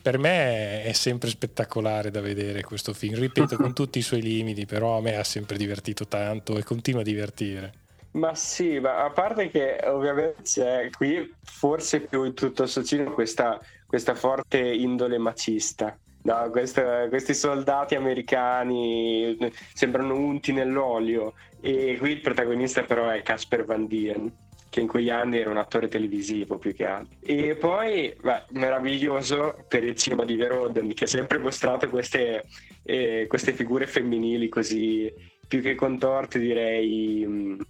per 0.00 0.16
me 0.16 0.82
è 0.82 0.92
sempre 0.92 1.28
spettacolare 1.28 2.10
da 2.10 2.22
vedere 2.22 2.62
questo 2.62 2.94
film. 2.94 3.16
Ripeto, 3.16 3.56
con 3.56 3.74
tutti 3.76 3.98
i 3.98 4.02
suoi 4.02 4.22
limiti, 4.22 4.64
però 4.64 4.96
a 4.96 5.02
me 5.02 5.16
ha 5.16 5.24
sempre 5.24 5.58
divertito 5.58 6.06
tanto 6.06 6.56
e 6.56 6.62
continua 6.62 7.02
a 7.02 7.04
divertire. 7.04 7.72
Ma 8.12 8.34
sì, 8.34 8.78
ma 8.78 9.04
a 9.04 9.10
parte 9.10 9.50
che 9.50 9.78
ovviamente 9.84 10.40
c'è 10.42 10.88
qui 10.88 11.30
forse 11.42 12.00
più 12.00 12.24
in 12.24 12.32
tutto 12.32 12.62
il 12.62 12.68
suo 12.70 12.82
cinema 12.82 13.10
questa 13.10 13.60
questa 13.86 14.14
forte 14.14 14.58
indole 14.58 15.18
macista. 15.18 15.96
No, 16.22 16.50
questa, 16.50 17.08
questi 17.08 17.34
soldati 17.34 17.94
americani 17.94 19.36
sembrano 19.72 20.16
unti 20.16 20.52
nell'olio 20.52 21.34
e 21.60 21.96
qui 21.98 22.10
il 22.10 22.20
protagonista 22.20 22.82
però 22.82 23.08
è 23.08 23.22
Casper 23.22 23.64
Van 23.64 23.86
Dien 23.86 24.32
che 24.68 24.80
in 24.80 24.88
quegli 24.88 25.08
anni 25.08 25.38
era 25.38 25.50
un 25.50 25.56
attore 25.56 25.88
televisivo 25.88 26.58
più 26.58 26.74
che 26.74 26.84
altro. 26.84 27.16
E 27.22 27.54
poi, 27.54 28.14
beh, 28.20 28.44
meraviglioso 28.50 29.64
per 29.68 29.84
il 29.84 29.94
cinema 29.94 30.24
di 30.26 30.36
Veroden, 30.36 30.92
che 30.92 31.04
ha 31.04 31.06
sempre 31.06 31.38
mostrato 31.38 31.88
queste, 31.88 32.44
eh, 32.82 33.24
queste 33.26 33.54
figure 33.54 33.86
femminili 33.86 34.50
così 34.50 35.10
più 35.48 35.62
che 35.62 35.74
contorte, 35.74 36.38
direi. 36.38 37.24
Mh, 37.24 37.66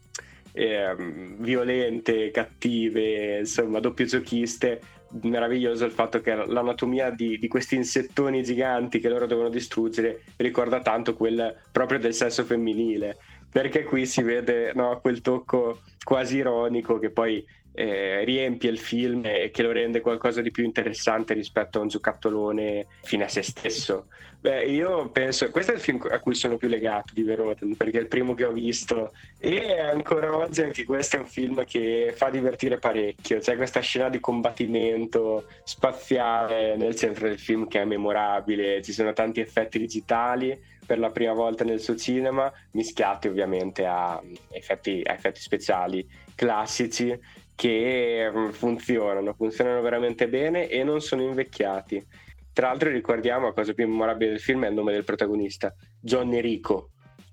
eh, 0.59 0.95
violente, 1.39 2.31
cattive, 2.31 3.41
insomma, 3.41 3.79
doppio 3.79 4.07
giochiste. 4.07 4.81
Meraviglioso 5.09 5.85
il 5.85 5.93
fatto 5.93 6.21
che 6.21 6.35
l'anatomia 6.35 7.11
di, 7.11 7.39
di, 7.39 7.47
questi 7.49 7.77
insettoni 7.77 8.43
giganti 8.43 8.99
che 8.99 9.09
loro 9.09 9.27
devono 9.27 9.49
distruggere 9.49 10.23
ricorda 10.37 10.81
tanto 10.81 11.15
quel 11.15 11.55
proprio 11.71 12.01
del 12.01 12.13
sesso 12.13 12.45
femminile, 12.45 13.17
perché 13.49 13.85
qui 13.85 14.05
si 14.05 14.23
vede 14.23 14.73
no, 14.75 14.99
quel 15.01 15.21
tocco 15.21 15.81
quasi 16.03 16.39
ironico 16.39 16.99
che 16.99 17.11
poi 17.11 17.45
eh, 17.77 18.25
riempie 18.25 18.71
il 18.71 18.79
film 18.79 19.27
e 19.27 19.51
che 19.53 19.63
lo 19.63 19.71
rende 19.71 20.01
qualcosa 20.01 20.41
di 20.41 20.51
più 20.51 20.65
interessante 20.65 21.35
rispetto 21.35 21.79
a 21.79 21.83
un 21.83 21.89
giocattolone 21.89 22.87
fine 23.03 23.25
a 23.25 23.29
se 23.29 23.43
stesso. 23.43 24.07
Beh, 24.41 24.65
io 24.65 25.09
penso, 25.11 25.51
questo 25.51 25.73
è 25.73 25.75
il 25.75 25.81
film 25.81 26.01
a 26.11 26.21
cui 26.21 26.35
sono 26.35 26.57
più 26.57 26.69
legato 26.69 27.13
di 27.13 27.23
Veroten, 27.23 27.77
perché 27.77 27.99
è 27.99 28.01
il 28.01 28.07
primo 28.07 28.33
che 28.35 28.45
ho 28.45 28.53
visto. 28.53 29.13
E 29.39 29.79
ancora 29.79 30.35
oggi 30.35 30.63
anche 30.63 30.85
questo 30.85 31.17
è 31.17 31.19
un 31.19 31.27
film 31.27 31.65
che 31.65 32.15
fa 32.17 32.31
divertire 32.31 32.79
parecchio, 32.79 33.41
c'è 33.41 33.57
questa 33.57 33.81
scena 33.81 34.09
di 34.09 34.21
combattimento 34.21 35.47
spaziale 35.65 36.77
nel 36.77 36.97
centro 36.97 37.29
del 37.29 37.39
film 37.39 37.67
che 37.69 37.83
è 37.83 37.85
memorabile, 37.85 38.81
ci 38.83 38.93
sono 38.93 39.13
tanti 39.13 39.41
effetti 39.41 39.79
digitali 39.79 40.59
per 40.87 40.99
la 40.99 41.11
prima 41.11 41.33
volta 41.33 41.65
nel 41.65 41.81
suo 41.81 41.97
cinema, 41.97 42.51
mischiati 42.71 43.29
ovviamente 43.29 43.85
a 43.85 44.23
effetti, 44.51 45.03
a 45.05 45.13
effetti 45.13 45.41
speciali 45.41 46.09
classici 46.37 47.19
che 47.57 48.31
mm, 48.31 48.51
funzionano, 48.51 49.35
funzionano 49.35 49.81
veramente 49.81 50.29
bene 50.29 50.69
e 50.69 50.85
non 50.85 51.01
sono 51.01 51.23
invecchiati. 51.23 52.07
Tra 52.53 52.69
l'altro 52.69 52.91
ricordiamo 52.91 53.47
la 53.47 53.53
cosa 53.53 53.73
più 53.73 53.89
memorabile 53.89 54.31
del 54.31 54.41
film 54.41 54.65
è 54.65 54.69
il 54.69 54.75
nome 54.75 54.93
del 54.93 55.05
protagonista, 55.05 55.75
Johnny 56.01 56.41
Rico. 56.41 56.91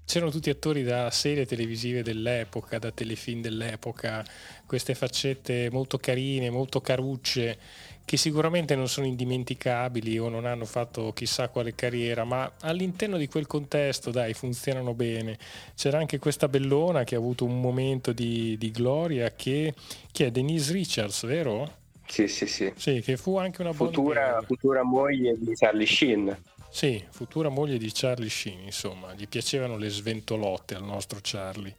C'erano 0.07 0.31
tutti 0.31 0.51
attori 0.51 0.83
da 0.83 1.11
serie 1.11 1.47
televisive 1.47 2.03
dell'epoca, 2.03 2.79
da 2.79 2.91
telefilm 2.91 3.41
dell'epoca, 3.41 4.23
queste 4.67 4.95
faccette 4.95 5.71
molto 5.73 5.97
carine, 5.97 6.51
molto 6.51 6.83
carucce 6.83 7.59
che 8.05 8.17
sicuramente 8.17 8.77
non 8.77 8.89
sono 8.89 9.07
indimenticabili 9.07 10.19
o 10.19 10.29
non 10.29 10.45
hanno 10.45 10.67
fatto 10.67 11.13
chissà 11.13 11.49
quale 11.49 11.75
carriera, 11.75 12.25
ma 12.25 12.53
all'interno 12.61 13.17
di 13.17 13.29
quel 13.29 13.47
contesto, 13.47 14.11
dai, 14.11 14.35
funzionano 14.35 14.93
bene. 14.95 15.39
C'era 15.75 15.99
anche 15.99 16.19
questa 16.19 16.49
bellona 16.49 17.05
che 17.05 17.15
ha 17.15 17.19
avuto 17.19 17.45
un 17.45 17.61
momento 17.61 18.13
di, 18.13 18.57
di 18.59 18.71
gloria, 18.71 19.33
che, 19.35 19.75
che, 20.13 20.27
è 20.27 20.31
Denise 20.31 20.73
Richards, 20.73 21.25
vero? 21.25 21.83
Sì, 22.07 22.29
sì, 22.29 22.47
sì. 22.47 22.71
Sì, 22.77 23.01
che 23.01 23.17
fu 23.17 23.39
anche 23.39 23.63
una 23.63 23.73
futura, 23.73 24.43
futura 24.45 24.83
moglie 24.83 25.37
di 25.39 25.55
Charlie 25.55 25.87
Sheen. 25.87 26.37
Sì, 26.69 27.03
futura 27.09 27.49
moglie 27.49 27.79
di 27.79 27.91
Charlie 27.95 28.29
Sheen, 28.29 28.65
insomma, 28.65 29.15
gli 29.15 29.29
piacevano 29.29 29.77
le 29.79 29.89
sventolotte 29.89 30.75
al 30.75 30.83
nostro 30.83 31.21
Charlie. 31.23 31.75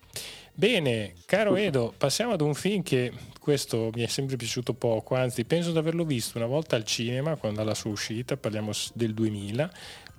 Bene, 0.57 1.15
caro 1.25 1.57
Edo, 1.57 1.93
passiamo 1.97 2.31
ad 2.31 2.39
un 2.39 2.53
film 2.53 2.81
che 2.81 3.11
questo 3.41 3.89
mi 3.93 4.03
è 4.03 4.07
sempre 4.07 4.37
piaciuto 4.37 4.73
poco, 4.73 5.13
anzi 5.15 5.43
penso 5.43 5.73
di 5.73 5.77
averlo 5.77 6.05
visto 6.05 6.37
una 6.37 6.47
volta 6.47 6.77
al 6.77 6.85
cinema 6.85 7.35
quando 7.35 7.59
alla 7.59 7.73
sua 7.73 7.91
uscita, 7.91 8.37
parliamo 8.37 8.71
del 8.93 9.13
2000, 9.13 9.69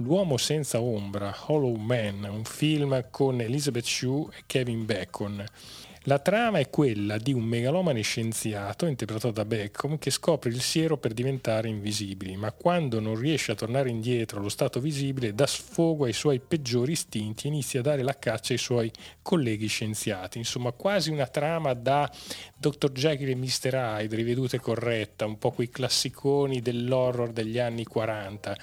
L'uomo 0.01 0.37
senza 0.37 0.79
ombra, 0.79 1.35
Hollow 1.47 1.75
Man, 1.77 2.29
un 2.31 2.45
film 2.45 3.07
con 3.11 3.41
Elizabeth 3.41 3.87
Shue 3.87 4.27
e 4.37 4.43
Kevin 4.45 4.85
Bacon. 4.85 5.43
La 6.09 6.21
trama 6.21 6.61
è 6.61 6.71
quella 6.71 7.19
di 7.19 7.33
un 7.33 7.43
megalomane 7.43 8.01
scienziato, 8.01 8.87
interpretato 8.87 9.33
da 9.33 9.45
Beckham, 9.45 9.99
che 9.99 10.13
scopre 10.13 10.51
il 10.51 10.61
siero 10.61 10.99
per 10.99 11.13
diventare 11.13 11.67
invisibili, 11.67 12.37
ma 12.37 12.53
quando 12.53 13.01
non 13.01 13.17
riesce 13.17 13.51
a 13.51 13.57
tornare 13.57 13.91
indietro 13.91 14.39
allo 14.39 14.49
stato 14.49 14.79
visibile 14.79 15.35
dà 15.35 15.49
sfogo 15.49 16.05
ai 16.05 16.13
suoi 16.13 16.39
peggiori 16.39 16.93
istinti 16.93 17.47
e 17.47 17.51
inizia 17.51 17.81
a 17.81 17.83
dare 17.83 18.05
la 18.05 18.17
caccia 18.17 18.53
ai 18.53 18.59
suoi 18.61 18.89
colleghi 19.21 19.67
scienziati. 19.67 20.39
Insomma, 20.39 20.71
quasi 20.71 21.11
una 21.11 21.27
trama 21.27 21.75
da 21.75 22.09
Dr. 22.57 22.93
Jekyll 22.93 23.31
e 23.31 23.35
Mr. 23.35 23.75
Hyde, 23.75 24.15
riveduta 24.15 24.55
e 24.55 24.61
corretta, 24.61 25.27
un 25.27 25.39
po' 25.39 25.51
quei 25.51 25.71
classiconi 25.71 26.63
dell'horror 26.63 27.33
degli 27.33 27.59
anni 27.59 27.83
40. 27.83 28.57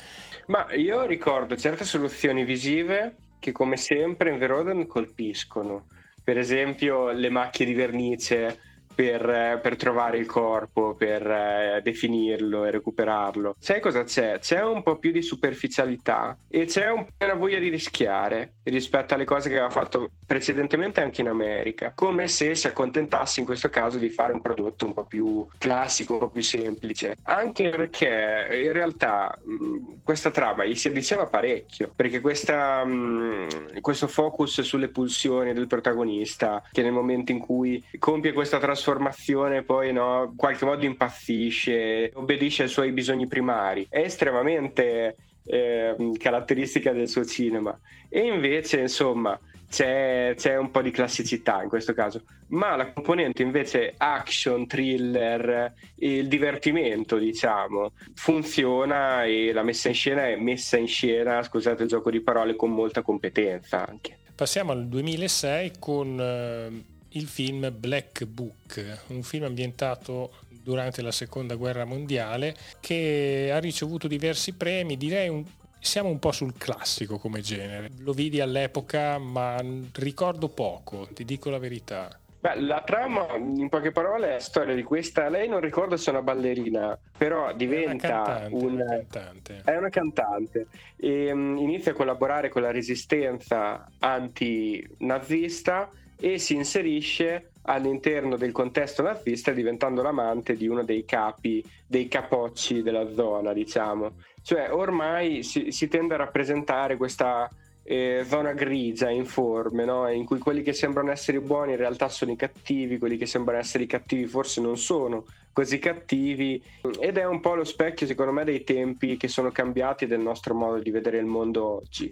Ma 0.45 0.73
io 0.75 1.05
ricordo 1.05 1.57
certe 1.57 1.83
soluzioni 1.83 2.45
visive 2.45 3.15
che 3.39 3.51
come 3.51 3.75
sempre 3.75 4.29
in 4.29 4.37
Veroden 4.37 4.87
colpiscono 4.87 5.87
per 6.23 6.37
esempio 6.37 7.11
le 7.11 7.29
macchie 7.29 7.65
di 7.65 7.73
vernice 7.73 8.59
per, 8.93 9.59
per, 9.61 9.75
trovare 9.75 10.17
il 10.17 10.25
corpo, 10.25 10.95
per 10.95 11.25
eh, 11.25 11.81
definirlo 11.83 12.65
e 12.65 12.71
recuperarlo. 12.71 13.55
Sai 13.59 13.79
cosa 13.79 14.03
c'è? 14.03 14.39
C'è 14.39 14.63
un 14.63 14.83
po' 14.83 14.97
più 14.97 15.11
di 15.11 15.21
superficialità 15.21 16.37
e 16.47 16.65
c'è 16.65 16.89
un 16.89 17.05
po' 17.05 17.25
una 17.25 17.33
voglia 17.33 17.59
di 17.59 17.69
rischiare 17.69 18.53
rispetto 18.63 19.13
alle 19.13 19.25
cose 19.25 19.49
che 19.49 19.55
aveva 19.55 19.69
fatto 19.69 20.11
precedentemente 20.25 21.01
anche 21.01 21.21
in 21.21 21.27
America, 21.27 21.91
come 21.95 22.27
se 22.27 22.55
si 22.55 22.67
accontentasse 22.67 23.39
in 23.39 23.45
questo 23.45 23.69
caso 23.69 23.97
di 23.97 24.09
fare 24.09 24.33
un 24.33 24.41
prodotto 24.41 24.85
un 24.85 24.93
po' 24.93 25.05
più 25.05 25.45
classico, 25.57 26.13
un 26.13 26.19
po' 26.19 26.29
più 26.29 26.41
semplice, 26.41 27.17
anche 27.23 27.69
perché 27.69 28.47
in 28.63 28.71
realtà 28.71 29.37
mh, 29.43 30.01
questa 30.03 30.31
trama 30.31 30.65
gli 30.65 30.75
si 30.75 30.87
addiceva 30.87 31.25
parecchio, 31.25 31.91
perché 31.95 32.21
questa, 32.21 32.83
mh, 32.85 33.81
questo 33.81 34.07
focus 34.07 34.61
sulle 34.61 34.89
pulsioni 34.89 35.53
del 35.53 35.67
protagonista, 35.67 36.63
che 36.71 36.81
nel 36.81 36.91
momento 36.91 37.31
in 37.31 37.39
cui 37.39 37.83
compie 37.99 38.33
questa 38.33 38.59
trasformazione 38.59 38.81
trasformazione 38.83 39.63
poi 39.63 39.93
no, 39.93 40.25
in 40.29 40.35
qualche 40.35 40.65
modo 40.65 40.85
impazzisce, 40.85 42.11
obbedisce 42.13 42.63
ai 42.63 42.69
suoi 42.69 42.91
bisogni 42.91 43.27
primari. 43.27 43.87
È 43.89 43.99
estremamente 43.99 45.15
eh, 45.45 45.95
caratteristica 46.17 46.91
del 46.91 47.07
suo 47.07 47.23
cinema. 47.23 47.77
E 48.09 48.19
invece, 48.19 48.81
insomma, 48.81 49.39
c'è, 49.69 50.33
c'è, 50.35 50.57
un 50.57 50.69
po' 50.69 50.81
di 50.81 50.91
classicità 50.91 51.63
in 51.63 51.69
questo 51.69 51.93
caso, 51.93 52.23
ma 52.49 52.75
la 52.75 52.91
componente 52.91 53.41
invece 53.41 53.93
action, 53.97 54.67
thriller, 54.67 55.73
il 55.95 56.27
divertimento, 56.27 57.17
diciamo, 57.17 57.93
funziona 58.13 59.23
e 59.23 59.53
la 59.53 59.63
messa 59.63 59.87
in 59.87 59.95
scena 59.95 60.27
è 60.27 60.35
messa 60.35 60.77
in 60.77 60.87
scena, 60.87 61.41
scusate 61.41 61.83
il 61.83 61.89
gioco 61.89 62.11
di 62.11 62.21
parole, 62.21 62.55
con 62.55 62.71
molta 62.71 63.01
competenza 63.01 63.87
anche. 63.87 64.17
Passiamo 64.35 64.71
al 64.71 64.87
2006 64.87 65.73
con 65.79 66.19
eh, 66.19 66.92
il 67.13 67.27
film 67.27 67.71
Black 67.77 68.25
Book, 68.25 69.03
un 69.07 69.23
film 69.23 69.45
ambientato 69.45 70.31
durante 70.63 71.01
la 71.01 71.11
seconda 71.11 71.55
guerra 71.55 71.85
mondiale 71.85 72.55
che 72.79 73.51
ha 73.53 73.59
ricevuto 73.59 74.07
diversi 74.07 74.53
premi, 74.53 74.97
direi 74.97 75.27
un, 75.27 75.43
siamo 75.79 76.09
un 76.09 76.19
po' 76.19 76.31
sul 76.31 76.53
classico 76.57 77.17
come 77.17 77.41
genere. 77.41 77.89
Lo 77.99 78.13
vidi 78.13 78.39
all'epoca 78.39 79.17
ma 79.17 79.61
ricordo 79.93 80.47
poco, 80.47 81.07
ti 81.13 81.25
dico 81.25 81.49
la 81.49 81.59
verità. 81.59 82.17
Beh, 82.39 82.59
la 82.59 82.81
trama, 82.85 83.35
in 83.37 83.69
poche 83.69 83.91
parole, 83.91 84.27
è 84.27 84.31
la 84.33 84.39
storia 84.39 84.75
di 84.75 84.83
questa. 84.83 85.29
Lei 85.29 85.47
non 85.47 85.61
ricordo 85.61 85.95
se 85.95 86.09
è 86.09 86.13
una 86.13 86.21
ballerina, 86.21 86.99
però 87.17 87.53
diventa 87.53 88.07
è 88.07 88.11
una 88.11 88.25
cantante. 88.25 88.65
Un... 88.65 88.71
Una 88.73 88.85
cantante. 88.85 89.61
È 89.63 89.77
una 89.77 89.89
cantante. 89.89 90.67
E 90.97 91.31
um, 91.31 91.55
inizia 91.57 91.93
a 91.93 91.95
collaborare 91.95 92.49
con 92.49 92.63
la 92.63 92.71
resistenza 92.71 93.89
antinazista 93.99 95.89
e 96.23 96.37
si 96.37 96.55
inserisce 96.55 97.51
all'interno 97.63 98.37
del 98.37 98.53
contesto 98.53 99.01
nazista 99.01 99.51
diventando 99.51 100.01
l'amante 100.01 100.55
di 100.55 100.69
uno 100.69 100.81
dei 100.81 101.03
capi, 101.03 101.61
dei 101.85 102.07
capocci 102.07 102.81
della 102.81 103.11
zona, 103.13 103.51
diciamo. 103.51 104.13
Cioè 104.41 104.71
ormai 104.71 105.43
si, 105.43 105.71
si 105.71 105.89
tende 105.89 106.13
a 106.13 106.17
rappresentare 106.17 106.95
questa 106.95 107.49
eh, 107.83 108.23
zona 108.25 108.53
grigia, 108.53 109.09
informe, 109.09 109.83
no? 109.83 110.09
in 110.09 110.23
cui 110.23 110.39
quelli 110.39 110.61
che 110.61 110.71
sembrano 110.71 111.11
essere 111.11 111.41
buoni 111.41 111.71
in 111.71 111.77
realtà 111.77 112.07
sono 112.07 112.31
i 112.31 112.37
cattivi, 112.37 112.99
quelli 112.99 113.17
che 113.17 113.25
sembrano 113.25 113.59
essere 113.59 113.83
i 113.83 113.87
cattivi 113.87 114.25
forse 114.25 114.61
non 114.61 114.77
sono 114.77 115.25
così 115.51 115.77
cattivi 115.77 116.61
ed 116.99 117.17
è 117.17 117.25
un 117.25 117.39
po' 117.39 117.53
lo 117.53 117.63
specchio 117.63 118.07
secondo 118.07 118.31
me 118.31 118.43
dei 118.43 118.63
tempi 118.63 119.17
che 119.17 119.27
sono 119.27 119.51
cambiati 119.51 120.07
del 120.07 120.19
nostro 120.19 120.55
modo 120.55 120.79
di 120.79 120.89
vedere 120.89 121.19
il 121.19 121.25
mondo 121.25 121.75
oggi 121.75 122.11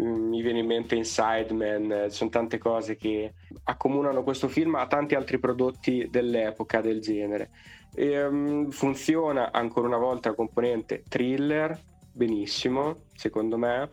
mi 0.00 0.42
viene 0.42 0.60
in 0.60 0.66
mente 0.66 0.94
Inside 0.94 1.52
Man, 1.52 1.92
eh, 1.92 2.10
sono 2.10 2.30
tante 2.30 2.58
cose 2.58 2.96
che 2.96 3.34
accomunano 3.64 4.22
questo 4.22 4.48
film 4.48 4.74
a 4.76 4.86
tanti 4.86 5.14
altri 5.14 5.38
prodotti 5.38 6.08
dell'epoca 6.10 6.80
del 6.80 7.00
genere. 7.00 7.50
E, 7.94 8.24
um, 8.24 8.70
funziona 8.70 9.52
ancora 9.52 9.86
una 9.86 9.98
volta 9.98 10.30
la 10.30 10.34
componente 10.34 11.02
thriller 11.08 11.78
benissimo, 12.12 13.02
secondo 13.14 13.56
me. 13.56 13.88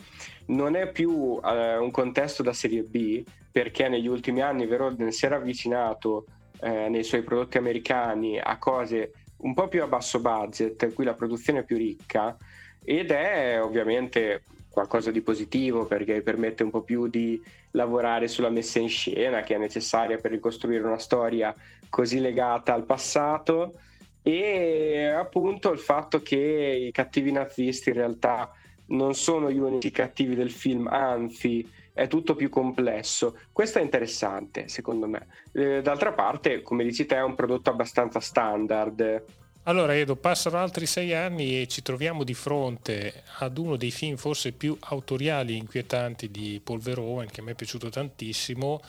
Non 0.48 0.76
è 0.76 0.92
più 0.92 1.12
uh, 1.12 1.42
un 1.82 1.92
contesto 1.92 2.44
da 2.44 2.54
serie 2.54 2.84
B, 2.84 3.24
perché 3.52 3.90
negli 3.90 4.08
ultimi 4.08 4.42
anni 4.42 4.66
Veroden 4.66 5.12
si 5.12 5.26
era 5.26 5.38
avvicinato 5.38 6.26
eh, 6.62 6.90
nei 6.90 7.04
suoi 7.04 7.24
prodotti 7.24 7.58
americani 7.58 8.40
a 8.40 8.58
cose 8.58 9.14
un 9.38 9.54
po' 9.54 9.68
più 9.68 9.84
a 9.84 9.88
basso 9.88 10.20
budget, 10.20 10.94
qui 10.94 11.06
la 11.06 11.14
produzione 11.14 11.60
è 11.60 11.64
più 11.64 11.78
ricca 11.78 12.36
ed 12.84 13.12
è 13.12 13.62
ovviamente 13.62 14.44
qualcosa 14.78 15.10
di 15.10 15.22
positivo 15.22 15.88
perché 15.88 16.22
permette 16.22 16.62
un 16.62 16.70
po' 16.70 16.84
più 16.84 17.08
di 17.08 17.42
lavorare 17.72 18.28
sulla 18.28 18.52
messa 18.52 18.78
in 18.78 18.90
scena 18.90 19.42
che 19.42 19.56
è 19.56 19.58
necessaria 19.58 20.18
per 20.18 20.30
ricostruire 20.30 20.86
una 20.86 21.00
storia 21.00 21.56
così 21.90 22.20
legata 22.20 22.76
al 22.76 22.86
passato 22.86 23.80
e 24.22 25.08
appunto 25.08 25.72
il 25.72 25.80
fatto 25.80 26.22
che 26.22 26.86
i 26.90 26.92
cattivi 26.92 27.32
nazisti 27.32 27.90
in 27.90 27.96
realtà 27.96 28.52
non 28.90 29.16
sono 29.16 29.50
gli 29.50 29.58
unici 29.58 29.90
cattivi 29.90 30.36
del 30.36 30.52
film, 30.52 30.86
anzi 30.86 31.68
è 31.92 32.08
tutto 32.08 32.36
più 32.36 32.50
complesso. 32.50 33.36
Questo 33.52 33.80
è 33.80 33.82
interessante, 33.82 34.68
secondo 34.68 35.08
me. 35.08 35.26
Eh, 35.54 35.82
d'altra 35.82 36.14
parte, 36.14 36.62
come 36.62 36.84
dici 36.84 37.08
te, 37.08 37.16
è 37.16 37.24
un 37.24 37.34
prodotto 37.34 37.72
abbastanza 37.72 38.20
standard. 38.20 39.24
Allora 39.68 39.94
Edo, 39.94 40.16
passano 40.16 40.60
altri 40.60 40.86
sei 40.86 41.14
anni 41.14 41.60
e 41.60 41.68
ci 41.68 41.82
troviamo 41.82 42.24
di 42.24 42.34
fronte 42.34 43.24
ad 43.40 43.58
uno 43.58 43.76
dei 43.76 43.92
film 43.92 44.16
forse 44.16 44.54
più 44.54 44.78
autoriali 44.80 45.56
e 45.56 45.58
inquietanti 45.58 46.32
di 46.32 46.62
Paul 46.64 46.80
Verhoeven, 46.80 47.30
che 47.30 47.42
mi 47.42 47.52
è 47.52 47.54
piaciuto 47.54 47.90
tantissimo. 47.90 48.82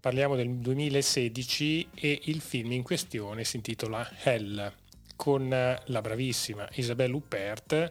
Parliamo 0.00 0.34
del 0.34 0.48
2016 0.48 1.88
e 1.94 2.20
il 2.24 2.40
film 2.40 2.72
in 2.72 2.82
questione 2.82 3.44
si 3.44 3.56
intitola 3.56 4.08
Hell 4.22 4.72
con 5.16 5.48
la 5.48 6.00
bravissima 6.00 6.68
Isabelle 6.74 7.14
Huppert 7.14 7.90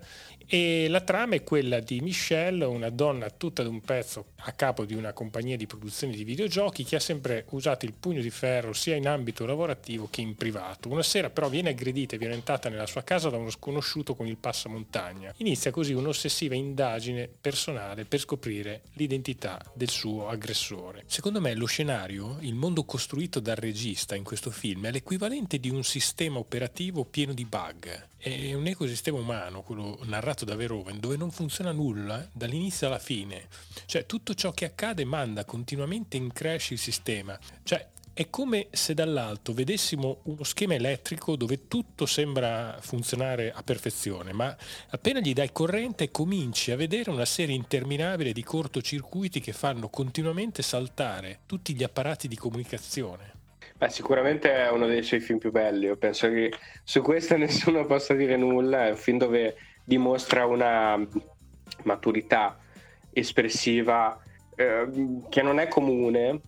e 0.54 0.90
la 0.90 1.00
trama 1.00 1.36
è 1.36 1.44
quella 1.46 1.80
di 1.80 2.02
Michelle, 2.02 2.66
una 2.66 2.90
donna 2.90 3.30
tutta 3.30 3.64
d'un 3.64 3.80
pezzo 3.80 4.32
a 4.40 4.52
capo 4.52 4.84
di 4.84 4.94
una 4.94 5.14
compagnia 5.14 5.56
di 5.56 5.66
produzione 5.66 6.14
di 6.14 6.26
videogiochi 6.26 6.84
che 6.84 6.98
ha 6.98 7.00
sempre 7.00 7.46
usato 7.52 7.86
il 7.86 7.94
pugno 7.98 8.22
di 8.22 8.30
ferro 8.30 8.74
sia 8.74 8.96
in 8.96 9.08
ambito 9.08 9.46
lavorativo 9.46 10.10
che 10.12 10.20
in 10.20 10.36
privato. 10.36 10.90
Una 10.90 11.04
sera 11.04 11.30
però 11.30 11.48
viene 11.48 11.70
aggredita 11.70 12.16
e 12.16 12.18
violentata 12.18 12.68
nella 12.68 12.86
sua 12.86 13.02
casa 13.02 13.30
da 13.30 13.38
uno 13.38 13.50
sconosciuto 13.50 14.14
con 14.14 14.28
il 14.28 14.36
passamontagna. 14.36 15.34
Inizia 15.38 15.72
così 15.72 15.94
un'ossessiva 15.94 16.54
indagine 16.54 17.30
personale 17.30 18.04
per 18.04 18.20
scoprire 18.20 18.82
l'identità 18.96 19.58
del 19.74 19.90
suo 19.90 20.28
aggressore. 20.28 21.04
Secondo 21.06 21.40
me 21.40 21.56
lo 21.56 21.66
scenario, 21.66 22.36
il 22.42 22.56
mondo 22.56 22.84
costruito 22.84 23.40
dal 23.40 23.56
regista 23.56 24.16
in 24.16 24.26
questo 24.26 24.52
film 24.52 24.86
è 24.86 24.92
l'equivalente 24.92 25.60
di 25.62 25.70
un 25.70 25.86
sistema 25.86 26.40
operativo 26.40 27.06
pieno 27.12 27.34
di 27.34 27.46
bug. 27.46 28.08
È 28.18 28.54
un 28.54 28.66
ecosistema 28.66 29.20
umano, 29.20 29.62
quello 29.62 30.00
narrato 30.04 30.46
da 30.46 30.56
Verhoeven 30.56 31.00
dove 31.00 31.18
non 31.18 31.30
funziona 31.30 31.72
nulla 31.72 32.28
dall'inizio 32.32 32.88
alla 32.88 32.98
fine. 32.98 33.48
Cioè 33.86 34.08
tutto 34.08 34.34
ciò 34.34 34.52
che 34.52 34.66
accade 34.66 35.06
manda 35.06 35.46
continuamente 35.46 36.18
in 36.18 36.32
crash 36.32 36.72
il 36.72 36.80
sistema. 36.80 37.38
Cioè 37.62 37.88
è 38.14 38.30
come 38.30 38.68
se 38.72 38.94
dall'alto 38.94 39.54
vedessimo 39.54 40.20
uno 40.24 40.44
schema 40.44 40.74
elettrico 40.74 41.36
dove 41.36 41.68
tutto 41.68 42.06
sembra 42.06 42.78
funzionare 42.82 43.52
a 43.54 43.64
perfezione, 43.64 44.34
ma 44.34 44.56
appena 44.90 45.20
gli 45.20 45.34
dai 45.34 45.52
corrente 45.52 46.12
cominci 46.12 46.72
a 46.72 46.76
vedere 46.76 47.10
una 47.10 47.26
serie 47.26 47.56
interminabile 47.56 48.34
di 48.34 48.44
cortocircuiti 48.44 49.40
che 49.40 49.54
fanno 49.54 49.90
continuamente 49.90 50.62
saltare 50.62 51.40
tutti 51.46 51.74
gli 51.74 51.84
apparati 51.84 52.28
di 52.28 52.36
comunicazione. 52.36 53.41
Beh, 53.82 53.90
sicuramente 53.90 54.54
è 54.54 54.70
uno 54.70 54.86
dei 54.86 55.02
suoi 55.02 55.22
film 55.22 55.40
più 55.40 55.50
belli, 55.50 55.86
io 55.86 55.98
penso 55.98 56.30
che 56.30 56.54
su 56.84 57.02
questo 57.02 57.36
nessuno 57.38 57.88
possa 57.88 58.14
dire 58.14 58.38
nulla, 58.38 58.86
è 58.86 58.90
un 58.92 58.96
film 58.96 59.18
dove 59.18 59.56
dimostra 59.84 60.46
una 60.46 61.04
maturità 61.82 62.60
espressiva 63.12 64.22
eh, 64.56 64.88
che 65.30 65.42
non 65.42 65.60
è 65.60 65.68
comune. 65.68 66.42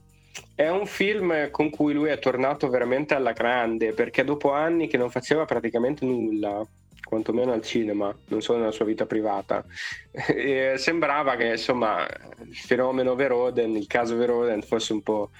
È 0.53 0.69
un 0.69 0.85
film 0.85 1.49
con 1.49 1.71
cui 1.71 1.93
lui 1.93 2.09
è 2.09 2.19
tornato 2.19 2.69
veramente 2.69 3.15
alla 3.15 3.31
grande 3.31 3.93
perché 3.93 4.23
dopo 4.23 4.51
anni 4.51 4.87
che 4.87 4.97
non 4.97 5.09
faceva 5.09 5.45
praticamente 5.45 6.05
nulla, 6.05 6.63
quantomeno 7.03 7.51
al 7.51 7.63
cinema, 7.63 8.15
non 8.27 8.41
solo 8.41 8.59
nella 8.59 8.71
sua 8.71 8.85
vita 8.85 9.07
privata, 9.07 9.65
sembrava 10.77 11.35
che 11.35 11.47
insomma 11.47 12.05
il 12.45 12.55
fenomeno 12.55 13.15
Veroden, 13.15 13.75
il 13.75 13.87
caso 13.87 14.15
Veroden 14.15 14.61
fosse 14.61 14.93
un 14.93 15.01
po' 15.01 15.31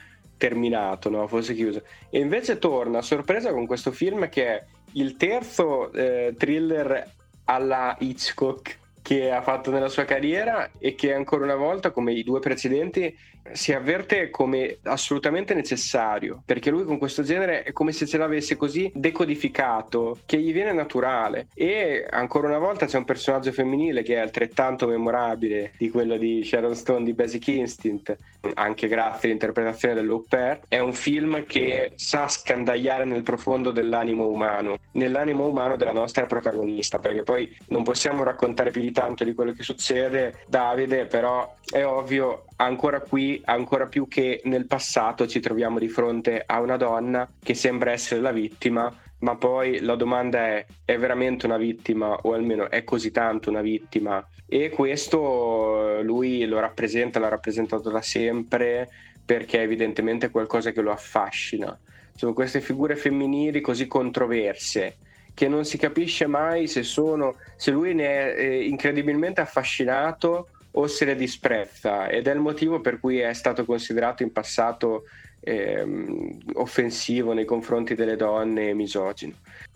terminato, 0.44 1.10
no? 1.10 1.26
fosse 1.26 1.54
chiuso. 1.54 1.84
E 2.10 2.20
invece 2.20 2.60
torna 2.60 2.98
a 2.98 3.02
sorpresa 3.02 3.54
con 3.54 3.66
questo 3.66 3.94
film 3.94 4.28
che 4.28 4.46
è 4.46 4.66
il 4.94 5.16
terzo 5.16 5.90
eh, 5.94 6.36
thriller 6.38 7.10
alla 7.46 7.96
Hitchcock 7.98 8.80
che 9.02 9.32
ha 9.32 9.42
fatto 9.42 9.72
nella 9.72 9.88
sua 9.88 10.04
carriera 10.04 10.70
e 10.80 10.96
che 10.96 11.14
ancora 11.14 11.46
una 11.46 11.56
volta, 11.56 11.92
come 11.92 12.12
i 12.12 12.24
due 12.24 12.42
precedenti, 12.42 13.18
si 13.52 13.74
avverte 13.74 14.30
come 14.30 14.78
assolutamente 14.84 15.54
necessario, 15.54 16.42
perché 16.46 16.70
lui 16.70 16.86
con 16.86 16.98
questo 16.98 17.24
genere 17.24 17.64
è 17.64 17.72
come 17.72 17.92
se 17.92 18.06
ce 18.06 18.18
l'avesse 18.18 18.56
così 18.56 18.92
decodificato 18.94 20.20
che 20.26 20.38
gli 20.38 20.54
viene 20.54 20.72
naturale 20.72 21.48
e 21.54 22.06
ancora 22.10 22.48
una 22.48 22.58
volta 22.58 22.86
c'è 22.86 22.98
un 22.98 23.06
personaggio 23.06 23.52
femminile 23.52 24.04
che 24.04 24.16
è 24.16 24.20
altrettanto 24.20 24.88
memorabile 24.88 25.74
di 25.78 25.90
quello 25.90 26.18
di 26.18 26.44
Sharon 26.44 26.76
Stone 26.76 27.04
di 27.04 27.14
Basic 27.14 27.48
Instinct, 27.48 28.16
anche 28.56 28.88
grazie 28.88 29.28
all'interpretazione 29.30 29.94
dell'Au 29.94 30.26
È 30.68 30.80
un 30.80 30.94
film 30.94 31.46
che 31.46 31.94
sa 31.96 32.28
scandagliare 32.28 33.06
nel 33.06 33.24
profondo 33.24 33.72
dell'animo 33.72 34.28
umano, 34.28 34.78
nell'animo 34.92 35.48
umano 35.48 35.76
della 35.76 35.92
nostra 35.92 36.26
protagonista, 36.26 37.00
perché 37.00 37.24
poi 37.24 37.56
non 37.68 37.84
possiamo 37.84 38.24
raccontare 38.24 38.72
più 38.72 38.82
di 38.82 38.92
tanto 38.92 39.24
di 39.24 39.34
quello 39.34 39.54
che 39.54 39.64
succede. 39.64 40.42
Davide, 40.48 41.06
però 41.06 41.56
è 41.70 41.84
ovvio, 41.84 42.46
ancora 42.58 43.02
qui, 43.02 43.42
ancora 43.46 43.88
più 43.88 44.08
che 44.08 44.42
nel 44.46 44.68
passato, 44.68 45.28
ci 45.28 45.40
troviamo 45.40 45.80
di 45.80 45.88
fronte 45.88 46.44
a 46.46 46.60
una 46.60 46.78
donna 46.78 47.30
che 47.42 47.54
sembra 47.54 47.92
essere 47.92 48.22
la 48.22 48.32
vittima, 48.32 48.94
ma 49.20 49.36
poi 49.36 49.80
la 49.80 49.96
domanda 49.96 50.48
è, 50.48 50.66
è 50.84 50.98
veramente 50.98 51.46
una 51.46 51.58
vittima 51.58 52.14
o 52.14 52.34
almeno 52.34 52.70
è 52.70 52.84
così 52.84 53.12
tanto 53.12 53.50
una 53.50 53.62
vittima? 53.62 54.26
E 54.48 54.70
questo 54.70 56.02
lui 56.02 56.46
lo 56.46 56.60
rappresenta, 56.60 57.20
l'ha 57.20 57.30
rappresentato 57.30 57.90
da 57.90 58.02
sempre 58.02 58.90
perché 59.26 59.62
evidentemente 59.62 60.28
è 60.28 60.32
qualcosa 60.32 60.72
che 60.72 60.82
lo 60.82 60.92
affascina. 60.92 61.78
Sono 62.16 62.34
queste 62.34 62.62
figure 62.62 62.96
femminili 62.96 63.62
così 63.62 63.88
controverse 63.88 64.98
che 65.34 65.48
non 65.48 65.66
si 65.66 65.78
capisce 65.78 66.28
mai 66.28 66.68
se, 66.68 66.84
sono, 66.84 67.38
se 67.56 67.72
lui 67.72 67.94
ne 67.94 68.06
è 68.06 68.40
eh, 68.40 68.64
incredibilmente 68.66 69.42
affascinato 69.42 70.50
o 70.76 70.88
se 70.88 71.06
le 71.06 71.16
disprezza 71.16 72.08
ed 72.08 72.28
è 72.28 72.34
il 72.34 72.40
motivo 72.40 72.82
per 72.82 73.00
cui 73.00 73.20
è 73.20 73.34
stato 73.34 73.66
considerato 73.66 74.24
in 74.24 74.32
passato 74.32 75.04
ehm, 75.40 76.38
offensivo 76.54 77.34
nei 77.34 77.46
confronti 77.46 77.96
delle 77.96 78.16
donne 78.16 78.70
e 78.70 78.74
misogino. 78.74 79.36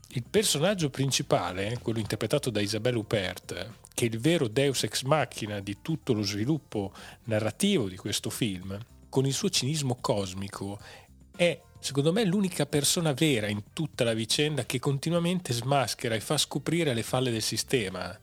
Il 0.10 0.24
personaggio 0.30 0.90
principale, 0.90 1.78
quello 1.82 2.00
interpretato 2.00 2.50
da 2.50 2.62
Isabelle 2.62 2.98
Huppert, 2.98 3.72
che 3.94 4.06
è 4.06 4.08
il 4.10 4.20
vero 4.20 4.48
deus 4.48 4.84
ex 4.84 5.04
machina 5.04 5.60
di 5.60 5.78
tutto 5.82 6.14
lo 6.14 6.22
sviluppo 6.22 6.94
narrativo 7.26 7.90
di 7.90 7.98
questo 7.98 8.30
film, 8.30 8.78
con 9.10 9.26
il 9.26 9.34
suo 9.34 9.50
cinismo 9.50 9.98
cosmico, 10.00 10.80
è 11.36 11.60
secondo 11.80 12.12
me 12.12 12.24
l'unica 12.24 12.66
persona 12.66 13.14
vera 13.14 13.48
in 13.48 13.62
tutta 13.74 14.04
la 14.04 14.14
vicenda 14.14 14.66
che 14.66 14.80
continuamente 14.80 15.54
smaschera 15.54 16.16
e 16.16 16.20
fa 16.20 16.38
scoprire 16.38 16.94
le 16.94 17.04
falle 17.04 17.30
del 17.30 17.42
sistema 17.42 18.18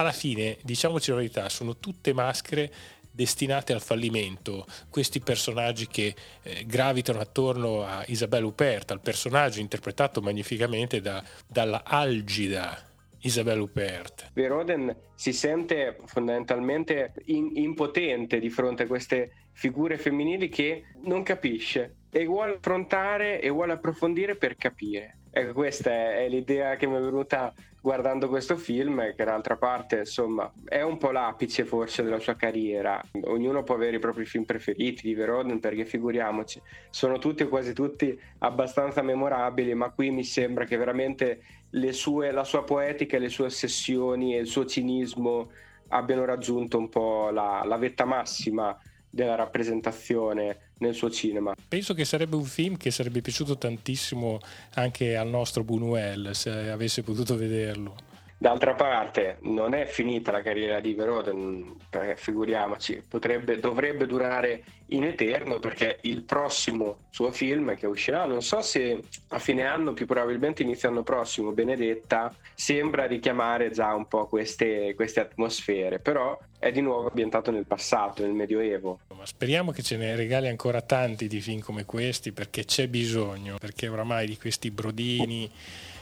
alla 0.00 0.12
fine, 0.12 0.56
diciamoci 0.62 1.10
la 1.10 1.16
verità, 1.16 1.48
sono 1.48 1.76
tutte 1.76 2.14
maschere 2.14 2.72
destinate 3.12 3.74
al 3.74 3.82
fallimento, 3.82 4.66
questi 4.88 5.20
personaggi 5.20 5.86
che 5.86 6.14
eh, 6.42 6.64
gravitano 6.64 7.20
attorno 7.20 7.84
a 7.84 8.02
Isabelle 8.06 8.46
Huppert, 8.46 8.90
al 8.92 9.00
personaggio 9.00 9.60
interpretato 9.60 10.22
magnificamente 10.22 11.00
da, 11.00 11.22
dalla 11.46 11.82
algida 11.84 12.78
Isabelle 13.18 13.60
Huppert. 13.60 14.30
Veroden 14.32 14.96
si 15.14 15.34
sente 15.34 15.98
fondamentalmente 16.06 17.12
in, 17.26 17.50
impotente 17.56 18.38
di 18.38 18.48
fronte 18.48 18.84
a 18.84 18.86
queste 18.86 19.48
figure 19.52 19.98
femminili 19.98 20.48
che 20.48 20.84
non 21.02 21.22
capisce 21.22 21.96
e 22.10 22.24
vuole 22.24 22.54
affrontare 22.54 23.40
e 23.42 23.50
vuole 23.50 23.72
approfondire 23.72 24.36
per 24.36 24.56
capire. 24.56 25.18
Ecco, 25.30 25.52
questa 25.52 25.90
è 25.90 26.28
l'idea 26.28 26.76
che 26.76 26.86
mi 26.86 26.96
è 26.96 27.00
venuta 27.00 27.52
guardando 27.80 28.28
questo 28.28 28.56
film, 28.56 29.14
che 29.14 29.24
d'altra 29.24 29.56
parte, 29.56 29.98
insomma, 29.98 30.52
è 30.64 30.82
un 30.82 30.98
po' 30.98 31.10
l'apice 31.10 31.64
forse 31.64 32.02
della 32.02 32.18
sua 32.18 32.34
carriera. 32.34 33.00
Ognuno 33.22 33.62
può 33.62 33.74
avere 33.74 33.96
i 33.96 34.00
propri 34.00 34.24
film 34.24 34.44
preferiti 34.44 35.02
di 35.06 35.14
Veroden, 35.14 35.60
perché 35.60 35.84
figuriamoci, 35.84 36.60
sono 36.90 37.18
tutti 37.18 37.42
o 37.42 37.48
quasi 37.48 37.72
tutti 37.72 38.18
abbastanza 38.38 39.02
memorabili, 39.02 39.74
ma 39.74 39.90
qui 39.90 40.10
mi 40.10 40.24
sembra 40.24 40.64
che 40.64 40.76
veramente 40.76 41.42
sue, 41.90 42.30
la 42.32 42.44
sua 42.44 42.64
poetica, 42.64 43.18
le 43.18 43.28
sue 43.28 43.46
ossessioni 43.46 44.36
e 44.36 44.40
il 44.40 44.46
suo 44.46 44.66
cinismo 44.66 45.50
abbiano 45.88 46.24
raggiunto 46.24 46.78
un 46.78 46.88
po' 46.88 47.30
la, 47.30 47.62
la 47.64 47.76
vetta 47.76 48.04
massima 48.04 48.76
della 49.10 49.34
rappresentazione 49.34 50.72
nel 50.78 50.94
suo 50.94 51.10
cinema. 51.10 51.54
Penso 51.68 51.92
che 51.94 52.04
sarebbe 52.04 52.36
un 52.36 52.44
film 52.44 52.76
che 52.76 52.90
sarebbe 52.90 53.20
piaciuto 53.20 53.58
tantissimo 53.58 54.38
anche 54.74 55.16
al 55.16 55.28
nostro 55.28 55.62
Buñuel 55.62 56.30
se 56.30 56.50
avesse 56.70 57.02
potuto 57.02 57.36
vederlo. 57.36 58.08
D'altra 58.42 58.72
parte 58.72 59.36
non 59.42 59.74
è 59.74 59.84
finita 59.84 60.32
la 60.32 60.40
carriera 60.40 60.80
di 60.80 60.94
Veroden, 60.94 61.76
figuriamoci, 62.16 63.02
potrebbe, 63.06 63.60
dovrebbe 63.60 64.06
durare 64.06 64.64
in 64.86 65.04
eterno 65.04 65.58
perché 65.58 65.98
il 66.04 66.22
prossimo 66.22 67.00
suo 67.10 67.32
film 67.32 67.76
che 67.76 67.86
uscirà, 67.86 68.24
non 68.24 68.40
so 68.40 68.62
se 68.62 68.98
a 69.28 69.38
fine 69.38 69.66
anno, 69.66 69.92
più 69.92 70.06
probabilmente 70.06 70.62
inizio 70.62 70.88
anno 70.88 71.02
prossimo, 71.02 71.52
Benedetta, 71.52 72.34
sembra 72.54 73.04
richiamare 73.04 73.70
già 73.72 73.92
un 73.94 74.08
po' 74.08 74.26
queste, 74.26 74.94
queste 74.94 75.20
atmosfere, 75.20 75.98
però 75.98 76.38
è 76.58 76.72
di 76.72 76.80
nuovo 76.80 77.08
ambientato 77.08 77.50
nel 77.50 77.66
passato, 77.66 78.22
nel 78.22 78.32
Medioevo. 78.32 79.00
Ma 79.14 79.26
speriamo 79.26 79.70
che 79.70 79.82
ce 79.82 79.98
ne 79.98 80.16
regali 80.16 80.48
ancora 80.48 80.80
tanti 80.80 81.28
di 81.28 81.42
film 81.42 81.60
come 81.60 81.84
questi 81.84 82.32
perché 82.32 82.64
c'è 82.64 82.88
bisogno, 82.88 83.58
perché 83.58 83.86
oramai 83.86 84.26
di 84.26 84.38
questi 84.38 84.70
brodini 84.70 85.50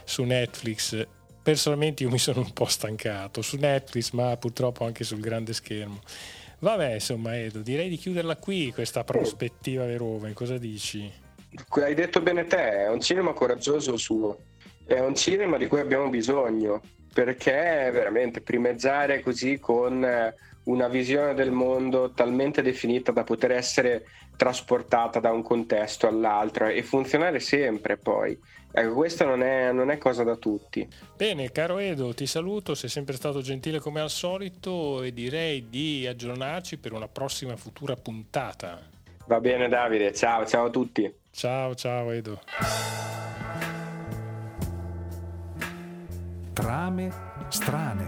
su 0.04 0.22
Netflix 0.22 1.16
personalmente 1.48 2.02
io 2.02 2.10
mi 2.10 2.18
sono 2.18 2.40
un 2.40 2.52
po' 2.52 2.66
stancato 2.66 3.40
su 3.40 3.56
Netflix, 3.56 4.10
ma 4.10 4.36
purtroppo 4.36 4.84
anche 4.84 5.02
sul 5.02 5.20
grande 5.20 5.54
schermo. 5.54 6.00
Vabbè, 6.58 6.94
insomma, 6.94 7.38
Edo, 7.38 7.60
direi 7.60 7.88
di 7.88 7.96
chiuderla 7.96 8.36
qui 8.36 8.70
questa 8.70 9.02
prospettiva 9.02 9.86
Verhoeven. 9.86 10.34
Cosa 10.34 10.58
dici? 10.58 11.10
Hai 11.70 11.94
detto 11.94 12.20
bene 12.20 12.44
te, 12.44 12.84
è 12.84 12.90
un 12.90 13.00
cinema 13.00 13.32
coraggioso 13.32 13.96
suo. 13.96 14.40
È 14.84 15.00
un 15.00 15.14
cinema 15.14 15.56
di 15.56 15.66
cui 15.68 15.80
abbiamo 15.80 16.10
bisogno, 16.10 16.82
perché 17.14 17.88
veramente 17.94 18.42
primeggiare 18.42 19.20
così 19.20 19.58
con 19.58 20.06
una 20.68 20.88
visione 20.88 21.34
del 21.34 21.50
mondo 21.50 22.10
talmente 22.10 22.62
definita 22.62 23.12
da 23.12 23.24
poter 23.24 23.52
essere 23.52 24.06
trasportata 24.36 25.18
da 25.18 25.32
un 25.32 25.42
contesto 25.42 26.06
all'altro 26.06 26.66
e 26.66 26.82
funzionare 26.82 27.40
sempre 27.40 27.96
poi. 27.96 28.38
Ecco, 28.70 28.94
questa 28.94 29.24
non 29.24 29.42
è, 29.42 29.72
non 29.72 29.90
è, 29.90 29.98
cosa 29.98 30.22
da 30.24 30.36
tutti. 30.36 30.86
Bene, 31.16 31.50
caro 31.50 31.78
Edo, 31.78 32.12
ti 32.14 32.26
saluto, 32.26 32.74
sei 32.74 32.90
sempre 32.90 33.16
stato 33.16 33.40
gentile 33.40 33.80
come 33.80 34.00
al 34.00 34.10
solito 34.10 35.02
e 35.02 35.12
direi 35.12 35.68
di 35.68 36.06
aggiornarci 36.06 36.76
per 36.76 36.92
una 36.92 37.08
prossima 37.08 37.56
futura 37.56 37.96
puntata. 37.96 38.78
Va 39.26 39.40
bene 39.40 39.68
Davide, 39.68 40.12
ciao, 40.14 40.46
ciao 40.46 40.66
a 40.66 40.70
tutti. 40.70 41.12
Ciao, 41.30 41.74
ciao 41.74 42.10
Edo. 42.10 42.40
Trame 46.52 47.12
strane, 47.48 48.06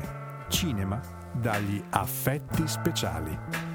cinema 0.48 1.19
dagli 1.32 1.82
affetti 1.90 2.66
speciali. 2.66 3.69